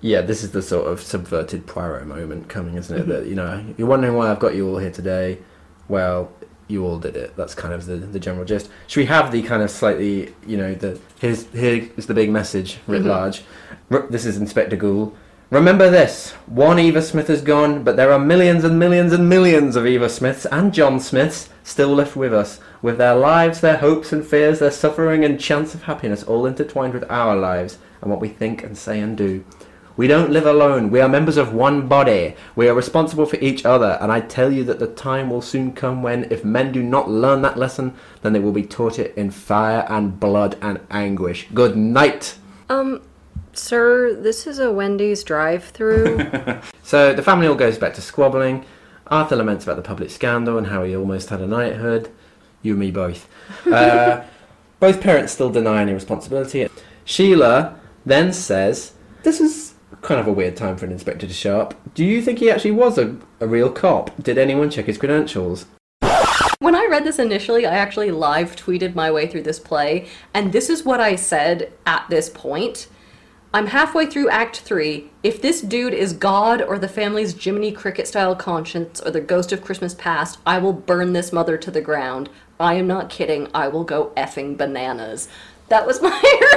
Yeah, 0.01 0.23
this 0.23 0.43
is 0.43 0.53
the 0.53 0.63
sort 0.63 0.87
of 0.87 1.01
subverted 1.01 1.67
Poirot 1.67 2.07
moment 2.07 2.49
coming, 2.49 2.77
isn't 2.77 2.95
it? 2.95 3.03
Mm-hmm. 3.03 3.11
That 3.11 3.27
you 3.27 3.35
know, 3.35 3.65
you're 3.77 3.89
wondering 3.89 4.15
why 4.15 4.31
I've 4.31 4.41
got 4.41 4.55
you 4.55 4.69
all 4.69 4.79
here 4.79 4.91
today. 4.91 5.39
Well, 5.89 6.33
you 6.69 6.85
all 6.85 6.99
did 6.99 7.17
it. 7.17 7.37
That's 7.37 7.55
kind 7.55 7.75
of 7.75 7.87
the, 7.87 7.97
the 7.97 8.21
general 8.21 8.45
gist. 8.45 8.71
Should 8.87 9.01
we 9.01 9.07
have 9.07 9.31
the 9.33 9.43
kind 9.43 9.63
of 9.63 9.71
slightly, 9.71 10.35
you 10.47 10.57
know, 10.57 10.75
the 10.75 10.99
here's 11.21 11.47
here 11.53 11.91
is 11.97 12.07
the 12.07 12.15
big 12.15 12.31
message 12.31 12.79
writ 12.87 13.01
mm-hmm. 13.01 13.11
large. 13.11 13.43
This 14.09 14.25
is 14.25 14.37
Inspector 14.37 14.77
Goole. 14.77 15.15
Remember 15.51 15.91
this: 15.91 16.31
one 16.47 16.79
Eva 16.79 17.03
Smith 17.03 17.29
is 17.29 17.43
gone, 17.43 17.83
but 17.83 17.97
there 17.97 18.13
are 18.13 18.21
millions 18.21 18.63
and 18.63 18.79
millions 18.79 19.13
and 19.13 19.29
millions 19.29 19.75
of 19.75 19.85
Eva 19.85 20.09
Smiths 20.09 20.47
and 20.47 20.73
John 20.73 21.01
Smiths 21.01 21.49
still 21.65 21.93
left 21.93 22.15
with 22.15 22.33
us, 22.33 22.61
with 22.81 22.99
their 22.99 23.17
lives, 23.17 23.61
their 23.61 23.79
hopes 23.79 24.13
and 24.13 24.25
fears, 24.25 24.61
their 24.61 24.71
suffering 24.71 25.25
and 25.25 25.41
chance 25.41 25.75
of 25.75 25.83
happiness 25.83 26.23
all 26.23 26.47
intertwined 26.47 26.95
with 26.95 27.03
our 27.11 27.35
lives 27.35 27.79
and 28.01 28.13
what 28.13 28.21
we 28.21 28.29
think 28.29 28.63
and 28.63 28.79
say 28.79 29.01
and 29.01 29.17
do. 29.17 29.45
We 29.97 30.07
don't 30.07 30.31
live 30.31 30.47
alone. 30.47 30.89
We 30.89 31.01
are 31.01 31.09
members 31.09 31.37
of 31.37 31.53
one 31.53 31.89
body. 31.89 32.37
We 32.55 32.69
are 32.69 32.75
responsible 32.75 33.27
for 33.27 33.37
each 33.37 33.67
other. 33.67 33.99
And 34.01 34.13
I 34.13 34.21
tell 34.21 34.53
you 34.53 34.63
that 34.65 34.79
the 34.79 34.87
time 34.87 35.31
will 35.31 35.43
soon 35.43 35.73
come 35.73 36.01
when, 36.01 36.31
if 36.31 36.45
men 36.45 36.71
do 36.71 36.81
not 36.83 37.11
learn 37.11 37.43
that 37.43 37.59
lesson, 37.59 37.95
then 38.23 38.33
they 38.33 38.39
will 38.39 38.53
be 38.53 38.63
taught 38.63 39.01
it 39.01 39.15
in 39.17 39.33
fire 39.33 39.85
and 39.91 40.19
blood 40.19 40.57
and 40.63 40.79
anguish. 40.91 41.49
Good 41.53 41.77
night. 41.77 42.39
Um, 42.71 43.03
sir, 43.53 44.15
this 44.15 44.47
is 44.47 44.59
a 44.59 44.71
Wendy's 44.71 45.25
drive-through. 45.25 46.21
So 46.83 47.15
the 47.15 47.23
family 47.23 47.47
all 47.47 47.55
goes 47.55 47.79
back 47.79 47.95
to 47.95 48.03
squabbling. 48.03 48.65
Arthur 49.07 49.37
laments 49.37 49.63
about 49.63 49.77
the 49.77 49.83
public 49.83 50.11
scandal 50.11 50.59
and 50.59 50.67
how 50.67 50.83
he 50.83 50.97
almost 50.97 51.31
had 51.31 51.41
a 51.41 51.47
knighthood. 51.47 52.11
You 52.63 52.73
and 52.73 52.81
me 52.81 52.91
both. 52.91 53.29
Uh, 53.65 54.25
both 54.81 55.01
parents 55.01 55.33
still 55.33 55.51
deny 55.51 55.83
any 55.83 55.93
responsibility. 55.93 56.69
Sheila 57.05 57.79
then 58.05 58.33
says, 58.33 58.95
This 59.23 59.41
is 59.41 59.75
kind 60.03 60.19
of 60.19 60.27
a 60.27 60.33
weird 60.33 60.57
time 60.57 60.77
for 60.77 60.87
an 60.87 60.91
inspector 60.91 61.29
to 61.29 61.33
show 61.33 61.61
up. 61.61 61.75
Do 61.95 62.05
you 62.05 62.23
think 62.23 62.41
he 62.41 62.51
actually 62.51 62.73
was 62.73 62.99
a, 62.99 63.17
a 63.39 63.47
real 63.47 63.71
cop? 63.71 64.11
Did 64.21 64.37
anyone 64.37 64.69
check 64.69 64.87
his 64.87 64.99
credentials? 64.99 65.67
When 66.59 66.75
I 66.75 66.89
read 66.91 67.05
this 67.05 67.19
initially, 67.19 67.67
I 67.67 67.75
actually 67.75 68.11
live 68.11 68.57
tweeted 68.57 68.95
my 68.95 69.11
way 69.11 69.27
through 69.27 69.43
this 69.43 69.59
play, 69.59 70.09
and 70.35 70.53
this 70.53 70.69
is 70.69 70.85
what 70.85 71.01
I 71.01 71.17
said 71.17 71.73
at 71.87 72.07
this 72.11 72.29
point. 72.29 72.89
I'm 73.53 73.67
halfway 73.67 74.07
through 74.07 74.31
Act 74.31 74.61
3. 74.61 75.11
If 75.25 75.43
this 75.43 75.61
dude 75.61 75.93
is 75.93 76.13
God 76.13 76.63
or 76.63 76.79
the 76.79 76.87
family's 76.87 77.35
Jiminy 77.35 77.73
Cricket 77.73 78.07
style 78.07 78.37
conscience 78.37 79.01
or 79.01 79.11
the 79.11 79.21
ghost 79.21 79.51
of 79.51 79.65
Christmas 79.65 79.93
past, 79.93 80.39
I 80.47 80.59
will 80.59 80.73
burn 80.73 81.15
this 81.15 81.33
mother 81.33 81.57
to 81.57 81.71
the 81.71 81.81
ground. 81.81 82.31
I 82.61 82.75
am 82.75 82.87
not 82.87 83.11
kidding. 83.11 83.49
I 83.53 83.67
will 83.67 83.83
go 83.83 84.13
effing 84.17 84.57
bananas. 84.57 85.29
That 85.69 85.85
was 85.85 86.01
my 86.03 86.11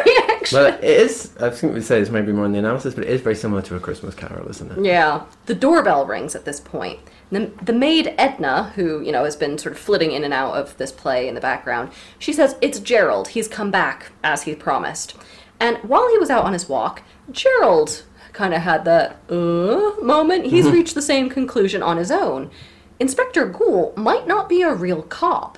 reaction. 0.05 0.55
Well, 0.55 0.73
it 0.73 0.83
is, 0.83 1.35
I 1.39 1.49
think 1.49 1.73
we'd 1.73 1.83
say 1.83 1.99
it's 1.99 2.11
maybe 2.11 2.31
more 2.31 2.45
in 2.45 2.51
the 2.51 2.59
analysis, 2.59 2.93
but 2.93 3.05
it 3.05 3.09
is 3.09 3.21
very 3.21 3.35
similar 3.35 3.63
to 3.63 3.75
A 3.75 3.79
Christmas 3.79 4.13
Carol, 4.13 4.47
isn't 4.49 4.71
it? 4.71 4.85
Yeah. 4.85 5.25
The 5.47 5.55
doorbell 5.55 6.05
rings 6.05 6.35
at 6.35 6.45
this 6.45 6.59
point. 6.59 6.99
The, 7.31 7.51
the 7.63 7.73
maid 7.73 8.13
Edna, 8.19 8.71
who, 8.75 9.01
you 9.01 9.11
know, 9.11 9.23
has 9.23 9.35
been 9.35 9.57
sort 9.57 9.73
of 9.73 9.79
flitting 9.79 10.11
in 10.11 10.23
and 10.23 10.33
out 10.33 10.53
of 10.53 10.77
this 10.77 10.91
play 10.91 11.27
in 11.27 11.33
the 11.33 11.41
background, 11.41 11.91
she 12.19 12.33
says, 12.33 12.55
It's 12.61 12.79
Gerald. 12.79 13.29
He's 13.29 13.47
come 13.47 13.71
back, 13.71 14.11
as 14.23 14.43
he 14.43 14.53
promised. 14.53 15.15
And 15.64 15.78
while 15.78 16.09
he 16.09 16.18
was 16.18 16.30
out 16.30 16.43
on 16.43 16.51
his 16.51 16.68
walk, 16.68 17.03
Gerald 17.32 18.03
kind 18.34 18.53
of 18.53 18.64
had 18.64 18.84
that, 18.84 19.22
uh, 19.30 19.93
moment. 20.01 20.47
He's 20.47 20.70
reached 20.70 20.93
the 20.93 21.01
same 21.01 21.30
conclusion 21.30 21.82
on 21.82 21.95
his 21.95 22.11
own. 22.11 22.51
Inspector 22.99 23.45
Goole 23.45 23.93
might 23.95 24.28
not 24.28 24.49
be 24.49 24.61
a 24.61 24.74
real 24.74 25.03
cop. 25.03 25.57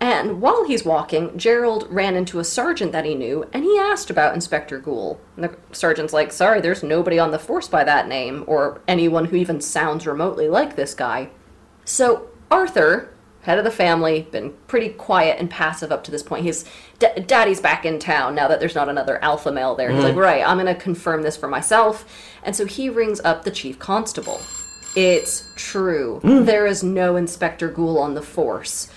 And 0.00 0.40
while 0.40 0.64
he's 0.64 0.86
walking, 0.86 1.36
Gerald 1.36 1.86
ran 1.90 2.16
into 2.16 2.38
a 2.38 2.44
sergeant 2.44 2.92
that 2.92 3.04
he 3.04 3.14
knew, 3.14 3.44
and 3.52 3.62
he 3.62 3.78
asked 3.78 4.08
about 4.08 4.34
Inspector 4.34 4.78
Goole. 4.78 5.20
And 5.36 5.44
the 5.44 5.56
sergeant's 5.70 6.14
like, 6.14 6.32
sorry, 6.32 6.62
there's 6.62 6.82
nobody 6.82 7.18
on 7.18 7.30
the 7.30 7.38
force 7.38 7.68
by 7.68 7.84
that 7.84 8.08
name, 8.08 8.44
or 8.46 8.80
anyone 8.88 9.26
who 9.26 9.36
even 9.36 9.60
sounds 9.60 10.06
remotely 10.06 10.48
like 10.48 10.76
this 10.76 10.94
guy. 10.94 11.28
So 11.84 12.28
Arthur, 12.50 13.11
head 13.42 13.58
of 13.58 13.64
the 13.64 13.70
family, 13.70 14.26
been 14.30 14.52
pretty 14.66 14.88
quiet 14.90 15.38
and 15.38 15.50
passive 15.50 15.92
up 15.92 16.04
to 16.04 16.10
this 16.10 16.22
point. 16.22 16.44
His 16.44 16.64
d- 16.98 17.08
daddy's 17.26 17.60
back 17.60 17.84
in 17.84 17.98
town 17.98 18.34
now 18.34 18.48
that 18.48 18.60
there's 18.60 18.74
not 18.74 18.88
another 18.88 19.22
alpha 19.22 19.52
male 19.52 19.74
there. 19.74 19.90
He's 19.90 20.02
like, 20.02 20.12
mm-hmm. 20.12 20.20
right, 20.20 20.46
I'm 20.46 20.56
gonna 20.58 20.74
confirm 20.74 21.22
this 21.22 21.36
for 21.36 21.48
myself. 21.48 22.04
And 22.44 22.54
so 22.54 22.66
he 22.66 22.88
rings 22.88 23.20
up 23.24 23.44
the 23.44 23.50
chief 23.50 23.78
constable. 23.78 24.40
It's 24.94 25.52
true. 25.56 26.20
Mm. 26.22 26.46
There 26.46 26.66
is 26.66 26.82
no 26.82 27.16
Inspector 27.16 27.66
Goole 27.70 27.98
on 27.98 28.14
the 28.14 28.22
force. 28.22 28.88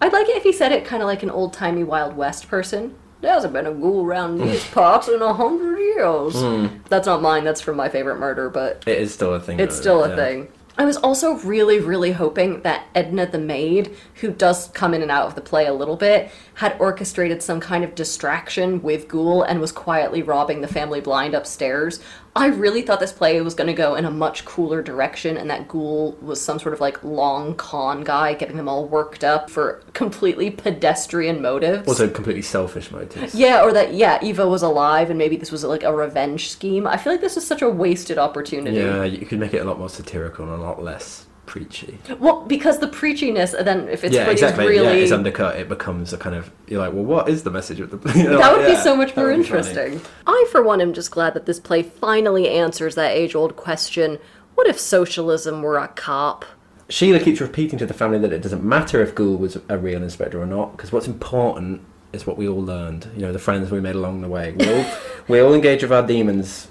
I'd 0.00 0.12
like 0.12 0.28
it 0.28 0.36
if 0.36 0.42
he 0.42 0.52
said 0.52 0.72
it 0.72 0.84
kind 0.84 1.02
of 1.02 1.06
like 1.06 1.22
an 1.22 1.30
old 1.30 1.52
timey 1.52 1.84
Wild 1.84 2.16
West 2.16 2.48
person. 2.48 2.94
There 3.20 3.32
hasn't 3.32 3.54
been 3.54 3.66
a 3.66 3.72
ghoul 3.72 4.04
around 4.04 4.38
mm. 4.38 4.44
these 4.44 4.66
parts 4.66 5.08
in 5.08 5.22
a 5.22 5.32
hundred 5.32 5.78
years. 5.78 6.34
Mm. 6.34 6.80
That's 6.90 7.06
not 7.06 7.22
mine. 7.22 7.44
That's 7.44 7.60
from 7.60 7.76
my 7.76 7.88
favorite 7.88 8.18
murder, 8.18 8.50
but 8.50 8.82
It 8.86 8.98
is 8.98 9.14
still 9.14 9.32
a 9.32 9.40
thing. 9.40 9.60
it's 9.60 9.76
though, 9.76 9.80
still 9.80 10.04
a 10.04 10.08
yeah. 10.10 10.16
thing. 10.16 10.48
I 10.76 10.84
was 10.84 10.96
also 10.96 11.34
really, 11.34 11.78
really 11.78 12.10
hoping 12.12 12.62
that 12.62 12.86
Edna 12.96 13.26
the 13.26 13.38
maid, 13.38 13.96
who 14.16 14.32
does 14.32 14.68
come 14.68 14.92
in 14.92 15.02
and 15.02 15.10
out 15.10 15.28
of 15.28 15.36
the 15.36 15.40
play 15.40 15.66
a 15.66 15.72
little 15.72 15.94
bit, 15.94 16.32
had 16.54 16.76
orchestrated 16.80 17.44
some 17.44 17.60
kind 17.60 17.84
of 17.84 17.94
distraction 17.94 18.82
with 18.82 19.06
Goole 19.06 19.44
and 19.44 19.60
was 19.60 19.70
quietly 19.70 20.20
robbing 20.22 20.62
the 20.62 20.68
family 20.68 21.00
blind 21.00 21.34
upstairs. 21.34 22.00
I 22.36 22.46
really 22.46 22.82
thought 22.82 22.98
this 22.98 23.12
play 23.12 23.40
was 23.40 23.54
going 23.54 23.68
to 23.68 23.74
go 23.74 23.94
in 23.94 24.04
a 24.04 24.10
much 24.10 24.44
cooler 24.44 24.82
direction 24.82 25.36
and 25.36 25.48
that 25.50 25.68
Goole 25.68 26.18
was 26.20 26.40
some 26.40 26.58
sort 26.58 26.74
of 26.74 26.80
like 26.80 27.02
long 27.04 27.54
con 27.54 28.02
guy 28.02 28.34
getting 28.34 28.56
them 28.56 28.68
all 28.68 28.86
worked 28.86 29.22
up 29.22 29.48
for 29.48 29.82
completely 29.92 30.50
pedestrian 30.50 31.40
motives. 31.40 31.86
Also, 31.86 32.08
completely 32.08 32.42
selfish 32.42 32.90
motives. 32.90 33.34
Yeah, 33.34 33.62
or 33.62 33.72
that 33.72 33.94
yeah, 33.94 34.18
Eva 34.22 34.48
was 34.48 34.62
alive 34.62 35.10
and 35.10 35.18
maybe 35.18 35.36
this 35.36 35.52
was 35.52 35.62
like 35.62 35.84
a 35.84 35.94
revenge 35.94 36.50
scheme. 36.50 36.86
I 36.86 36.96
feel 36.96 37.12
like 37.12 37.20
this 37.20 37.36
is 37.36 37.46
such 37.46 37.62
a 37.62 37.68
wasted 37.68 38.18
opportunity. 38.18 38.78
Yeah, 38.78 39.04
you 39.04 39.26
could 39.26 39.38
make 39.38 39.54
it 39.54 39.58
a 39.58 39.64
lot 39.64 39.78
more 39.78 39.88
satirical 39.88 40.44
and 40.44 40.54
a 40.54 40.64
lot 40.64 40.82
less 40.82 41.23
preachy. 41.54 41.98
Well, 42.18 42.44
because 42.46 42.80
the 42.80 42.88
preachiness, 42.88 43.52
then 43.64 43.88
if 43.88 44.02
it's 44.02 44.12
yeah, 44.12 44.28
exactly. 44.28 44.66
really, 44.66 44.98
Yeah, 44.98 45.04
it's 45.04 45.12
undercut. 45.12 45.54
It 45.54 45.68
becomes 45.68 46.12
a 46.12 46.18
kind 46.18 46.34
of 46.34 46.50
you're 46.66 46.80
like, 46.80 46.92
well, 46.92 47.04
what 47.04 47.28
is 47.28 47.44
the 47.44 47.50
message 47.50 47.78
of 47.78 47.90
the? 47.90 48.18
you 48.18 48.24
know, 48.28 48.38
that 48.38 48.56
would 48.56 48.66
be 48.66 48.74
so 48.74 48.96
much 48.96 49.14
more 49.14 49.30
interesting. 49.30 50.00
I, 50.26 50.48
for 50.50 50.64
one, 50.64 50.80
am 50.80 50.92
just 50.92 51.12
glad 51.12 51.32
that 51.34 51.46
this 51.46 51.60
play 51.60 51.84
finally 51.84 52.48
answers 52.48 52.96
that 52.96 53.12
age-old 53.12 53.54
question: 53.54 54.18
What 54.56 54.66
if 54.66 54.80
socialism 54.80 55.62
were 55.62 55.78
a 55.78 55.86
cop? 55.86 56.44
Sheila 56.88 57.20
keeps 57.20 57.40
repeating 57.40 57.78
to 57.78 57.86
the 57.86 57.94
family 57.94 58.18
that 58.18 58.32
it 58.32 58.42
doesn't 58.42 58.64
matter 58.64 59.00
if 59.00 59.14
Goole 59.14 59.36
was 59.36 59.56
a 59.68 59.78
real 59.78 60.02
inspector 60.02 60.42
or 60.42 60.46
not, 60.46 60.76
because 60.76 60.90
what's 60.90 61.06
important 61.06 61.82
is 62.12 62.26
what 62.26 62.36
we 62.36 62.48
all 62.48 62.62
learned. 62.62 63.08
You 63.14 63.22
know, 63.22 63.32
the 63.32 63.38
friends 63.38 63.70
we 63.70 63.80
made 63.80 63.94
along 63.94 64.22
the 64.22 64.28
way. 64.28 64.56
We 64.58 64.74
all, 64.74 64.86
we 65.28 65.38
all 65.38 65.54
engage 65.54 65.82
with 65.82 65.92
our 65.92 66.04
demons. 66.04 66.66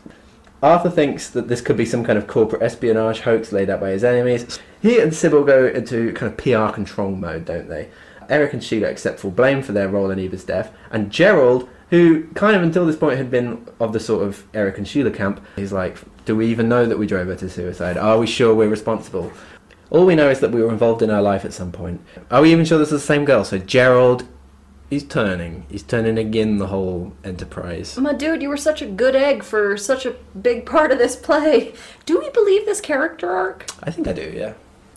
Arthur 0.61 0.89
thinks 0.89 1.29
that 1.31 1.49
this 1.49 1.59
could 1.59 1.75
be 1.75 1.85
some 1.85 2.05
kind 2.05 2.17
of 2.17 2.25
corporate 2.25 2.61
espionage 2.61 3.19
hoax 3.21 3.51
laid 3.51 3.69
out 3.69 3.81
by 3.81 3.89
his 3.89 4.03
enemies. 4.03 4.59
He 4.83 4.99
and 4.99 5.15
Sybil 5.15 5.45
go 5.45 5.65
into 5.65 6.11
kind 6.11 6.29
of 6.29 6.37
PR 6.37 6.75
control 6.75 7.11
mode, 7.11 7.45
don't 7.45 7.69
they? 7.69 7.89
Eric 8.29 8.51
and 8.51 8.61
Sheila 8.61 8.89
accept 8.89 9.21
full 9.21 9.31
blame 9.31 9.63
for 9.63 9.71
their 9.71 9.87
role 9.87 10.11
in 10.11 10.19
Eva's 10.19 10.43
death, 10.43 10.73
and 10.91 11.09
Gerald, 11.09 11.69
who 11.89 12.27
kind 12.33 12.53
of 12.53 12.63
until 12.63 12.85
this 12.85 12.97
point 12.97 13.17
had 13.17 13.31
been 13.31 13.65
of 13.79 13.93
the 13.93 13.99
sort 14.01 14.27
of 14.27 14.43
Eric 14.53 14.77
and 14.77 14.85
Sheila 14.85 15.11
camp, 15.11 15.41
he's 15.55 15.71
like, 15.71 15.99
Do 16.25 16.35
we 16.35 16.47
even 16.47 16.67
know 16.67 16.85
that 16.85 16.99
we 16.99 17.07
drove 17.07 17.27
her 17.27 17.35
to 17.37 17.49
suicide? 17.49 17.97
Are 17.97 18.19
we 18.19 18.27
sure 18.27 18.53
we're 18.53 18.67
responsible? 18.67 19.31
All 19.89 20.05
we 20.05 20.15
know 20.15 20.29
is 20.29 20.41
that 20.41 20.51
we 20.51 20.61
were 20.61 20.71
involved 20.71 21.01
in 21.01 21.09
her 21.09 21.21
life 21.21 21.45
at 21.45 21.53
some 21.53 21.71
point. 21.71 22.01
Are 22.29 22.41
we 22.41 22.51
even 22.51 22.65
sure 22.65 22.77
this 22.77 22.91
is 22.91 22.99
the 23.01 23.07
same 23.07 23.23
girl? 23.23 23.45
So 23.45 23.59
Gerald, 23.59 24.27
he's 24.89 25.05
turning. 25.05 25.65
He's 25.69 25.83
turning 25.83 26.17
again 26.17 26.57
the 26.57 26.67
whole 26.67 27.13
enterprise. 27.23 27.97
My 27.97 28.13
dude, 28.13 28.41
you 28.41 28.49
were 28.49 28.57
such 28.57 28.81
a 28.81 28.85
good 28.85 29.15
egg 29.15 29.43
for 29.43 29.77
such 29.77 30.05
a 30.05 30.15
big 30.41 30.65
part 30.65 30.91
of 30.91 30.97
this 30.97 31.15
play. 31.15 31.73
Do 32.05 32.19
we 32.19 32.29
believe 32.31 32.65
this 32.65 32.81
character 32.81 33.31
arc? 33.31 33.69
I 33.81 33.91
think 33.91 34.09
I 34.09 34.13
do, 34.13 34.33
yeah. 34.35 34.53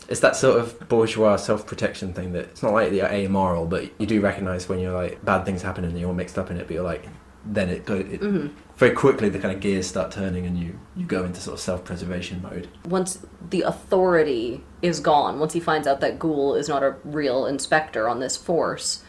It's 0.09 0.21
that 0.21 0.37
sort 0.37 0.61
of 0.61 0.89
bourgeois 0.89 1.37
self-protection 1.37 2.13
thing 2.13 2.33
that 2.33 2.45
it's 2.47 2.63
not 2.63 2.73
like 2.73 2.93
you're 2.93 3.07
amoral, 3.07 3.67
but 3.67 3.91
you 4.01 4.07
do 4.07 4.21
recognise 4.21 4.69
when 4.69 4.79
you're 4.79 4.95
like 4.95 5.25
bad 5.25 5.45
things 5.45 5.63
happen 5.63 5.85
and 5.85 5.99
you're 5.99 6.09
all 6.09 6.15
mixed 6.15 6.39
up 6.39 6.51
in 6.51 6.57
it. 6.57 6.67
But 6.67 6.75
you're 6.75 6.85
like, 6.85 7.09
then 7.45 7.69
it 7.69 7.85
go 7.85 7.97
it, 7.97 8.21
mm-hmm. 8.21 8.49
very 8.77 8.95
quickly 8.95 9.29
the 9.29 9.39
kind 9.39 9.55
of 9.55 9.61
gears 9.61 9.87
start 9.87 10.11
turning 10.11 10.47
and 10.47 10.59
you 10.59 10.79
you 10.97 11.07
go 11.07 11.25
into 11.25 11.41
sort 11.41 11.55
of 11.55 11.61
self-preservation 11.61 12.43
mode. 12.43 12.69
Once 12.85 13.25
the 13.51 13.63
authority 13.63 14.63
is 14.83 15.01
gone, 15.01 15.39
once 15.39 15.53
he 15.53 15.61
finds 15.61 15.87
out 15.87 16.01
that 16.01 16.19
Goole 16.19 16.55
is 16.55 16.69
not 16.69 16.83
a 16.83 16.97
real 17.05 17.47
inspector 17.47 18.09
on 18.09 18.21
this 18.21 18.37
force, 18.37 19.03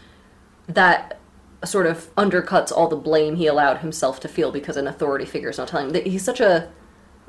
that 0.67 1.19
sort 1.65 1.87
of 1.87 2.13
undercuts 2.15 2.71
all 2.71 2.87
the 2.87 2.95
blame 2.95 3.35
he 3.35 3.47
allowed 3.47 3.79
himself 3.79 4.19
to 4.19 4.27
feel 4.27 4.51
because 4.51 4.77
an 4.77 4.87
authority 4.87 5.25
figure 5.25 5.49
is 5.49 5.57
not 5.57 5.67
telling 5.67 5.87
him. 5.87 5.93
That 5.93 6.07
He's 6.07 6.23
such 6.23 6.39
a 6.39 6.71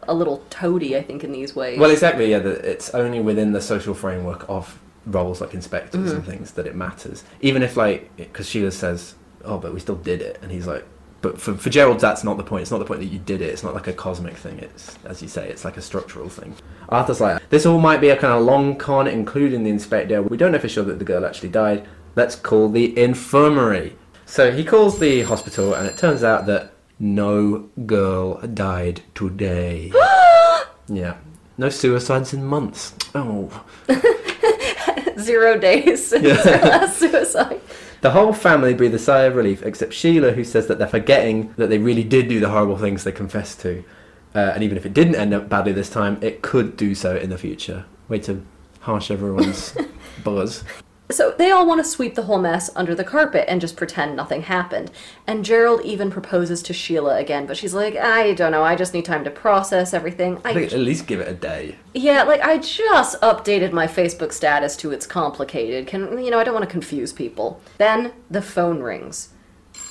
a 0.02 0.14
little 0.14 0.44
toady, 0.50 0.96
I 0.96 1.02
think, 1.02 1.24
in 1.24 1.32
these 1.32 1.54
ways. 1.56 1.78
Well, 1.78 1.90
exactly. 1.90 2.30
Yeah, 2.30 2.38
that 2.40 2.64
it's 2.64 2.90
only 2.90 3.20
within 3.20 3.52
the 3.52 3.60
social 3.60 3.94
framework 3.94 4.48
of 4.48 4.78
roles 5.06 5.40
like 5.40 5.54
inspectors 5.54 6.12
and 6.12 6.22
mm-hmm. 6.22 6.30
things 6.30 6.52
that 6.52 6.66
it 6.66 6.74
matters. 6.74 7.24
Even 7.40 7.62
if, 7.62 7.76
like, 7.76 8.14
because 8.16 8.48
Sheila 8.48 8.70
says, 8.70 9.14
"Oh, 9.44 9.58
but 9.58 9.72
we 9.72 9.80
still 9.80 9.96
did 9.96 10.22
it," 10.22 10.38
and 10.42 10.50
he's 10.50 10.66
like, 10.66 10.84
"But 11.22 11.40
for, 11.40 11.54
for 11.54 11.70
Gerald, 11.70 12.00
that's 12.00 12.24
not 12.24 12.36
the 12.36 12.44
point. 12.44 12.62
It's 12.62 12.70
not 12.70 12.78
the 12.78 12.84
point 12.84 13.00
that 13.00 13.06
you 13.06 13.18
did 13.18 13.40
it. 13.40 13.50
It's 13.50 13.62
not 13.62 13.74
like 13.74 13.86
a 13.86 13.92
cosmic 13.92 14.36
thing. 14.36 14.58
It's, 14.58 14.98
as 15.04 15.22
you 15.22 15.28
say, 15.28 15.48
it's 15.48 15.64
like 15.64 15.76
a 15.76 15.82
structural 15.82 16.28
thing." 16.28 16.54
Arthur's 16.88 17.20
like, 17.20 17.48
"This 17.50 17.66
all 17.66 17.80
might 17.80 18.00
be 18.00 18.10
a 18.10 18.16
kind 18.16 18.32
of 18.32 18.42
long 18.42 18.76
con, 18.76 19.06
including 19.06 19.64
the 19.64 19.70
inspector. 19.70 20.22
We 20.22 20.36
don't 20.36 20.52
know 20.52 20.58
for 20.58 20.68
sure 20.68 20.84
that 20.84 20.98
the 20.98 21.04
girl 21.04 21.24
actually 21.24 21.50
died. 21.50 21.86
Let's 22.16 22.36
call 22.36 22.68
the 22.68 22.96
infirmary." 22.98 23.96
So 24.26 24.52
he 24.52 24.62
calls 24.62 24.98
the 24.98 25.22
hospital, 25.22 25.72
and 25.74 25.86
it 25.86 25.96
turns 25.96 26.22
out 26.22 26.44
that 26.46 26.72
no 26.98 27.68
girl 27.86 28.40
died 28.46 29.02
today. 29.14 29.92
yeah. 30.88 31.16
No 31.56 31.68
suicides 31.68 32.32
in 32.32 32.44
months. 32.44 32.94
Oh. 33.14 33.64
Zero 35.18 35.58
days 35.58 36.06
since 36.06 36.44
her 36.44 36.58
last 36.68 36.98
suicide. 36.98 37.60
The 38.00 38.12
whole 38.12 38.32
family 38.32 38.74
breathe 38.74 38.94
a 38.94 38.98
sigh 38.98 39.22
of 39.22 39.34
relief, 39.34 39.64
except 39.64 39.92
Sheila, 39.92 40.32
who 40.32 40.44
says 40.44 40.68
that 40.68 40.78
they're 40.78 40.86
forgetting 40.86 41.52
that 41.56 41.68
they 41.68 41.78
really 41.78 42.04
did 42.04 42.28
do 42.28 42.38
the 42.38 42.48
horrible 42.48 42.78
things 42.78 43.02
they 43.02 43.10
confessed 43.10 43.60
to. 43.62 43.82
Uh, 44.34 44.52
and 44.54 44.62
even 44.62 44.76
if 44.76 44.86
it 44.86 44.94
didn't 44.94 45.16
end 45.16 45.34
up 45.34 45.48
badly 45.48 45.72
this 45.72 45.90
time, 45.90 46.18
it 46.22 46.42
could 46.42 46.76
do 46.76 46.94
so 46.94 47.16
in 47.16 47.30
the 47.30 47.38
future. 47.38 47.86
Way 48.08 48.20
to 48.20 48.44
harsh 48.80 49.10
everyone's 49.10 49.76
buzz. 50.24 50.62
So 51.10 51.34
they 51.36 51.50
all 51.50 51.66
want 51.66 51.82
to 51.82 51.90
sweep 51.90 52.14
the 52.14 52.24
whole 52.24 52.38
mess 52.38 52.68
under 52.76 52.94
the 52.94 53.04
carpet 53.04 53.46
and 53.48 53.60
just 53.60 53.76
pretend 53.76 54.14
nothing 54.14 54.42
happened. 54.42 54.90
And 55.26 55.44
Gerald 55.44 55.80
even 55.82 56.10
proposes 56.10 56.62
to 56.64 56.74
Sheila 56.74 57.16
again, 57.16 57.46
but 57.46 57.56
she's 57.56 57.72
like, 57.72 57.96
I 57.96 58.34
don't 58.34 58.52
know, 58.52 58.62
I 58.62 58.76
just 58.76 58.92
need 58.92 59.06
time 59.06 59.24
to 59.24 59.30
process 59.30 59.94
everything. 59.94 60.38
I 60.44 60.50
I 60.50 60.54
think 60.54 60.72
at 60.72 60.78
least 60.80 61.06
give 61.06 61.20
it 61.20 61.28
a 61.28 61.34
day. 61.34 61.76
yeah, 61.94 62.24
like 62.24 62.42
I 62.42 62.58
just 62.58 63.20
updated 63.22 63.72
my 63.72 63.86
Facebook 63.86 64.32
status 64.32 64.76
to 64.76 64.90
it's 64.90 65.06
complicated. 65.06 65.86
Can 65.86 66.22
you 66.22 66.30
know, 66.30 66.38
I 66.38 66.44
don't 66.44 66.54
want 66.54 66.66
to 66.66 66.70
confuse 66.70 67.12
people. 67.12 67.60
Then 67.78 68.12
the 68.30 68.42
phone 68.42 68.80
rings. 68.82 69.30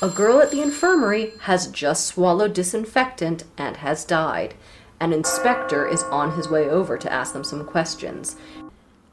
A 0.01 0.09
girl 0.09 0.39
at 0.39 0.51
the 0.51 0.61
infirmary 0.61 1.33
has 1.41 1.67
just 1.67 2.05
swallowed 2.05 2.53
disinfectant 2.53 3.45
and 3.57 3.77
has 3.77 4.05
died. 4.05 4.53
An 4.99 5.13
inspector 5.13 5.87
is 5.87 6.03
on 6.03 6.35
his 6.35 6.49
way 6.49 6.69
over 6.69 6.97
to 6.97 7.11
ask 7.11 7.33
them 7.33 7.43
some 7.43 7.65
questions. 7.65 8.35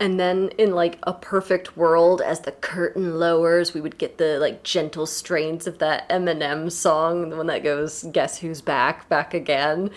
And 0.01 0.19
then 0.19 0.49
in 0.59 0.73
like 0.73 0.99
a 1.05 1.13
perfect 1.13 1.77
world 1.77 2.21
as 2.21 2.41
the 2.41 2.53
curtain 2.53 3.19
lowers, 3.19 3.75
we 3.75 3.81
would 3.81 3.97
get 3.97 4.19
the 4.19 4.39
like 4.39 4.65
gentle 4.65 5.07
strains 5.07 5.67
of 5.67 5.79
that 5.79 6.09
Eminem 6.09 6.71
song, 6.71 7.31
the 7.31 7.37
one 7.37 7.47
that 7.47 7.63
goes 7.63 8.03
guess 8.13 8.39
who's 8.39 8.61
back, 8.61 9.09
back 9.09 9.35
again. 9.35 9.91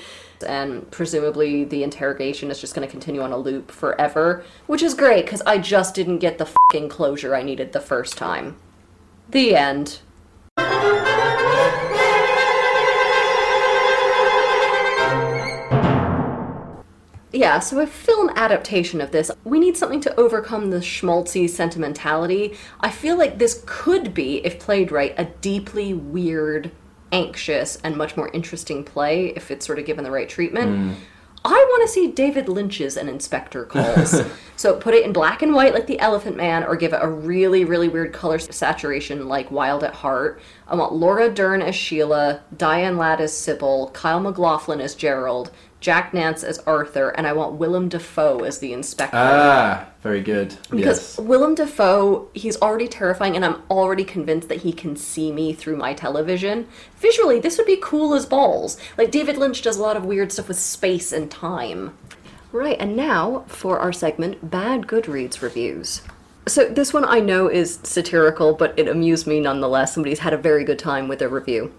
And 0.45 0.89
presumably 0.91 1.63
the 1.63 1.83
interrogation 1.83 2.51
is 2.51 2.61
just 2.61 2.75
going 2.75 2.87
to 2.87 2.91
continue 2.91 3.21
on 3.21 3.31
a 3.31 3.37
loop 3.37 3.71
forever, 3.71 4.45
which 4.67 4.83
is 4.83 4.93
great 4.93 5.25
cuz 5.25 5.41
I 5.47 5.57
just 5.57 5.95
didn't 5.95 6.19
get 6.19 6.37
the 6.37 6.45
fucking 6.45 6.89
closure 6.89 7.33
I 7.33 7.41
needed 7.41 7.73
the 7.73 7.81
first 7.81 8.17
time. 8.17 8.57
The 9.29 9.55
end. 9.55 9.99
Yeah, 17.37 17.59
so 17.59 17.79
a 17.79 17.85
film 17.85 18.31
adaptation 18.35 18.99
of 18.99 19.11
this, 19.11 19.29
we 19.43 19.59
need 19.59 19.77
something 19.77 20.01
to 20.01 20.19
overcome 20.19 20.71
the 20.71 20.79
schmaltzy 20.79 21.47
sentimentality. 21.47 22.57
I 22.79 22.89
feel 22.89 23.15
like 23.15 23.37
this 23.37 23.63
could 23.67 24.15
be, 24.15 24.43
if 24.43 24.57
played 24.57 24.91
right, 24.91 25.13
a 25.19 25.25
deeply 25.25 25.93
weird, 25.93 26.71
anxious, 27.11 27.75
and 27.83 27.95
much 27.95 28.17
more 28.17 28.31
interesting 28.33 28.83
play 28.83 29.27
if 29.35 29.51
it's 29.51 29.67
sort 29.67 29.77
of 29.77 29.85
given 29.85 30.03
the 30.03 30.09
right 30.09 30.27
treatment. 30.27 30.71
Mm. 30.71 30.95
I 31.45 31.67
want 31.69 31.87
to 31.87 31.93
see 31.93 32.07
David 32.07 32.49
Lynch's 32.49 32.97
An 32.97 33.07
Inspector 33.07 33.63
Calls. 33.65 34.19
so 34.55 34.75
put 34.75 34.95
it 34.95 35.05
in 35.05 35.13
black 35.13 35.43
and 35.43 35.53
white 35.53 35.75
like 35.75 35.85
The 35.85 35.99
Elephant 35.99 36.37
Man, 36.37 36.63
or 36.63 36.75
give 36.75 36.91
it 36.91 36.99
a 37.03 37.07
really, 37.07 37.65
really 37.65 37.87
weird 37.87 38.13
color 38.13 38.39
saturation 38.39 39.27
like 39.27 39.51
Wild 39.51 39.83
at 39.83 39.93
Heart. 39.93 40.41
I 40.67 40.75
want 40.75 40.93
Laura 40.93 41.29
Dern 41.29 41.61
as 41.61 41.75
Sheila, 41.75 42.41
Diane 42.57 42.97
Ladd 42.97 43.21
as 43.21 43.37
Sybil, 43.37 43.91
Kyle 43.91 44.19
MacLachlan 44.19 44.81
as 44.81 44.95
Gerald, 44.95 45.51
Jack 45.79 46.13
Nance 46.13 46.43
as 46.43 46.57
Arthur, 46.59 47.09
and 47.09 47.27
I 47.27 47.33
want 47.33 47.53
Willem 47.53 47.87
Dafoe 47.87 48.39
as 48.39 48.59
the 48.59 48.73
inspector. 48.73 49.15
Ah, 49.15 49.87
very 50.01 50.21
good. 50.21 50.55
Because 50.71 51.17
yes. 51.17 51.19
Willem 51.19 51.53
Dafoe, 51.53 52.29
he's 52.33 52.59
already 52.61 52.87
terrifying, 52.87 53.35
and 53.35 53.45
I'm 53.45 53.61
already 53.69 54.03
convinced 54.03 54.49
that 54.49 54.61
he 54.61 54.73
can 54.73 54.95
see 54.95 55.31
me 55.31 55.53
through 55.53 55.77
my 55.77 55.93
television. 55.93 56.67
Visually, 56.97 57.39
this 57.39 57.57
would 57.57 57.67
be 57.67 57.77
cool 57.81 58.15
as 58.15 58.25
balls. 58.25 58.77
Like, 58.97 59.11
David 59.11 59.37
Lynch 59.37 59.61
does 59.61 59.77
a 59.77 59.81
lot 59.81 59.97
of 59.97 60.05
weird 60.05 60.31
stuff 60.31 60.47
with 60.47 60.59
space 60.59 61.11
and 61.11 61.29
time. 61.29 61.95
Right, 62.51 62.77
and 62.79 62.95
now 62.95 63.43
for 63.47 63.77
our 63.77 63.93
segment 63.93 64.49
Bad 64.49 64.87
Goodreads 64.87 65.41
Reviews. 65.41 66.01
So, 66.47 66.67
this 66.69 66.93
one 66.93 67.05
I 67.05 67.19
know 67.19 67.49
is 67.49 67.79
satirical, 67.83 68.53
but 68.53 68.73
it 68.79 68.87
amused 68.87 69.27
me 69.27 69.39
nonetheless. 69.39 69.93
Somebody's 69.93 70.19
had 70.19 70.33
a 70.33 70.37
very 70.37 70.63
good 70.63 70.79
time 70.79 71.07
with 71.07 71.19
their 71.19 71.29
review. 71.29 71.73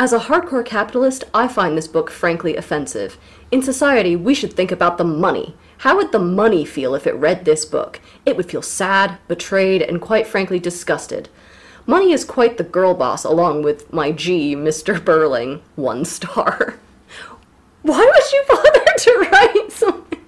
As 0.00 0.12
a 0.12 0.20
hardcore 0.20 0.64
capitalist, 0.64 1.24
I 1.34 1.48
find 1.48 1.76
this 1.76 1.88
book 1.88 2.08
frankly 2.08 2.54
offensive. 2.54 3.18
In 3.50 3.62
society, 3.62 4.14
we 4.14 4.32
should 4.32 4.52
think 4.52 4.70
about 4.70 4.96
the 4.96 5.02
money. 5.02 5.56
How 5.78 5.96
would 5.96 6.12
the 6.12 6.20
money 6.20 6.64
feel 6.64 6.94
if 6.94 7.04
it 7.04 7.16
read 7.16 7.44
this 7.44 7.64
book? 7.64 8.00
It 8.24 8.36
would 8.36 8.48
feel 8.48 8.62
sad, 8.62 9.18
betrayed, 9.26 9.82
and 9.82 10.00
quite 10.00 10.28
frankly 10.28 10.60
disgusted. 10.60 11.28
Money 11.84 12.12
is 12.12 12.24
quite 12.24 12.58
the 12.58 12.62
girl 12.62 12.94
boss, 12.94 13.24
along 13.24 13.62
with 13.62 13.92
my 13.92 14.12
G, 14.12 14.54
Mr. 14.54 15.00
Birling, 15.00 15.62
one 15.74 16.04
star. 16.04 16.76
Why 17.82 17.98
would 17.98 18.32
you 18.32 18.44
bother 18.48 18.84
to 18.98 19.28
write 19.32 19.72
something? 19.72 20.20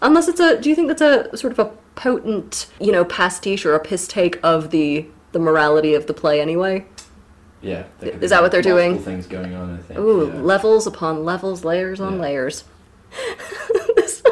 Unless 0.00 0.26
it's 0.26 0.40
a. 0.40 0.60
Do 0.60 0.68
you 0.68 0.74
think 0.74 0.88
that's 0.88 1.00
a 1.00 1.36
sort 1.36 1.52
of 1.52 1.60
a 1.60 1.70
potent, 1.94 2.66
you 2.80 2.90
know, 2.90 3.04
pastiche 3.04 3.64
or 3.64 3.76
a 3.76 3.80
piss 3.80 4.08
take 4.08 4.40
of 4.42 4.70
the 4.70 5.06
the 5.30 5.38
morality 5.38 5.94
of 5.94 6.08
the 6.08 6.14
play 6.14 6.40
anyway? 6.40 6.86
Yeah. 7.62 7.84
Is 8.00 8.30
that 8.30 8.42
what 8.42 8.50
they're 8.52 8.60
doing? 8.60 8.98
things 8.98 9.26
going 9.26 9.54
on, 9.54 9.74
I 9.74 9.78
think. 9.78 9.98
Ooh, 9.98 10.26
yeah. 10.26 10.40
levels 10.40 10.86
upon 10.86 11.24
levels, 11.24 11.64
layers 11.64 12.00
on 12.00 12.14
Yeah. 12.16 12.20
layers. 12.20 12.64
this, 13.96 14.22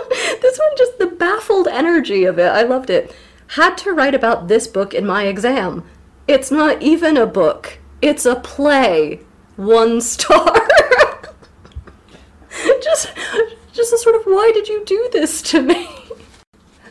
this 0.42 0.58
one, 0.58 0.70
just 0.76 0.98
the 0.98 1.06
baffled 1.06 1.68
energy 1.68 2.24
of 2.24 2.38
it. 2.38 2.48
I 2.48 2.62
loved 2.62 2.90
it. 2.90 3.14
Had 3.48 3.76
to 3.78 3.92
write 3.92 4.14
about 4.14 4.48
this 4.48 4.66
book 4.66 4.92
in 4.94 5.06
my 5.06 5.24
exam. 5.24 5.84
It's 6.26 6.50
not 6.50 6.82
even 6.82 7.16
a 7.16 7.26
book, 7.26 7.78
it's 8.02 8.26
a 8.26 8.36
play. 8.36 9.20
One 9.56 10.00
star. 10.00 10.54
just, 12.82 13.12
just 13.72 13.92
a 13.92 13.98
sort 13.98 14.16
of, 14.16 14.22
why 14.24 14.50
did 14.54 14.68
you 14.68 14.84
do 14.84 15.08
this 15.12 15.42
to 15.42 15.62
me? 15.62 15.88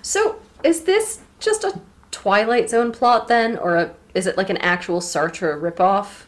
So, 0.01 0.39
is 0.63 0.85
this 0.85 1.19
just 1.39 1.63
a 1.63 1.79
Twilight 2.09 2.69
Zone 2.69 2.91
plot 2.91 3.27
then, 3.27 3.57
or 3.59 3.75
a, 3.75 3.93
is 4.15 4.25
it 4.25 4.37
like 4.37 4.49
an 4.49 4.57
actual 4.57 5.01
Sartre 5.01 5.59
ripoff? 5.61 6.23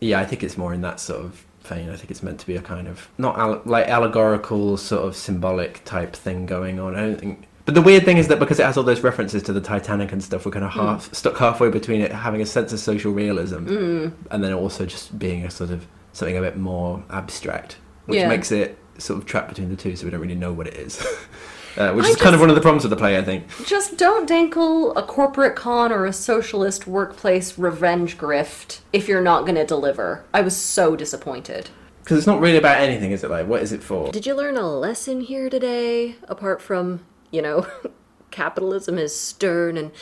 Yeah, 0.00 0.20
I 0.20 0.24
think 0.24 0.42
it's 0.42 0.56
more 0.56 0.72
in 0.72 0.80
that 0.82 1.00
sort 1.00 1.20
of 1.20 1.44
vein. 1.62 1.90
I 1.90 1.96
think 1.96 2.10
it's 2.10 2.22
meant 2.22 2.40
to 2.40 2.46
be 2.46 2.56
a 2.56 2.62
kind 2.62 2.88
of 2.88 3.08
not 3.18 3.38
al- 3.38 3.62
like 3.64 3.88
allegorical, 3.88 4.76
sort 4.76 5.06
of 5.06 5.16
symbolic 5.16 5.84
type 5.84 6.14
thing 6.14 6.46
going 6.46 6.80
on. 6.80 6.96
I 6.96 7.00
don't 7.00 7.20
think. 7.20 7.46
But 7.66 7.74
the 7.74 7.82
weird 7.82 8.04
thing 8.04 8.16
is 8.16 8.28
that 8.28 8.38
because 8.38 8.58
it 8.58 8.64
has 8.64 8.76
all 8.76 8.84
those 8.84 9.02
references 9.02 9.42
to 9.44 9.52
the 9.52 9.60
Titanic 9.60 10.12
and 10.12 10.22
stuff, 10.24 10.44
we're 10.44 10.52
kind 10.52 10.64
of 10.64 10.72
mm. 10.72 10.82
half 10.82 11.14
stuck 11.14 11.36
halfway 11.36 11.68
between 11.68 12.00
it 12.00 12.10
having 12.10 12.40
a 12.40 12.46
sense 12.46 12.72
of 12.72 12.80
social 12.80 13.12
realism 13.12 13.66
mm. 13.66 14.12
and 14.30 14.42
then 14.42 14.52
also 14.52 14.86
just 14.86 15.18
being 15.18 15.44
a 15.44 15.50
sort 15.50 15.70
of 15.70 15.86
something 16.12 16.36
a 16.36 16.40
bit 16.40 16.56
more 16.56 17.04
abstract, 17.10 17.76
which 18.06 18.18
Yeah. 18.18 18.28
makes 18.28 18.50
it 18.50 18.78
sort 18.98 19.18
of 19.18 19.26
trapped 19.26 19.48
between 19.50 19.68
the 19.68 19.76
two, 19.76 19.94
so 19.94 20.04
we 20.04 20.10
don't 20.10 20.20
really 20.20 20.34
know 20.34 20.52
what 20.52 20.66
it 20.66 20.74
is. 20.74 21.06
uh, 21.76 21.92
which 21.92 22.06
I 22.06 22.08
is 22.10 22.16
kind 22.16 22.34
of 22.34 22.40
one 22.40 22.50
of 22.50 22.56
the 22.56 22.60
problems 22.60 22.84
with 22.84 22.90
the 22.90 22.96
play, 22.96 23.16
I 23.16 23.22
think. 23.22 23.44
Just 23.66 23.96
don't 23.96 24.26
dangle 24.28 24.96
a 24.96 25.02
corporate 25.02 25.56
con 25.56 25.92
or 25.92 26.06
a 26.06 26.12
socialist 26.12 26.86
workplace 26.86 27.58
revenge 27.58 28.18
grift 28.18 28.80
if 28.92 29.08
you're 29.08 29.22
not 29.22 29.42
going 29.42 29.54
to 29.54 29.66
deliver. 29.66 30.24
I 30.34 30.40
was 30.40 30.56
so 30.56 30.96
disappointed. 30.96 31.70
Because 32.02 32.18
it's 32.18 32.26
not 32.26 32.40
really 32.40 32.58
about 32.58 32.80
anything, 32.80 33.12
is 33.12 33.22
it? 33.22 33.30
Like, 33.30 33.46
what 33.46 33.62
is 33.62 33.72
it 33.72 33.82
for? 33.82 34.10
Did 34.10 34.26
you 34.26 34.34
learn 34.34 34.56
a 34.56 34.68
lesson 34.68 35.20
here 35.20 35.48
today? 35.48 36.16
Apart 36.28 36.60
from, 36.60 37.04
you 37.30 37.42
know, 37.42 37.66
capitalism 38.30 38.98
is 38.98 39.18
stern 39.18 39.76
and 39.76 39.92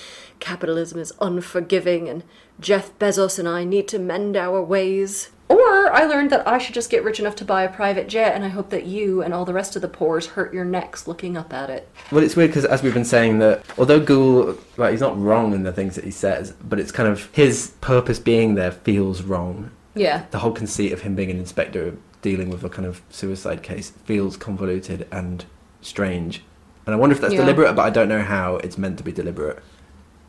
capitalism 0.40 0.98
is 0.98 1.12
unforgiving 1.20 2.08
and 2.08 2.24
Jeff 2.60 2.96
Bezos 2.98 3.38
and 3.38 3.48
I 3.48 3.64
need 3.64 3.88
to 3.88 3.98
mend 3.98 4.36
our 4.36 4.62
ways. 4.62 5.30
Or 5.48 5.90
I 5.92 6.04
learned 6.04 6.30
that 6.30 6.46
I 6.46 6.58
should 6.58 6.74
just 6.74 6.90
get 6.90 7.02
rich 7.04 7.18
enough 7.18 7.34
to 7.36 7.44
buy 7.44 7.62
a 7.62 7.72
private 7.72 8.06
jet 8.06 8.34
and 8.34 8.44
I 8.44 8.48
hope 8.48 8.68
that 8.70 8.84
you 8.84 9.22
and 9.22 9.32
all 9.32 9.46
the 9.46 9.54
rest 9.54 9.76
of 9.76 9.82
the 9.82 9.88
poors 9.88 10.26
hurt 10.26 10.52
your 10.52 10.64
necks 10.64 11.06
looking 11.08 11.36
up 11.38 11.54
at 11.54 11.70
it. 11.70 11.88
Well, 12.12 12.22
it's 12.22 12.36
weird 12.36 12.50
because 12.50 12.66
as 12.66 12.82
we've 12.82 12.92
been 12.92 13.04
saying 13.04 13.38
that 13.38 13.64
although 13.78 13.98
Goole, 13.98 14.58
like 14.76 14.90
he's 14.90 15.00
not 15.00 15.18
wrong 15.18 15.54
in 15.54 15.62
the 15.62 15.72
things 15.72 15.94
that 15.94 16.04
he 16.04 16.10
says, 16.10 16.52
but 16.52 16.78
it's 16.78 16.92
kind 16.92 17.08
of 17.08 17.30
his 17.32 17.72
purpose 17.80 18.18
being 18.18 18.56
there 18.56 18.72
feels 18.72 19.22
wrong. 19.22 19.70
Yeah. 19.94 20.26
The 20.30 20.40
whole 20.40 20.52
conceit 20.52 20.92
of 20.92 21.00
him 21.00 21.14
being 21.14 21.30
an 21.30 21.38
inspector 21.38 21.96
dealing 22.20 22.50
with 22.50 22.62
a 22.62 22.68
kind 22.68 22.86
of 22.86 23.00
suicide 23.08 23.62
case 23.62 23.90
feels 23.90 24.36
convoluted 24.36 25.08
and 25.10 25.46
strange. 25.80 26.42
And 26.84 26.94
I 26.94 26.98
wonder 26.98 27.14
if 27.14 27.20
that's 27.22 27.32
Yeah. 27.34 27.40
deliberate, 27.40 27.74
but 27.74 27.82
I 27.86 27.90
don't 27.90 28.08
know 28.08 28.22
how 28.22 28.56
it's 28.56 28.76
meant 28.76 28.98
to 28.98 29.04
be 29.04 29.12
deliberate. 29.12 29.60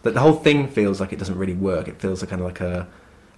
But 0.01 0.13
the 0.13 0.21
whole 0.21 0.33
thing 0.33 0.67
feels 0.67 1.01
like 1.01 1.11
it 1.11 1.19
doesn't 1.19 1.37
really 1.37 1.53
work. 1.53 1.87
It 1.89 1.99
feels 1.99 2.21
like 2.21 2.29
kind 2.29 2.41
of 2.41 2.47
like 2.47 2.61
a 2.61 2.87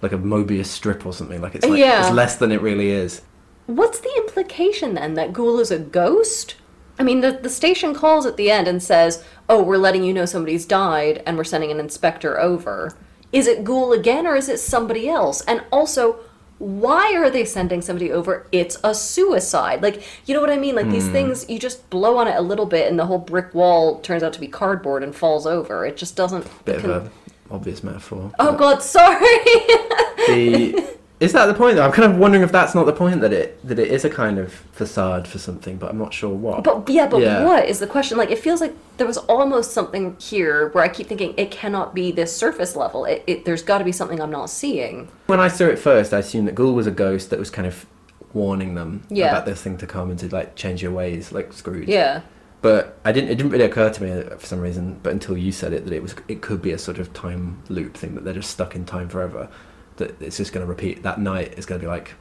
like 0.02 0.12
a 0.12 0.18
Mobius 0.18 0.66
strip 0.66 1.06
or 1.06 1.12
something. 1.12 1.40
Like 1.40 1.54
it's 1.54 1.64
uh, 1.64 1.70
like 1.70 1.78
Yeah. 1.78 2.04
it's 2.04 2.14
less 2.14 2.36
than 2.36 2.52
it 2.52 2.60
really 2.60 2.90
is. 2.90 3.22
What's 3.66 4.00
the 4.00 4.12
implication 4.16 4.94
then 4.94 5.14
that 5.14 5.32
Goole 5.32 5.60
is 5.60 5.70
a 5.70 5.78
ghost? 5.78 6.56
I 6.98 7.04
mean, 7.04 7.20
the, 7.20 7.32
the 7.32 7.48
station 7.48 7.94
calls 7.94 8.26
at 8.26 8.36
the 8.36 8.50
end 8.50 8.68
and 8.68 8.82
says, 8.82 9.24
Oh, 9.48 9.62
we're 9.62 9.78
letting 9.78 10.04
you 10.04 10.12
know 10.12 10.26
somebody's 10.26 10.66
died 10.66 11.22
and 11.24 11.36
we're 11.36 11.44
sending 11.44 11.70
an 11.70 11.80
inspector 11.80 12.38
over. 12.38 12.96
Is 13.32 13.46
it 13.46 13.64
Goole 13.64 13.92
again 13.92 14.26
or 14.26 14.36
is 14.36 14.48
it 14.48 14.58
somebody 14.58 15.08
else? 15.08 15.40
And 15.42 15.62
also, 15.72 16.18
why 16.58 17.14
are 17.16 17.30
they 17.30 17.44
sending 17.44 17.80
somebody 17.80 18.12
over? 18.12 18.46
It's 18.52 18.78
a 18.84 18.94
suicide. 18.94 19.82
Like, 19.82 20.02
you 20.26 20.34
know 20.34 20.40
what 20.40 20.50
I 20.50 20.58
mean? 20.58 20.74
Like, 20.74 20.90
these 20.90 21.06
hmm. 21.06 21.12
things, 21.12 21.48
you 21.48 21.58
just 21.58 21.88
blow 21.90 22.18
on 22.18 22.28
it 22.28 22.36
a 22.36 22.42
little 22.42 22.66
bit 22.66 22.88
and 22.90 22.98
the 22.98 23.06
whole 23.06 23.18
brick 23.18 23.54
wall 23.54 24.00
turns 24.00 24.22
out 24.22 24.32
to 24.34 24.40
be 24.40 24.48
cardboard 24.48 25.02
and 25.02 25.14
falls 25.14 25.46
over. 25.46 25.86
It 25.86 25.96
just 25.96 26.14
doesn't. 26.14 26.46
Bit 26.64 26.84
of 26.84 26.90
a 26.90 27.10
obvious 27.52 27.82
metaphor. 27.84 28.32
Oh, 28.38 28.52
but- 28.52 28.58
God, 28.58 28.82
sorry! 28.82 29.26
the 30.26 30.92
is 31.20 31.32
that 31.34 31.46
the 31.46 31.54
point 31.54 31.76
though? 31.76 31.84
I'm 31.84 31.92
kind 31.92 32.10
of 32.12 32.18
wondering 32.18 32.42
if 32.42 32.50
that's 32.50 32.74
not 32.74 32.84
the 32.84 32.92
point 32.92 33.20
that 33.20 33.32
it 33.32 33.64
that 33.66 33.78
it 33.78 33.88
is 33.92 34.04
a 34.04 34.10
kind 34.10 34.38
of 34.38 34.52
facade 34.52 35.28
for 35.28 35.38
something, 35.38 35.76
but 35.76 35.90
I'm 35.90 35.98
not 35.98 36.12
sure 36.12 36.34
what. 36.34 36.64
But 36.64 36.88
yeah, 36.88 37.06
but 37.06 37.20
Yeah. 37.20 37.44
what 37.44 37.68
is 37.68 37.78
the 37.78 37.86
question? 37.86 38.18
Like, 38.18 38.30
it 38.30 38.38
feels 38.40 38.60
like 38.60 38.74
there 38.96 39.06
was 39.06 39.18
almost 39.18 39.72
something 39.72 40.16
here 40.18 40.70
where 40.70 40.82
I 40.82 40.88
keep 40.88 41.06
thinking 41.06 41.32
it 41.36 41.50
cannot 41.52 41.94
be 41.94 42.10
this 42.10 42.36
surface 42.36 42.74
level. 42.74 43.04
It, 43.04 43.22
it 43.28 43.44
there's 43.44 43.62
got 43.62 43.78
to 43.78 43.84
be 43.84 43.92
something 43.92 44.20
I'm 44.20 44.30
not 44.32 44.50
seeing. 44.50 45.08
when 45.26 45.38
I 45.40 45.46
saw 45.48 45.66
it 45.66 45.78
first, 45.78 46.12
I 46.12 46.18
assumed 46.18 46.48
that 46.48 46.54
Goole 46.56 46.74
was 46.74 46.86
a 46.88 46.90
ghost 46.90 47.30
that 47.30 47.38
was 47.38 47.50
kind 47.50 47.68
of 47.68 47.86
warning 48.32 48.74
them 48.74 49.02
Yeah. 49.10 49.30
about 49.30 49.44
this 49.46 49.62
thing 49.62 49.76
to 49.78 49.86
come 49.86 50.10
and 50.10 50.18
to 50.20 50.28
like 50.34 50.56
change 50.56 50.82
your 50.82 50.90
ways, 50.92 51.30
like 51.32 51.52
Scrooge. 51.52 51.86
Yeah, 51.88 52.22
But 52.62 52.98
I 53.04 53.12
didn't. 53.12 53.30
It 53.30 53.34
didn't 53.36 53.52
really 53.52 53.64
occur 53.64 53.90
to 53.90 54.02
me 54.02 54.22
for 54.38 54.46
some 54.46 54.60
reason. 54.60 54.98
But 55.04 55.12
until 55.12 55.36
you 55.36 55.52
said 55.52 55.72
it, 55.72 55.84
that 55.84 55.92
it 55.92 56.02
was. 56.02 56.16
It 56.26 56.40
could 56.42 56.60
be 56.62 56.72
a 56.72 56.78
sort 56.78 56.98
of 56.98 57.12
time 57.12 57.62
loop 57.68 57.96
thing 57.96 58.14
that 58.16 58.24
they're 58.24 58.34
just 58.34 58.50
stuck 58.50 58.74
in 58.74 58.84
time 58.86 59.08
forever. 59.08 59.48
That 59.96 60.20
it's 60.20 60.36
just 60.36 60.52
going 60.52 60.64
to 60.64 60.68
repeat. 60.70 61.02
That 61.02 61.20
night 61.20 61.54
is 61.56 61.66
going 61.66 61.80
to 61.80 61.84
be 61.84 61.88
like, 61.88 62.14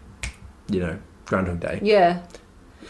you 0.69 0.79
know, 0.79 0.99
Groundhog 1.25 1.59
Day. 1.59 1.79
Yeah. 1.81 2.21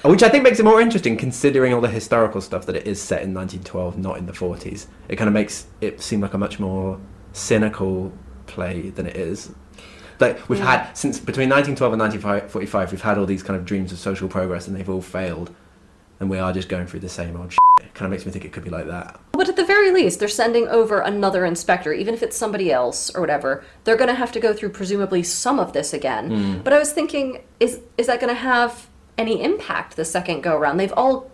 Which 0.03 0.23
I 0.23 0.29
think 0.29 0.43
makes 0.43 0.59
it 0.59 0.63
more 0.63 0.81
interesting, 0.81 1.17
considering 1.17 1.73
all 1.73 1.81
the 1.81 1.89
historical 1.89 2.41
stuff 2.41 2.65
that 2.65 2.75
it 2.75 2.87
is 2.87 2.99
set 3.01 3.21
in 3.21 3.33
1912, 3.33 3.97
not 3.97 4.17
in 4.17 4.25
the 4.25 4.31
40s. 4.31 4.87
It 5.09 5.17
kind 5.17 5.27
of 5.27 5.33
makes 5.33 5.67
it 5.81 6.01
seem 6.01 6.21
like 6.21 6.33
a 6.33 6.37
much 6.37 6.59
more 6.59 6.99
cynical 7.33 8.11
play 8.47 8.89
than 8.89 9.05
it 9.05 9.15
is. 9.15 9.51
Like 10.19 10.47
we've 10.49 10.59
Yeah. 10.59 10.85
had 10.85 10.97
since 10.97 11.19
between 11.19 11.49
1912 11.49 11.93
and 11.93 11.99
1945, 11.99 12.91
we've 12.91 13.01
had 13.01 13.17
all 13.17 13.25
these 13.25 13.43
kind 13.43 13.57
of 13.59 13.65
dreams 13.65 13.91
of 13.91 13.99
social 13.99 14.27
progress, 14.27 14.67
and 14.67 14.75
they've 14.75 14.89
all 14.89 15.01
failed, 15.01 15.53
and 16.21 16.29
we 16.29 16.37
are 16.37 16.53
just 16.53 16.69
going 16.69 16.85
through 16.85 17.01
the 17.01 17.09
same 17.09 17.35
old. 17.35 17.51
Shit. 17.51 17.59
It 17.81 17.93
kind 17.95 18.05
of 18.05 18.11
makes 18.11 18.25
me 18.25 18.31
think 18.31 18.45
it 18.45 18.53
could 18.53 18.63
be 18.63 18.69
like 18.69 18.85
that. 18.85 19.19
But 19.31 19.49
at 19.49 19.55
the 19.55 19.65
very 19.65 19.89
least, 19.89 20.19
they're 20.19 20.27
sending 20.27 20.67
over 20.67 20.99
another 20.99 21.45
inspector, 21.45 21.91
even 21.91 22.13
if 22.13 22.21
it's 22.21 22.37
somebody 22.37 22.71
else 22.71 23.09
or 23.15 23.21
whatever. 23.21 23.65
They're 23.83 23.97
going 23.97 24.07
to 24.09 24.15
have 24.15 24.31
to 24.33 24.39
go 24.39 24.53
through 24.53 24.69
presumably 24.69 25.23
some 25.23 25.59
of 25.59 25.73
this 25.73 25.93
again. 25.93 26.29
Hmm. 26.29 26.61
But 26.61 26.73
I 26.73 26.79
was 26.79 26.93
thinking, 26.93 27.43
is 27.59 27.81
is 27.97 28.05
that 28.05 28.21
going 28.21 28.33
to 28.33 28.39
have 28.39 28.87
any 29.17 29.43
impact 29.43 29.95
the 29.95 30.05
second 30.05 30.41
go 30.41 30.55
around? 30.55 30.77
They've 30.77 30.93
all 30.95 31.30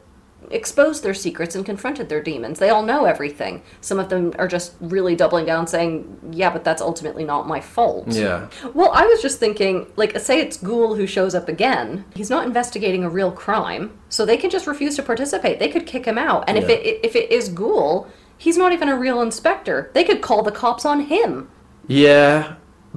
exposed 0.50 1.04
their 1.04 1.14
secrets 1.14 1.56
and 1.56 1.66
confronted 1.66 2.10
their 2.10 2.22
demons. 2.22 2.60
They 2.60 2.70
all 2.70 2.84
know 2.84 3.06
everything. 3.06 3.62
Some 3.82 4.00
of 4.00 4.10
them 4.10 4.34
are 4.40 4.48
just 4.48 4.74
really 4.80 5.16
doubling 5.16 5.46
down, 5.46 5.68
saying, 5.68 6.20
"Yeah, 6.32 6.50
but 6.50 6.64
that's 6.64 6.82
ultimately 6.82 7.24
not 7.24 7.48
my 7.48 7.60
fault." 7.60 8.08
Yeah. 8.10 8.48
Well, 8.74 8.92
I 8.94 9.06
was 9.06 9.22
just 9.22 9.40
thinking, 9.40 9.88
like, 9.96 10.18
say 10.20 10.40
it's 10.40 10.58
Goole 10.58 10.96
who 10.96 11.06
shows 11.06 11.36
up 11.36 11.50
again. 11.50 12.06
He's 12.16 12.30
not 12.30 12.46
investigating 12.46 13.04
a 13.04 13.10
real 13.10 13.32
crime, 13.32 13.92
so 14.10 14.26
they 14.26 14.38
can 14.38 14.50
just 14.50 14.68
refuse 14.68 14.96
to 14.96 15.04
participate. 15.04 15.60
They 15.60 15.70
could 15.70 15.86
kick 15.86 16.06
him 16.06 16.18
out. 16.18 16.46
And 16.48 16.58
if 16.58 16.70
it 16.70 17.00
if 17.04 17.16
it 17.16 17.32
is 17.32 17.50
Goole, 17.50 18.08
he's 18.38 18.58
not 18.58 18.72
even 18.72 18.90
a 18.90 18.98
real 18.98 19.22
inspector. 19.22 19.92
They 19.94 20.04
could 20.04 20.22
call 20.22 20.44
the 20.44 20.52
cops 20.52 20.86
on 20.86 21.02
him. 21.02 21.50
Yeah, 21.88 22.56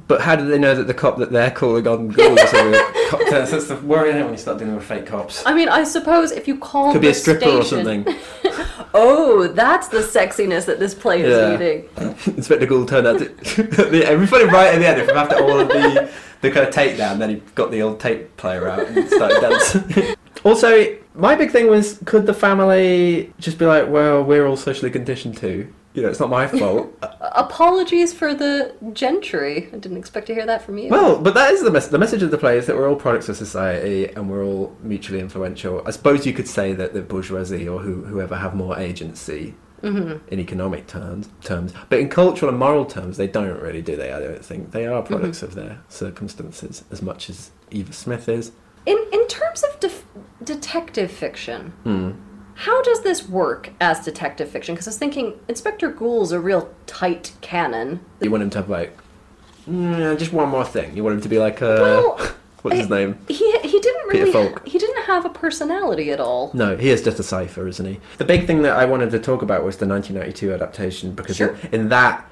but 0.09 0.20
how 0.20 0.36
do 0.36 0.46
they 0.46 0.59
know 0.59 0.74
that 0.74 0.86
the 0.86 0.94
cop 0.94 1.18
that 1.18 1.30
they're 1.32 1.51
calling 1.51 1.86
on 1.86 2.09
ghouls 2.09 2.38
is 2.40 2.53
a 2.53 2.68
real 2.68 2.84
cop? 3.11 3.20
That's 3.30 3.51
that's 3.51 3.68
the 3.68 3.76
worry 3.76 4.09
isn't 4.11 4.20
it, 4.20 4.24
when 4.24 4.32
you 4.32 4.38
start 4.38 4.59
dealing 4.59 4.74
with 4.76 4.84
fake 4.84 5.07
cops. 5.07 5.44
I 5.46 5.55
mean, 5.55 5.68
I 5.68 5.84
suppose 5.84 6.32
if 6.32 6.46
you 6.48 6.59
call 6.59 6.92
Could 6.92 7.01
be 7.03 7.09
a 7.09 7.14
stripper 7.14 7.48
or 7.48 7.64
something. 7.64 8.07
Oh, 8.92 9.46
that's 9.46 9.86
the 9.88 9.98
sexiness 9.98 10.66
that 10.66 10.80
this 10.80 10.94
play 10.94 11.22
is 11.22 11.30
Yeah. 11.30 11.57
needing. 11.57 11.88
Inspector 12.36 12.66
Goole 12.66 12.86
turned 12.86 13.07
out 13.07 13.18
to. 13.20 13.30
it'd 13.30 14.20
be 14.20 14.26
funny 14.26 14.44
right 14.46 14.74
at 14.74 14.78
the 14.80 14.88
end 14.88 15.01
if 15.01 15.09
after 15.11 15.36
all 15.36 15.61
of 15.61 15.68
the, 15.68 16.11
the 16.40 16.51
kind 16.51 16.66
of 16.66 16.74
takedown, 16.74 17.18
then 17.18 17.30
he 17.30 17.36
got 17.55 17.70
the 17.70 17.82
old 17.82 18.01
tape 18.01 18.36
player 18.36 18.68
out 18.68 18.88
and 18.88 19.09
started 19.09 19.40
dancing. 19.40 20.16
also, 20.44 20.96
my 21.14 21.36
big 21.36 21.53
thing 21.53 21.68
was 21.68 22.01
could 22.05 22.26
the 22.26 22.34
family 22.34 23.32
just 23.38 23.59
be 23.59 23.64
like, 23.66 23.88
well, 23.88 24.24
we're 24.24 24.44
all 24.46 24.57
socially 24.57 24.90
conditioned 24.90 25.36
too? 25.36 25.72
You 25.93 26.03
know, 26.03 26.09
it's 26.09 26.20
not 26.20 26.30
my 26.30 26.47
fault. 26.47 26.97
Apologies 27.20 28.12
for 28.14 28.32
the 28.32 28.74
gentry. 28.93 29.68
I 29.72 29.76
didn't 29.78 29.97
expect 29.99 30.28
to 30.28 30.34
hear 30.34 30.47
that 30.47 30.62
from 30.62 30.78
you. 30.78 30.88
well, 30.88 31.20
but 31.20 31.34
that 31.34 31.53
is 31.53 31.62
the, 31.62 31.70
mes- 31.70 31.88
the 31.88 31.99
message 31.99 32.22
of 32.22 32.30
the 32.30 32.38
play 32.38 32.59
is 32.59 32.66
that 32.66 32.76
we're 32.76 32.88
all 32.88 32.95
products 32.97 33.28
of 33.28 33.36
society 33.36 34.07
and 34.09 34.30
we're 34.30 34.45
all 34.45 34.76
mutually 34.82 35.18
influential. 35.20 35.82
I 35.86 35.91
suppose 35.91 36.24
you 36.26 36.32
could 36.32 36.47
say 36.49 36.72
that 36.74 36.93
the 36.95 37.03
bourgeoisie 37.03 37.66
or 37.68 37.80
who, 37.80 38.05
whoever 38.05 38.36
have 38.36 38.55
more 38.55 38.78
agency 38.78 39.55
in 39.82 40.20
economic 40.30 40.86
terms, 40.86 41.30
terms, 41.43 41.72
but 41.88 41.99
in 41.99 42.11
cultural 42.11 42.51
and 42.51 42.59
moral 42.59 42.84
terms, 42.84 43.16
they 43.16 43.26
don't 43.26 43.59
really 43.61 43.80
do 43.80 43.97
they? 43.97 44.12
I 44.12 44.20
don't 44.20 44.45
think 44.45 44.72
they 44.72 44.86
are 44.86 45.03
products 45.03 45.43
of 45.43 45.55
their 45.55 45.80
circumstances 45.88 46.84
as 46.91 47.01
much 47.01 47.30
as 47.30 47.51
Eva 47.70 47.93
Smith 47.95 48.28
is. 48.28 48.53
In 48.84 48.99
in 49.11 49.26
terms 49.26 49.62
of 49.64 49.80
def- 49.80 50.05
detective 50.45 51.11
fiction, 51.11 51.70
Hmm. 51.84 52.11
How 52.61 52.82
does 52.82 53.00
this 53.02 53.26
work 53.28 53.70
as 53.80 54.04
detective 54.04 54.50
fiction? 54.50 54.74
Because 54.74 54.86
I 54.86 54.90
was 54.90 54.98
thinking 54.98 55.38
Inspector 55.48 55.88
Goole's 55.92 56.30
a 56.32 56.38
real 56.40 56.68
tight 56.86 57.32
canon. 57.40 58.00
You 58.20 58.30
want 58.30 58.42
him 58.42 58.50
to 58.50 58.58
have 58.58 58.68
like, 58.68 58.96
mm, 59.68 60.18
just 60.18 60.32
one 60.32 60.48
more 60.50 60.64
thing. 60.66 60.94
You 60.96 61.02
want 61.02 61.14
him 61.16 61.22
to 61.22 61.28
be 61.28 61.38
like, 61.38 61.62
uh, 61.62 61.78
Well, 61.80 62.18
what's 62.62 62.76
his 62.76 62.90
name? 62.90 63.18
He 63.28 63.50
he 63.61 63.80
didn't 63.80 64.11
Peter 64.11 64.24
really 64.26 64.32
Falk. 64.32 64.66
he 64.68 64.78
didn't 64.78 65.04
have 65.04 65.24
a 65.24 65.30
personality 65.30 66.11
at 66.12 66.20
all. 66.20 66.50
No, 66.52 66.76
he 66.76 66.90
is 66.90 67.02
just 67.02 67.18
a 67.18 67.22
cipher, 67.22 67.66
isn't 67.66 67.86
he? 67.86 67.98
The 68.18 68.26
big 68.26 68.46
thing 68.46 68.61
that 68.62 68.76
I 68.76 68.84
wanted 68.84 69.11
to 69.12 69.18
talk 69.18 69.40
about 69.40 69.64
was 69.64 69.78
the 69.78 69.86
1992 69.86 70.52
adaptation 70.52 71.12
because 71.14 71.36
Sure. 71.36 71.56
in 71.72 71.88
that 71.88 72.26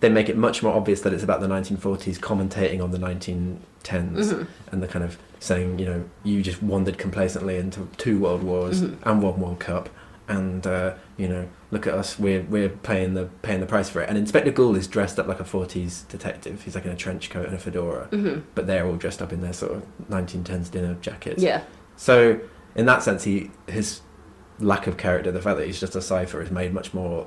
they 0.00 0.08
make 0.08 0.28
it 0.30 0.36
much 0.38 0.62
more 0.62 0.74
obvious 0.74 1.00
that 1.02 1.12
it's 1.12 1.22
about 1.22 1.40
the 1.40 1.48
1940s 1.48 2.18
commentating 2.18 2.82
on 2.82 2.90
the 2.92 2.98
1910s 2.98 3.60
Mm-hmm. 3.84 4.42
and 4.72 4.82
the 4.82 4.88
kind 4.88 5.04
of 5.04 5.18
saying, 5.40 5.78
you 5.78 5.86
know, 5.86 6.04
you 6.24 6.42
just 6.42 6.62
wandered 6.62 6.98
complacently 6.98 7.56
into 7.56 7.88
two 7.96 8.18
world 8.18 8.42
wars 8.42 8.82
Mm-hmm. 8.82 9.08
and 9.08 9.22
one 9.22 9.40
World 9.40 9.58
Cup, 9.60 9.88
and 10.28 10.66
uh, 10.66 10.94
you 11.16 11.28
know, 11.28 11.48
look 11.70 11.86
at 11.86 11.94
us, 11.94 12.18
we're 12.18 12.42
we're 12.42 12.68
paying 12.68 13.14
the 13.14 13.26
paying 13.42 13.60
the 13.60 13.66
price 13.66 13.88
for 13.88 14.00
it. 14.02 14.08
And 14.08 14.18
Inspector 14.18 14.50
Goole 14.52 14.74
is 14.76 14.86
dressed 14.88 15.18
up 15.18 15.26
like 15.28 15.38
a 15.40 15.44
40s 15.44 16.08
detective. 16.08 16.62
He's 16.62 16.74
like 16.74 16.84
in 16.84 16.90
a 16.92 16.96
trench 16.96 17.30
coat 17.30 17.46
and 17.46 17.54
a 17.54 17.58
fedora, 17.58 18.08
but 18.54 18.66
they're 18.66 18.86
all 18.86 18.96
dressed 18.96 19.22
up 19.22 19.32
in 19.32 19.40
their 19.40 19.52
sort 19.52 19.72
of 19.72 19.86
1910s 20.10 20.70
dinner 20.70 20.94
jackets. 21.00 21.42
Yeah. 21.42 21.62
So 21.96 22.40
in 22.74 22.86
that 22.86 23.02
sense, 23.02 23.24
he 23.24 23.50
his 23.68 24.00
lack 24.58 24.86
of 24.86 24.96
character, 24.96 25.30
the 25.30 25.40
fact 25.42 25.58
that 25.58 25.66
he's 25.66 25.78
just 25.80 25.94
a 25.94 26.00
cipher, 26.02 26.40
is 26.42 26.50
made 26.50 26.72
much 26.74 26.92
more 26.94 27.26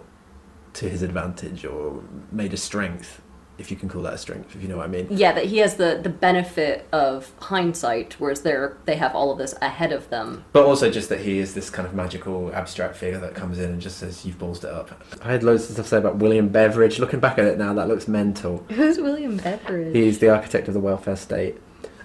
to 0.74 0.90
his 0.90 1.02
advantage 1.02 1.64
or 1.66 2.04
made 2.32 2.54
a 2.54 2.58
strength, 2.58 3.22
if 3.60 3.70
you 3.70 3.78
can 3.78 3.90
call 3.90 4.02
that 4.04 4.14
a 4.14 4.18
strength, 4.18 4.56
if 4.56 4.62
you 4.62 4.68
know 4.70 4.78
what 4.78 4.86
I 4.86 4.90
mean. 4.90 5.08
Yeah, 5.10 5.34
that 5.34 5.46
he 5.46 5.58
has 5.58 5.76
the, 5.76 6.00
the 6.02 6.10
benefit 6.10 6.88
of 6.92 7.32
hindsight, 7.40 8.14
whereas 8.20 8.42
they're 8.42 8.78
they 8.86 8.96
have 8.96 9.14
all 9.14 9.32
of 9.32 9.38
this 9.38 9.54
ahead 9.62 9.92
of 9.92 10.10
them. 10.10 10.46
But 10.54 10.66
also 10.66 10.90
just 10.90 11.10
that 11.10 11.20
he 11.20 11.40
is 11.40 11.54
this 11.54 11.70
kind 11.70 11.88
of 11.88 11.94
magical, 11.94 12.54
abstract 12.56 12.96
figure 12.96 13.20
that 13.20 13.36
comes 13.36 13.60
in 13.60 13.70
and 13.72 13.82
just 13.82 13.98
says, 13.98 14.26
"You've 14.26 14.38
ballsed 14.38 14.64
it 14.64 14.72
up." 14.72 14.92
I 15.22 15.32
had 15.32 15.44
loads 15.44 15.66
of 15.66 15.72
stuff 15.74 15.86
to 15.86 15.90
say 15.90 15.98
about 15.98 16.16
William 16.16 16.48
Beveridge. 16.50 17.00
Looking 17.00 17.20
back 17.20 17.38
at 17.38 17.46
it 17.46 17.58
now, 17.58 17.74
that 17.74 17.88
looks 17.88 18.08
mental. 18.08 18.66
Who's 18.70 18.98
William 18.98 19.38
Beveridge? 19.38 19.94
He's 19.96 20.20
the 20.20 20.30
architect 20.30 20.68
of 20.68 20.74
the 20.74 20.80
welfare 20.80 21.16
state. 21.18 21.58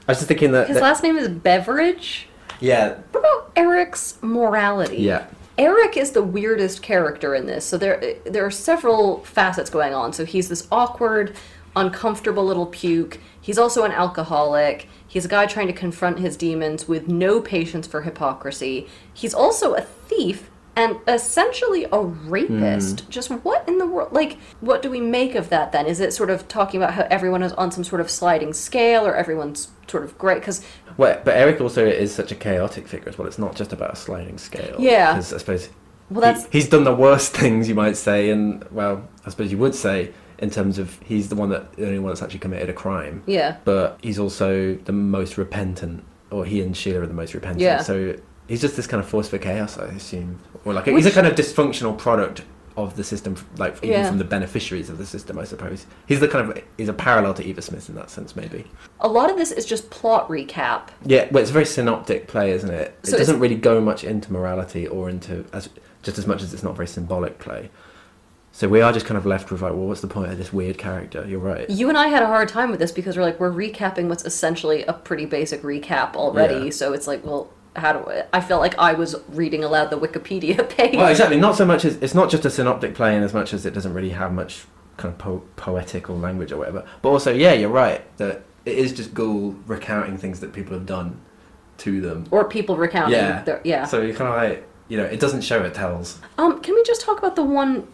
I 0.07 0.13
was 0.13 0.19
just 0.19 0.29
thinking 0.29 0.53
that. 0.53 0.67
His 0.69 0.77
that- 0.77 0.83
last 0.83 1.03
name 1.03 1.17
is 1.17 1.29
Beveridge. 1.29 2.29
yeah, 2.61 2.97
What 3.13 3.21
about 3.21 3.53
Eric's 3.57 4.19
morality? 4.23 4.97
yeah. 4.99 5.27
Eric 5.57 5.97
is 5.97 6.11
the 6.11 6.23
weirdest 6.23 6.83
character 6.83 7.35
in 7.35 7.47
this. 7.47 7.65
So 7.65 7.79
there 7.79 8.17
there 8.25 8.45
are 8.45 8.51
several 8.51 9.25
facets 9.25 9.71
going 9.71 9.95
on. 9.95 10.13
So 10.13 10.25
he's 10.25 10.49
this 10.49 10.67
awkward, 10.73 11.37
uncomfortable 11.77 12.45
little 12.45 12.67
puke. 12.67 13.19
He's 13.41 13.59
also 13.59 13.85
an 13.85 13.93
alcoholic. 13.93 14.89
He's 15.07 15.25
a 15.25 15.29
guy 15.29 15.47
trying 15.47 15.69
to 15.69 15.73
confront 15.73 16.19
his 16.19 16.37
demons 16.37 16.89
with 16.89 17.09
no 17.09 17.41
patience 17.41 17.87
for 17.87 18.03
hypocrisy. 18.03 18.89
He's 19.13 19.35
also 19.35 19.75
a 19.75 19.83
thief 19.83 20.51
and 20.77 20.97
essentially 21.07 21.87
a 21.93 22.01
rapist. 22.01 23.01
Hmm. 23.01 23.11
Just 23.11 23.31
what 23.31 23.67
in 23.69 23.79
the 23.79 23.87
world? 23.87 24.13
Like, 24.13 24.39
what 24.61 24.83
do 24.83 24.91
we 24.91 25.01
make 25.01 25.35
of 25.35 25.49
that 25.51 25.73
then? 25.73 25.87
Is 25.87 26.01
it 26.01 26.13
sort 26.13 26.31
of 26.31 26.49
talking 26.49 26.81
about 26.83 26.95
how 26.95 27.07
everyone 27.11 27.43
is 27.43 27.53
on 27.55 27.71
some 27.71 27.85
sort 27.85 28.01
of 28.01 28.11
sliding 28.11 28.53
scale 28.53 29.07
or 29.07 29.15
everyone's 29.15 29.69
sort 29.89 30.05
of 30.05 30.17
great? 30.19 30.41
Because 30.41 30.65
Well, 30.97 31.21
but 31.25 31.37
Eric 31.37 31.61
also 31.61 31.85
is 31.87 32.15
such 32.15 32.33
a 32.33 32.35
chaotic 32.35 32.89
figure 32.89 33.09
as 33.09 33.19
well. 33.19 33.27
It's 33.29 33.39
not 33.39 33.55
just 33.55 33.73
about 33.73 33.93
a 33.93 33.97
sliding 33.97 34.39
scale. 34.39 34.77
Yeah. 34.79 35.13
Because 35.13 35.33
I 35.33 35.39
suppose 35.39 35.69
Well, 36.11 36.21
that's- 36.21 36.45
he- 36.47 36.59
he's 36.59 36.69
done 36.69 36.85
the 36.85 36.95
worst 36.95 37.33
things 37.37 37.69
you 37.69 37.75
might 37.75 37.97
say, 37.97 38.31
and 38.31 38.65
well, 38.71 39.09
I 39.25 39.31
suppose 39.31 39.51
you 39.53 39.59
would 39.59 39.75
say 39.75 40.13
in 40.39 40.51
terms 40.51 40.79
of 40.79 40.99
he's 41.05 41.29
the 41.29 41.37
one 41.37 41.51
that 41.51 41.75
the 41.77 41.87
only 41.87 42.01
one 42.01 42.11
that's 42.11 42.23
actually 42.23 42.41
committed 42.41 42.69
a 42.69 42.73
crime. 42.73 43.23
Yeah. 43.27 43.57
But 43.65 43.99
he's 44.03 44.19
also 44.19 44.75
the 44.75 44.93
most 44.93 45.39
repentant, 45.39 46.03
or 46.33 46.45
he 46.45 46.61
and 46.63 46.77
Sheila 46.77 47.03
are 47.03 47.07
the 47.07 47.15
most 47.15 47.33
repentant. 47.35 47.61
Yeah. 47.63 47.81
So 47.83 48.17
he's 48.49 48.61
just 48.61 48.75
this 48.77 48.87
kind 48.89 49.01
of 49.03 49.09
force 49.09 49.29
for 49.29 49.39
chaos, 49.39 49.79
I 49.79 49.85
assume, 49.87 50.41
or 50.65 50.73
like 50.73 50.87
he's 50.87 51.07
a 51.07 51.11
kind 51.11 51.27
of 51.27 51.35
dysfunctional 51.35 51.97
product 51.97 52.43
of 52.77 52.97
the 52.97 53.05
system, 53.05 53.37
like 53.57 53.77
even 53.85 53.91
Yeah. 53.91 54.09
from 54.09 54.19
the 54.19 54.25
beneficiaries 54.25 54.91
of 54.91 54.99
the 54.99 55.07
system, 55.07 55.39
I 55.39 55.45
suppose. 55.45 55.87
He's 56.07 56.19
the 56.21 56.27
kind 56.27 56.51
of 56.51 56.61
he's 56.77 56.89
a 56.89 56.93
parallel 56.93 57.33
to 57.35 57.45
Eva 57.45 57.63
Smith 57.63 57.89
in 57.89 57.95
that 57.95 58.11
sense, 58.11 58.35
maybe. 58.35 58.65
a 59.01 59.09
lot 59.09 59.31
of 59.31 59.37
this 59.37 59.53
is 59.53 59.65
just 59.65 59.91
plot 59.91 60.29
recap. 60.29 60.89
Yeah, 61.05 61.29
well, 61.31 61.41
it's 61.43 61.51
a 61.51 61.53
very 61.53 61.67
synoptic 61.67 62.27
play, 62.27 62.51
isn't 62.53 62.71
it? 62.71 62.97
It 63.03 63.07
So 63.07 63.11
it's- 63.17 63.27
doesn't 63.29 63.41
really 63.41 63.55
go 63.55 63.81
much 63.81 64.03
into 64.03 64.33
morality 64.33 64.87
or 64.89 65.09
into 65.09 65.45
as 65.53 65.69
just 66.03 66.19
as 66.19 66.27
much 66.27 66.43
as 66.43 66.53
it's 66.53 66.63
not 66.63 66.73
a 66.73 66.75
very 66.75 66.89
symbolic 66.89 67.39
play. 67.39 67.71
So 68.53 68.69
we 68.69 68.81
are 68.81 68.93
just 68.93 69.05
kind 69.07 69.19
of 69.19 69.27
left 69.27 69.51
with 69.51 69.63
like, 69.63 69.73
well, 69.73 69.87
what's 69.89 70.01
the 70.01 70.07
point 70.07 70.31
of 70.31 70.39
this 70.39 70.53
weird 70.53 70.79
character? 70.79 71.25
You're 71.29 71.41
right. 71.41 71.69
You 71.69 71.89
and 71.89 71.99
I 71.99 72.07
had 72.09 72.23
a 72.23 72.27
hard 72.27 72.49
time 72.49 72.71
with 72.71 72.79
this 72.81 72.93
because 72.93 73.17
we're 73.17 73.23
like 73.25 73.39
we're 73.41 73.51
recapping 73.53 74.09
what's 74.09 74.25
essentially 74.25 74.85
a 74.85 74.93
pretty 74.93 75.27
basic 75.27 75.63
recap 75.63 76.15
already. 76.15 76.67
Yeah. 76.67 76.71
So 76.71 76.93
it's 76.93 77.07
like, 77.09 77.25
well, 77.25 77.51
how 77.77 77.93
do 77.93 78.11
I? 78.11 78.25
I 78.33 78.41
felt 78.41 78.61
like 78.61 78.79
I 78.79 78.93
was 78.95 79.17
reading 79.29 79.65
aloud 79.65 79.91
the 79.91 79.99
Wikipedia 79.99 80.69
page. 80.77 80.97
Well, 80.97 81.09
exactly. 81.09 81.39
Not 81.39 81.57
so 81.57 81.65
much 81.65 81.85
as 81.85 81.97
it's 81.97 82.15
not 82.15 82.31
just 82.31 82.45
a 82.45 82.51
synoptic 82.51 82.95
play, 82.95 83.17
in 83.17 83.23
as 83.23 83.35
much 83.35 83.53
as 83.53 83.67
it 83.67 83.75
doesn't 83.75 83.95
really 83.95 84.11
have 84.11 84.33
much 84.33 84.65
kind 84.97 85.13
of 85.13 85.19
po- 85.19 85.43
or 86.09 86.15
language 86.17 86.53
or 86.53 86.57
whatever. 86.59 86.87
But 87.03 87.09
also, 87.11 87.33
yeah, 87.33 87.53
you're 87.53 87.69
right 87.71 88.03
that 88.19 88.43
it 88.65 88.79
is 88.79 88.93
just 88.93 89.13
Goole 89.15 89.57
recounting 89.67 90.17
things 90.19 90.41
that 90.41 90.53
people 90.53 90.75
have 90.75 90.87
done 90.87 91.21
to 91.79 92.01
them. 92.01 92.27
Or 92.31 92.45
people 92.49 92.77
recounting. 92.77 93.15
Yeah, 93.15 93.43
their- 93.43 93.61
yeah. 93.65 93.85
So 93.87 94.01
you 94.03 94.15
kind 94.15 94.31
of 94.31 94.37
like, 94.37 94.67
you 94.89 94.97
know, 94.97 95.05
it 95.05 95.19
doesn't 95.19 95.41
show, 95.43 95.63
it 95.65 95.75
tells. 95.75 96.21
um, 96.39 96.61
can 96.61 96.75
we 96.75 96.83
just 96.85 97.01
talk 97.01 97.19
about 97.19 97.35
the 97.37 97.43
one 97.43 97.87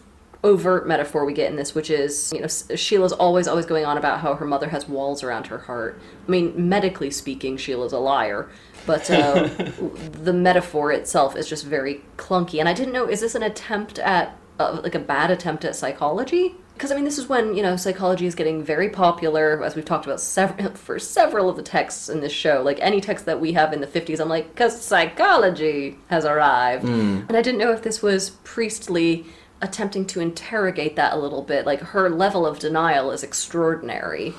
overt 0.43 0.87
metaphor 0.87 1.25
we 1.25 1.33
get 1.33 1.51
in 1.51 1.57
this, 1.57 1.75
which 1.75 1.91
is, 1.91 2.33
you 2.33 2.41
know, 2.41 2.47
Sheila's 2.47 3.13
always, 3.13 3.47
always 3.47 3.67
going 3.67 3.85
on 3.85 3.99
about 3.99 4.21
how 4.21 4.35
her 4.35 4.47
mother 4.47 4.69
has 4.69 4.89
walls 4.89 5.23
around 5.23 5.47
her 5.49 5.59
heart. 5.59 6.01
I 6.27 6.31
mean, 6.31 6.69
medically 6.69 7.11
speaking, 7.11 7.57
Sheila's 7.57 7.93
a 7.93 7.99
liar, 7.99 8.49
but 8.87 9.11
uh, 9.11 9.49
the 10.13 10.33
metaphor 10.33 10.93
itself 10.93 11.37
is 11.37 11.49
just 11.49 11.67
very 11.67 12.03
clunky. 12.17 12.59
And 12.59 12.69
I 12.69 12.73
didn't 12.73 12.93
know, 12.93 13.07
is 13.07 13.21
this 13.21 13.35
an 13.35 13.43
attempt 13.43 13.99
at, 13.99 14.37
uh, 14.59 14.81
like 14.83 14.95
a 14.95 15.01
bad 15.01 15.31
attempt 15.31 15.65
at 15.65 15.77
psychology? 15.77 16.55
Because 16.75 16.93
I 16.93 16.95
mean, 16.95 17.05
this 17.05 17.19
is 17.19 17.29
when 17.29 17.55
you 17.55 17.63
know 17.63 17.77
psychology 17.77 18.25
is 18.25 18.35
getting 18.35 18.65
very 18.65 18.89
popular, 18.89 19.63
as 19.63 19.77
we've 19.77 19.85
talked 19.85 20.07
about 20.07 20.19
several 20.19 20.71
for 20.75 20.99
several 20.99 21.51
of 21.51 21.57
the 21.57 21.63
texts 21.63 22.09
in 22.09 22.21
this 22.21 22.33
show. 22.33 22.63
Like 22.63 22.79
any 22.81 23.03
text 23.03 23.27
that 23.27 23.39
we 23.39 23.53
have 23.53 23.75
in 23.75 23.83
the 23.83 23.87
'50s, 23.87 24.19
I'm 24.19 24.31
like, 24.31 24.49
because 24.49 24.81
psychology 24.81 25.99
has 26.09 26.25
arrived, 26.25 26.85
and 27.29 27.37
I 27.37 27.43
didn't 27.43 27.59
know 27.59 27.71
if 27.71 27.83
this 27.83 28.01
was 28.01 28.31
Priestley 28.45 29.27
attempting 29.63 30.07
to 30.07 30.21
interrogate 30.21 30.97
that 30.97 31.13
a 31.13 31.17
little 31.17 31.43
bit. 31.43 31.67
Like 31.67 31.81
her 31.81 32.09
level 32.11 32.47
of 32.47 32.59
denial 32.59 33.11
is 33.11 33.23
extraordinary, 33.23 34.35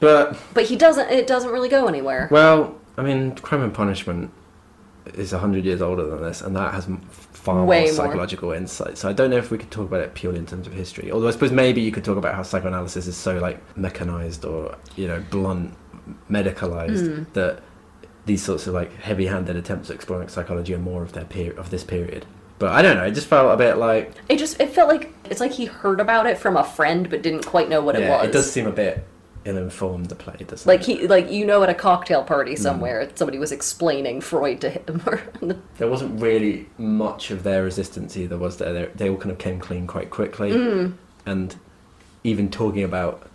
But 0.00 0.36
but 0.54 0.64
he 0.64 0.76
doesn't. 0.76 1.10
It 1.10 1.26
doesn't 1.26 1.50
really 1.50 1.68
go 1.68 1.86
anywhere. 1.86 2.28
well, 2.30 2.76
I 2.96 3.02
mean, 3.02 3.34
Crime 3.36 3.62
and 3.62 3.74
Punishment 3.74 4.30
is 5.14 5.30
hundred 5.32 5.64
years 5.64 5.80
older 5.82 6.04
than 6.06 6.22
this, 6.22 6.40
and 6.42 6.54
that 6.56 6.74
has 6.74 6.86
far 7.10 7.64
Way 7.64 7.78
more 7.84 7.86
more. 7.86 7.92
psychological 7.94 8.52
insight. 8.52 8.98
So 8.98 9.08
I 9.08 9.12
don't 9.12 9.30
know 9.30 9.36
if 9.36 9.50
we 9.50 9.58
could 9.58 9.70
talk 9.70 9.86
about 9.86 10.00
it 10.00 10.14
purely 10.14 10.38
in 10.38 10.46
terms 10.46 10.66
of 10.66 10.72
history. 10.72 11.12
Although 11.12 11.28
I 11.28 11.30
suppose 11.30 11.52
maybe 11.52 11.80
you 11.80 11.92
could 11.92 12.04
talk 12.04 12.16
about 12.16 12.34
how 12.34 12.42
psychoanalysis 12.42 13.06
is 13.06 13.16
so 13.16 13.38
like 13.38 13.58
mechanized 13.76 14.44
or 14.44 14.76
you 14.96 15.06
know 15.06 15.22
blunt, 15.30 15.74
medicalized 16.30 17.06
Hmm. 17.06 17.22
that 17.34 17.60
these 18.26 18.42
sorts 18.42 18.66
of 18.66 18.74
like 18.74 18.92
heavy-handed 19.00 19.54
attempts 19.54 19.88
at 19.90 19.94
exploring 19.96 20.28
psychology 20.28 20.74
are 20.74 20.78
more 20.78 21.02
of 21.02 21.12
their 21.12 21.24
period 21.24 21.56
of 21.58 21.70
this 21.70 21.84
period. 21.84 22.26
But 22.58 22.72
I 22.72 22.80
don't 22.82 22.96
know. 22.96 23.04
It 23.04 23.12
just 23.12 23.26
felt 23.26 23.52
a 23.52 23.56
bit 23.56 23.76
like 23.76 24.12
It 24.28 24.38
just 24.38 24.60
it 24.60 24.70
felt 24.70 24.88
like 24.88 25.12
it's 25.28 25.40
like 25.40 25.52
he 25.52 25.66
heard 25.66 26.00
about 26.00 26.26
it 26.26 26.38
from 26.38 26.56
a 26.56 26.64
friend, 26.64 27.08
but 27.10 27.22
didn't 27.22 27.44
quite 27.44 27.68
know 27.68 27.80
what 27.82 27.96
it 27.96 28.02
yeah, 28.02 28.16
was. 28.18 28.28
it 28.28 28.32
does 28.32 28.50
seem 28.50 28.66
a 28.66 28.72
bit 28.72 29.04
ill-informed. 29.44 30.06
The 30.06 30.14
play 30.14 30.36
doesn't 30.46 30.66
like 30.66 30.88
it? 30.88 31.00
he 31.00 31.06
like 31.06 31.30
you 31.30 31.44
know 31.44 31.62
at 31.62 31.68
a 31.68 31.74
cocktail 31.74 32.24
party 32.24 32.54
Hmm. 32.56 32.62
somewhere 32.62 33.08
somebody 33.14 33.38
was 33.38 33.52
explaining 33.52 34.20
Freud 34.20 34.60
to 34.62 34.70
him 34.70 35.02
or 35.06 35.22
there 35.78 35.88
wasn't 35.88 36.20
really 36.20 36.66
much 36.78 37.30
of 37.30 37.42
their 37.42 37.62
resistance 37.62 38.16
either, 38.16 38.38
was 38.38 38.56
there? 38.56 38.72
They, 38.72 38.86
they 38.94 39.10
all 39.10 39.16
kind 39.18 39.30
of 39.30 39.38
came 39.38 39.60
clean 39.60 39.86
quite 39.86 40.10
quickly, 40.10 40.50
and 41.26 41.56
even 42.24 42.50
talking 42.50 42.82
about 42.82 43.28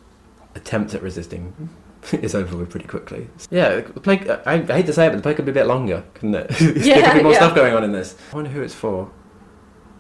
attempts 0.56 0.94
at 0.94 1.02
resisting 1.02 1.70
is 2.14 2.36
over 2.36 2.58
with 2.58 2.70
pretty 2.70 2.88
quickly. 2.88 3.28
Yeah, 3.50 3.82
the 3.82 4.00
play. 4.00 4.20
I, 4.46 4.54
I 4.54 4.58
hate 4.64 4.86
to 4.88 4.94
say 4.94 5.06
it, 5.08 5.10
but 5.10 5.18
the 5.18 5.22
play 5.24 5.34
could 5.34 5.46
be 5.46 5.52
a 5.52 5.54
bit 5.54 5.68
longer, 5.68 6.04
couldn't 6.16 6.36
it? 6.36 6.48
there 6.60 6.78
Yeah, 6.78 7.12
could 7.12 7.18
be 7.20 7.24
more 7.24 7.32
yeah. 7.34 7.38
stuff 7.40 7.56
going 7.56 7.74
on 7.76 7.84
in 7.84 7.92
this. 7.92 8.16
I 8.32 8.36
wonder 8.36 8.50
who 8.50 8.62
it's 8.62 8.74
for. 8.76 9.12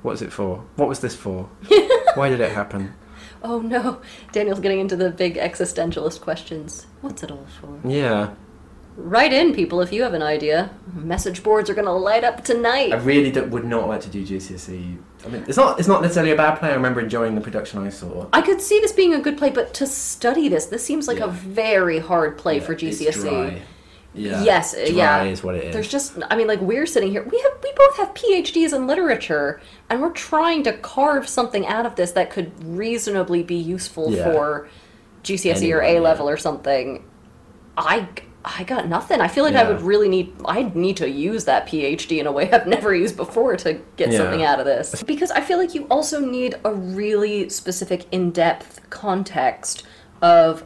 What's 0.01 0.21
it 0.21 0.33
for? 0.33 0.63
What 0.77 0.89
was 0.89 0.99
this 0.99 1.15
for? 1.15 1.43
Why 2.15 2.29
did 2.29 2.39
it 2.41 2.51
happen? 2.51 2.93
Oh 3.43 3.59
no, 3.59 4.01
Daniel's 4.31 4.59
getting 4.59 4.79
into 4.79 4.95
the 4.95 5.09
big 5.11 5.35
existentialist 5.35 6.21
questions. 6.21 6.85
What's 7.01 7.23
it 7.23 7.31
all 7.31 7.45
for? 7.59 7.79
Yeah, 7.87 8.33
Write 8.97 9.31
in, 9.31 9.53
people, 9.53 9.79
if 9.81 9.93
you 9.93 10.03
have 10.03 10.13
an 10.13 10.21
idea. 10.21 10.69
Message 10.93 11.43
boards 11.43 11.69
are 11.69 11.73
gonna 11.73 11.95
light 11.95 12.23
up 12.23 12.43
tonight 12.43 12.91
I 12.91 12.97
really 12.97 13.31
would 13.41 13.63
not 13.63 13.87
like 13.87 14.01
to 14.01 14.09
do 14.09 14.25
GCSE. 14.25 14.97
i 15.25 15.27
mean, 15.29 15.43
it's 15.47 15.57
not. 15.57 15.79
It's 15.79 15.87
not 15.87 16.01
necessarily 16.01 16.33
a 16.33 16.35
bad 16.35 16.55
play. 16.59 16.69
I 16.69 16.73
remember 16.73 16.99
enjoying 16.99 17.35
the 17.35 17.41
production 17.41 17.79
I 17.85 17.89
saw. 17.89 18.27
I 18.33 18.41
could 18.41 18.61
see 18.61 18.79
this 18.79 18.91
being 18.91 19.13
a 19.13 19.19
good 19.21 19.37
play, 19.37 19.49
but 19.49 19.73
to 19.75 19.87
study 19.87 20.49
this, 20.49 20.65
this 20.65 20.83
seems 20.83 21.07
like 21.07 21.19
Yeah. 21.19 21.25
a 21.25 21.29
very 21.29 21.99
hard 21.99 22.37
play 22.37 22.59
for 22.59 22.73
Yeah, 22.73 22.89
it's 22.89 22.99
GCSE. 22.99 23.61
Yeah. 24.13 24.43
Yes, 24.43 24.73
dry 24.73 24.83
yeah. 24.87 25.23
is 25.23 25.41
what 25.41 25.55
it 25.55 25.63
is. 25.65 25.73
There's 25.73 25.87
just, 25.87 26.17
I 26.29 26.35
mean, 26.35 26.47
like 26.47 26.59
we're 26.59 26.85
sitting 26.85 27.11
here, 27.11 27.23
we 27.23 27.39
have, 27.39 27.53
we 27.63 27.71
both 27.77 27.95
have 27.95 28.13
PhDs 28.13 28.73
in 28.73 28.85
literature, 28.85 29.61
and 29.89 30.01
we're 30.01 30.11
trying 30.11 30.63
to 30.63 30.73
carve 30.73 31.29
something 31.29 31.65
out 31.65 31.85
of 31.85 31.95
this 31.95 32.11
that 32.11 32.29
could 32.29 32.51
reasonably 32.61 33.41
be 33.41 33.55
useful 33.55 34.11
Yeah. 34.13 34.25
for 34.25 34.67
GCSE 35.23 35.71
or 35.73 35.81
A 35.81 36.01
level 36.01 36.27
or 36.27 36.35
something. 36.35 37.05
I, 37.77 38.09
I 38.43 38.63
got 38.63 38.87
nothing. 38.87 39.21
I 39.21 39.27
feel 39.27 39.43
like 39.43 39.55
I 39.55 39.63
would 39.69 39.81
really 39.81 40.09
need, 40.09 40.33
I'd 40.45 40.75
need 40.75 40.97
to 40.97 41.09
use 41.09 41.45
that 41.45 41.67
PhD 41.67 42.19
in 42.19 42.25
a 42.27 42.31
way 42.31 42.51
I've 42.51 42.65
never 42.77 42.93
used 42.95 43.15
before 43.15 43.55
to 43.57 43.79
get 43.97 44.11
Yeah. 44.11 44.17
something 44.17 44.43
out 44.43 44.59
of 44.59 44.65
this. 44.65 45.03
Because 45.03 45.29
I 45.31 45.41
feel 45.41 45.57
like 45.59 45.75
you 45.75 45.85
also 45.91 46.19
need 46.19 46.55
a 46.65 46.73
really 46.73 47.49
specific, 47.49 48.05
in-depth 48.11 48.89
context 48.89 49.83
of 50.21 50.63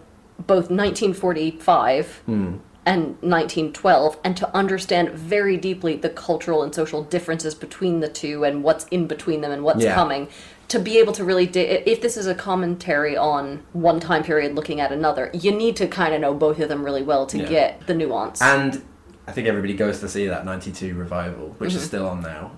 both 0.47 0.69
1945 0.69 2.21
Hmm. 2.25 2.55
and 2.85 3.17
1912 3.21 4.17
and 4.23 4.37
to 4.37 4.55
understand 4.55 5.09
very 5.11 5.57
deeply 5.57 5.95
the 5.95 6.09
cultural 6.09 6.61
and 6.63 6.73
social 6.73 7.03
differences 7.03 7.55
between 7.55 7.99
the 7.99 8.07
two 8.09 8.43
and 8.43 8.63
what's 8.63 8.85
in 8.91 9.07
between 9.07 9.41
them 9.41 9.51
and 9.51 9.63
what's 9.63 9.83
Yeah. 9.83 9.95
coming 9.95 10.27
to 10.69 10.79
be 10.79 10.97
able 10.97 11.13
to 11.13 11.23
really 11.23 11.45
di- 11.45 11.59
if 11.61 12.01
this 12.01 12.17
is 12.17 12.27
a 12.27 12.35
commentary 12.35 13.15
on 13.15 13.63
one 13.73 13.99
time 13.99 14.23
period 14.23 14.55
looking 14.55 14.79
at 14.81 14.91
another 14.91 15.29
you 15.33 15.51
need 15.51 15.75
to 15.75 15.87
kind 15.87 16.13
of 16.13 16.21
know 16.21 16.33
both 16.33 16.59
of 16.59 16.69
them 16.69 16.83
really 16.83 17.03
well 17.03 17.25
to 17.27 17.37
Yeah. 17.37 17.45
get 17.49 17.87
the 17.87 17.93
nuance 17.93 18.41
And 18.41 18.83
I 19.27 19.31
think 19.31 19.47
everybody 19.47 19.73
goes 19.73 19.99
to 20.01 20.07
see 20.09 20.27
that 20.27 20.45
92 20.45 20.93
revival, 20.95 21.55
which 21.57 21.69
Mm-hmm. 21.71 21.77
is 21.79 21.85
still 21.85 22.07
on 22.07 22.21
now. 22.21 22.51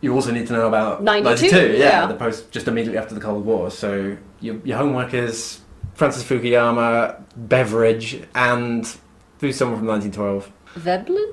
You 0.00 0.14
also 0.14 0.30
need 0.30 0.46
to 0.48 0.52
know 0.52 0.68
about 0.68 1.02
92, 1.02 1.46
yeah, 1.46 1.72
yeah. 1.72 2.06
the 2.06 2.14
post 2.14 2.50
just 2.52 2.68
immediately 2.68 2.98
after 2.98 3.14
the 3.14 3.20
Cold 3.20 3.44
War. 3.44 3.70
So 3.70 4.16
your, 4.40 4.56
your 4.64 4.76
homework 4.78 5.14
is 5.14 5.60
Francis 5.94 6.22
Fukuyama, 6.22 7.22
Beveridge, 7.36 8.22
and 8.34 8.86
who's 9.40 9.56
someone 9.56 9.78
from 9.78 9.86
1912? 9.88 10.52
veblen 10.76 11.32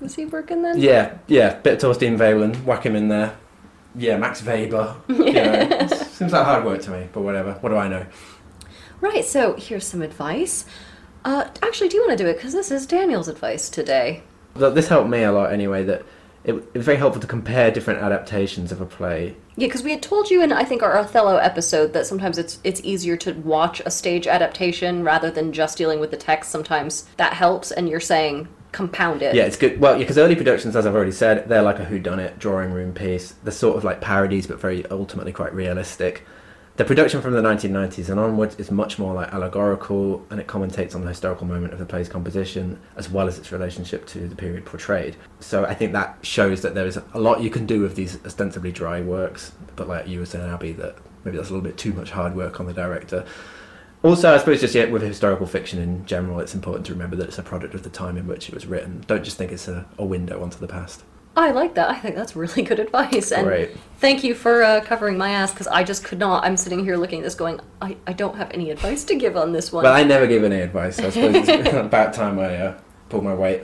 was 0.00 0.14
he 0.14 0.24
working 0.24 0.62
then 0.62 0.80
Yeah, 0.80 1.18
yeah, 1.26 1.56
bit 1.60 1.74
of 1.74 1.80
Thorstein 1.80 2.16
Veblen, 2.16 2.64
whack 2.64 2.86
him 2.86 2.94
in 2.96 3.08
there. 3.08 3.36
Yeah, 3.94 4.16
Max 4.16 4.42
Weber. 4.42 4.96
You 5.08 5.32
know, 5.32 5.86
seems 5.88 6.32
like 6.32 6.44
hard 6.44 6.64
work 6.64 6.82
to 6.82 6.90
me, 6.90 7.08
but 7.12 7.22
whatever. 7.22 7.52
What 7.54 7.70
do 7.70 7.76
I 7.76 7.88
know? 7.88 8.06
right 9.00 9.24
so 9.24 9.54
here's 9.54 9.84
some 9.86 10.00
advice 10.02 10.64
uh, 11.24 11.48
actually 11.62 11.88
do 11.88 11.96
you 11.96 12.02
want 12.06 12.16
to 12.16 12.24
do 12.24 12.30
it 12.30 12.34
because 12.36 12.52
this 12.52 12.70
is 12.70 12.86
daniel's 12.86 13.28
advice 13.28 13.68
today 13.68 14.22
This 14.54 14.88
helped 14.88 15.10
me 15.10 15.24
a 15.24 15.32
lot 15.32 15.52
anyway. 15.52 15.84
That 15.84 16.02
it, 16.44 16.54
it 16.54 16.74
was 16.74 16.84
very 16.84 16.96
helpful 16.96 17.20
to 17.20 17.26
compare 17.26 17.70
different 17.70 18.00
adaptations 18.00 18.70
of 18.70 18.80
a 18.80 18.86
play 18.86 19.34
Yeah, 19.56 19.66
because 19.66 19.82
we 19.82 19.90
had 19.90 20.00
told 20.02 20.30
you 20.30 20.42
in 20.42 20.52
I 20.52 20.64
think 20.64 20.82
our 20.82 20.96
Othello 20.96 21.36
episode 21.36 21.92
that 21.92 22.06
sometimes 22.06 22.38
it's 22.38 22.60
it's 22.64 22.80
easier 22.84 23.16
to 23.18 23.32
watch 23.32 23.80
a 23.84 23.90
stage 23.90 24.26
adaptation 24.26 25.02
rather 25.02 25.30
than 25.30 25.52
just 25.52 25.76
dealing 25.76 26.00
with 26.00 26.10
the 26.10 26.16
text. 26.16 26.50
Sometimes 26.50 27.06
that 27.16 27.32
helps, 27.34 27.72
and 27.72 27.88
you're 27.88 28.00
saying 28.00 28.48
compound 28.74 29.22
it. 29.22 29.34
Yeah, 29.34 29.44
it's 29.44 29.56
good. 29.56 29.80
Well, 29.80 29.96
because 29.98 30.18
early 30.18 30.34
productions, 30.34 30.76
as 30.76 30.86
I've 30.86 30.94
already 30.94 31.12
said, 31.12 31.48
they're 31.48 31.62
like 31.62 31.78
a 31.78 31.86
whodunit 31.86 32.38
drawing 32.38 32.72
room 32.72 32.92
piece. 32.92 33.32
They're 33.42 33.52
sort 33.52 33.76
of 33.76 33.84
like 33.84 34.00
parodies, 34.00 34.46
but 34.46 34.60
very 34.60 34.84
ultimately 34.90 35.32
quite 35.32 35.54
realistic. 35.54 36.26
The 36.76 36.84
production 36.84 37.22
from 37.22 37.34
the 37.34 37.40
1990s 37.40 38.08
and 38.08 38.18
onwards 38.18 38.56
is 38.56 38.72
much 38.72 38.98
more 38.98 39.14
like 39.14 39.32
allegorical, 39.32 40.26
and 40.28 40.40
it 40.40 40.48
commentates 40.48 40.96
on 40.96 41.02
the 41.02 41.08
historical 41.08 41.46
moment 41.46 41.72
of 41.72 41.78
the 41.78 41.86
play's 41.86 42.08
composition 42.08 42.80
as 42.96 43.08
well 43.08 43.28
as 43.28 43.38
its 43.38 43.52
relationship 43.52 44.06
to 44.08 44.26
the 44.26 44.34
period 44.34 44.66
portrayed. 44.66 45.14
So 45.38 45.64
I 45.64 45.74
think 45.74 45.92
that 45.92 46.18
shows 46.22 46.62
that 46.62 46.74
there 46.74 46.86
is 46.86 46.98
a 47.12 47.20
lot 47.20 47.42
you 47.42 47.50
can 47.50 47.64
do 47.64 47.80
with 47.80 47.94
these 47.94 48.18
ostensibly 48.26 48.72
dry 48.72 49.00
works, 49.00 49.52
but 49.76 49.86
like 49.86 50.08
you 50.08 50.18
were 50.18 50.26
saying, 50.26 50.50
Abby, 50.50 50.72
that 50.72 50.96
maybe 51.24 51.36
that's 51.36 51.50
a 51.50 51.52
little 51.52 51.66
bit 51.66 51.78
too 51.78 51.92
much 51.92 52.10
hard 52.10 52.34
work 52.34 52.58
on 52.58 52.66
the 52.66 52.74
director. 52.74 53.24
Also, 54.04 54.34
I 54.34 54.36
suppose 54.36 54.60
just 54.60 54.74
yet 54.74 54.92
with 54.92 55.00
historical 55.00 55.46
fiction 55.46 55.80
in 55.80 56.04
general, 56.04 56.38
it's 56.38 56.54
important 56.54 56.84
to 56.86 56.92
remember 56.92 57.16
that 57.16 57.28
it's 57.28 57.38
a 57.38 57.42
product 57.42 57.74
of 57.74 57.84
the 57.84 57.88
time 57.88 58.18
in 58.18 58.26
which 58.26 58.48
it 58.48 58.54
was 58.54 58.66
written. 58.66 59.02
Don't 59.06 59.24
just 59.24 59.38
think 59.38 59.50
it's 59.50 59.66
a, 59.66 59.86
a 59.96 60.04
window 60.04 60.42
onto 60.42 60.58
the 60.58 60.68
past. 60.68 61.02
I 61.36 61.52
like 61.52 61.74
that. 61.74 61.88
I 61.88 61.98
think 61.98 62.14
that's 62.14 62.36
really 62.36 62.62
good 62.62 62.78
advice. 62.78 63.32
And 63.32 63.46
Great. 63.46 63.70
thank 64.00 64.22
you 64.22 64.34
for 64.34 64.62
uh, 64.62 64.82
covering 64.82 65.16
my 65.16 65.30
ass 65.30 65.52
because 65.52 65.68
I 65.68 65.84
just 65.84 66.04
could 66.04 66.18
not. 66.18 66.44
I'm 66.44 66.58
sitting 66.58 66.84
here 66.84 66.98
looking 66.98 67.20
at 67.20 67.24
this 67.24 67.34
going, 67.34 67.60
I, 67.80 67.96
I 68.06 68.12
don't 68.12 68.36
have 68.36 68.50
any 68.50 68.70
advice 68.70 69.04
to 69.04 69.14
give 69.14 69.38
on 69.38 69.52
this 69.52 69.72
one. 69.72 69.84
Well, 69.84 69.94
I 69.94 70.04
never 70.04 70.26
give 70.26 70.44
any 70.44 70.60
advice, 70.60 70.96
so 70.96 71.06
I 71.06 71.10
suppose 71.10 71.48
it's 71.48 71.68
about 71.72 72.12
time 72.12 72.38
I 72.38 72.56
uh, 72.56 72.80
pull 73.08 73.22
my 73.22 73.34
weight. 73.34 73.62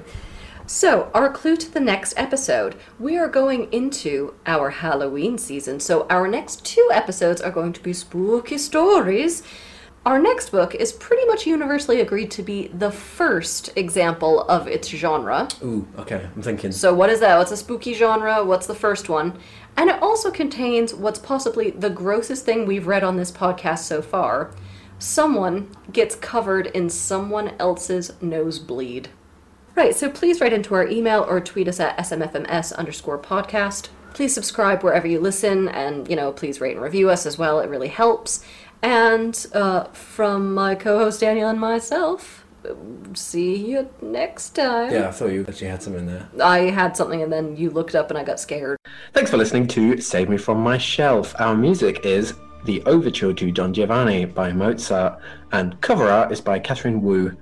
So, 0.66 1.10
our 1.12 1.30
clue 1.30 1.56
to 1.56 1.70
the 1.70 1.80
next 1.80 2.14
episode 2.16 2.76
we 2.98 3.18
are 3.18 3.28
going 3.28 3.70
into 3.72 4.34
our 4.46 4.70
Halloween 4.70 5.36
season. 5.36 5.80
So, 5.80 6.06
our 6.08 6.28
next 6.28 6.64
two 6.64 6.88
episodes 6.92 7.42
are 7.42 7.50
going 7.50 7.74
to 7.74 7.82
be 7.82 7.92
spooky 7.92 8.56
stories. 8.56 9.42
Our 10.06 10.18
next 10.18 10.48
book 10.48 10.74
is 10.74 10.92
pretty 10.92 11.26
much 11.26 11.46
universally 11.46 12.00
agreed 12.00 12.30
to 12.32 12.42
be 12.42 12.68
the 12.68 12.90
first 12.90 13.70
example 13.76 14.42
of 14.44 14.66
its 14.66 14.88
genre. 14.88 15.46
Ooh, 15.62 15.86
okay, 15.98 16.26
I'm 16.34 16.40
thinking. 16.40 16.72
So, 16.72 16.94
what 16.94 17.10
is 17.10 17.20
that? 17.20 17.36
What's 17.36 17.52
a 17.52 17.56
spooky 17.56 17.92
genre? 17.92 18.42
What's 18.42 18.66
the 18.66 18.74
first 18.74 19.10
one? 19.10 19.38
And 19.76 19.90
it 19.90 20.02
also 20.02 20.30
contains 20.30 20.94
what's 20.94 21.18
possibly 21.18 21.70
the 21.70 21.90
grossest 21.90 22.46
thing 22.46 22.66
we've 22.66 22.86
read 22.86 23.04
on 23.04 23.16
this 23.16 23.30
podcast 23.30 23.80
so 23.80 24.00
far. 24.00 24.54
Someone 24.98 25.70
gets 25.92 26.14
covered 26.14 26.68
in 26.68 26.88
someone 26.88 27.52
else's 27.58 28.12
nosebleed. 28.22 29.10
Right, 29.76 29.94
so 29.94 30.10
please 30.10 30.40
write 30.40 30.52
into 30.54 30.74
our 30.74 30.86
email 30.86 31.26
or 31.28 31.40
tweet 31.40 31.68
us 31.68 31.78
at 31.78 31.96
smfms 31.98 32.74
underscore 32.74 33.18
podcast. 33.18 33.88
Please 34.12 34.34
subscribe 34.34 34.82
wherever 34.82 35.06
you 35.06 35.20
listen, 35.20 35.68
and, 35.68 36.08
you 36.08 36.16
know, 36.16 36.32
please 36.32 36.60
rate 36.60 36.74
and 36.74 36.82
review 36.82 37.08
us 37.08 37.26
as 37.26 37.38
well. 37.38 37.60
It 37.60 37.70
really 37.70 37.88
helps. 37.88 38.44
And 38.82 39.46
uh, 39.52 39.84
from 39.84 40.54
my 40.54 40.74
co 40.74 40.98
host 40.98 41.20
Daniel 41.20 41.50
and 41.50 41.60
myself, 41.60 42.44
see 43.14 43.56
you 43.56 43.88
next 44.00 44.50
time. 44.50 44.92
Yeah, 44.92 45.08
I 45.08 45.10
thought 45.10 45.32
you 45.32 45.44
actually 45.48 45.68
had 45.68 45.82
something 45.82 46.06
there. 46.06 46.28
I 46.42 46.60
had 46.70 46.96
something 46.96 47.22
and 47.22 47.32
then 47.32 47.56
you 47.56 47.70
looked 47.70 47.94
up 47.94 48.10
and 48.10 48.18
I 48.18 48.24
got 48.24 48.40
scared. 48.40 48.78
Thanks 49.12 49.30
for 49.30 49.36
listening 49.36 49.66
to 49.68 50.00
Save 50.00 50.28
Me 50.28 50.36
From 50.36 50.60
My 50.60 50.78
Shelf. 50.78 51.34
Our 51.38 51.54
music 51.54 52.04
is 52.04 52.34
the 52.64 52.82
overture 52.84 53.32
to 53.32 53.50
Don 53.50 53.72
Giovanni 53.72 54.26
by 54.26 54.52
Mozart, 54.52 55.18
and 55.52 55.80
cover 55.80 56.08
art 56.10 56.30
is 56.30 56.40
by 56.40 56.58
Catherine 56.58 57.00
Wu. 57.00 57.34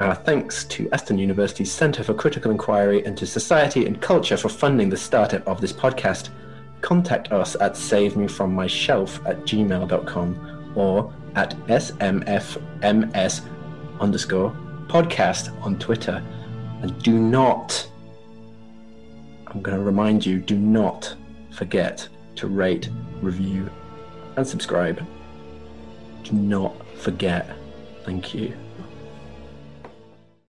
Our 0.00 0.14
thanks 0.14 0.64
to 0.64 0.90
Aston 0.90 1.18
University's 1.18 1.70
Centre 1.70 2.02
for 2.02 2.14
Critical 2.14 2.50
Inquiry 2.50 3.04
into 3.04 3.26
Society 3.26 3.86
and 3.86 4.00
Culture 4.00 4.36
for 4.36 4.48
funding 4.48 4.88
the 4.88 4.96
startup 4.96 5.46
of 5.46 5.60
this 5.60 5.72
podcast. 5.72 6.30
Contact 6.80 7.30
us 7.30 7.54
at 7.60 7.74
savemefrommyshelf 7.74 9.26
at 9.28 9.40
gmail.com 9.40 10.53
or 10.74 11.12
at 11.34 11.56
smfms 11.66 13.40
underscore 14.00 14.50
podcast 14.86 15.50
on 15.62 15.78
Twitter. 15.78 16.22
And 16.82 17.02
do 17.02 17.18
not, 17.18 17.88
I'm 19.46 19.62
going 19.62 19.76
to 19.76 19.82
remind 19.82 20.24
you, 20.26 20.38
do 20.38 20.56
not 20.56 21.14
forget 21.50 22.08
to 22.36 22.46
rate, 22.48 22.88
review, 23.22 23.70
and 24.36 24.46
subscribe. 24.46 25.04
Do 26.24 26.32
not 26.32 26.74
forget. 26.98 27.56
Thank 28.04 28.34
you. 28.34 28.54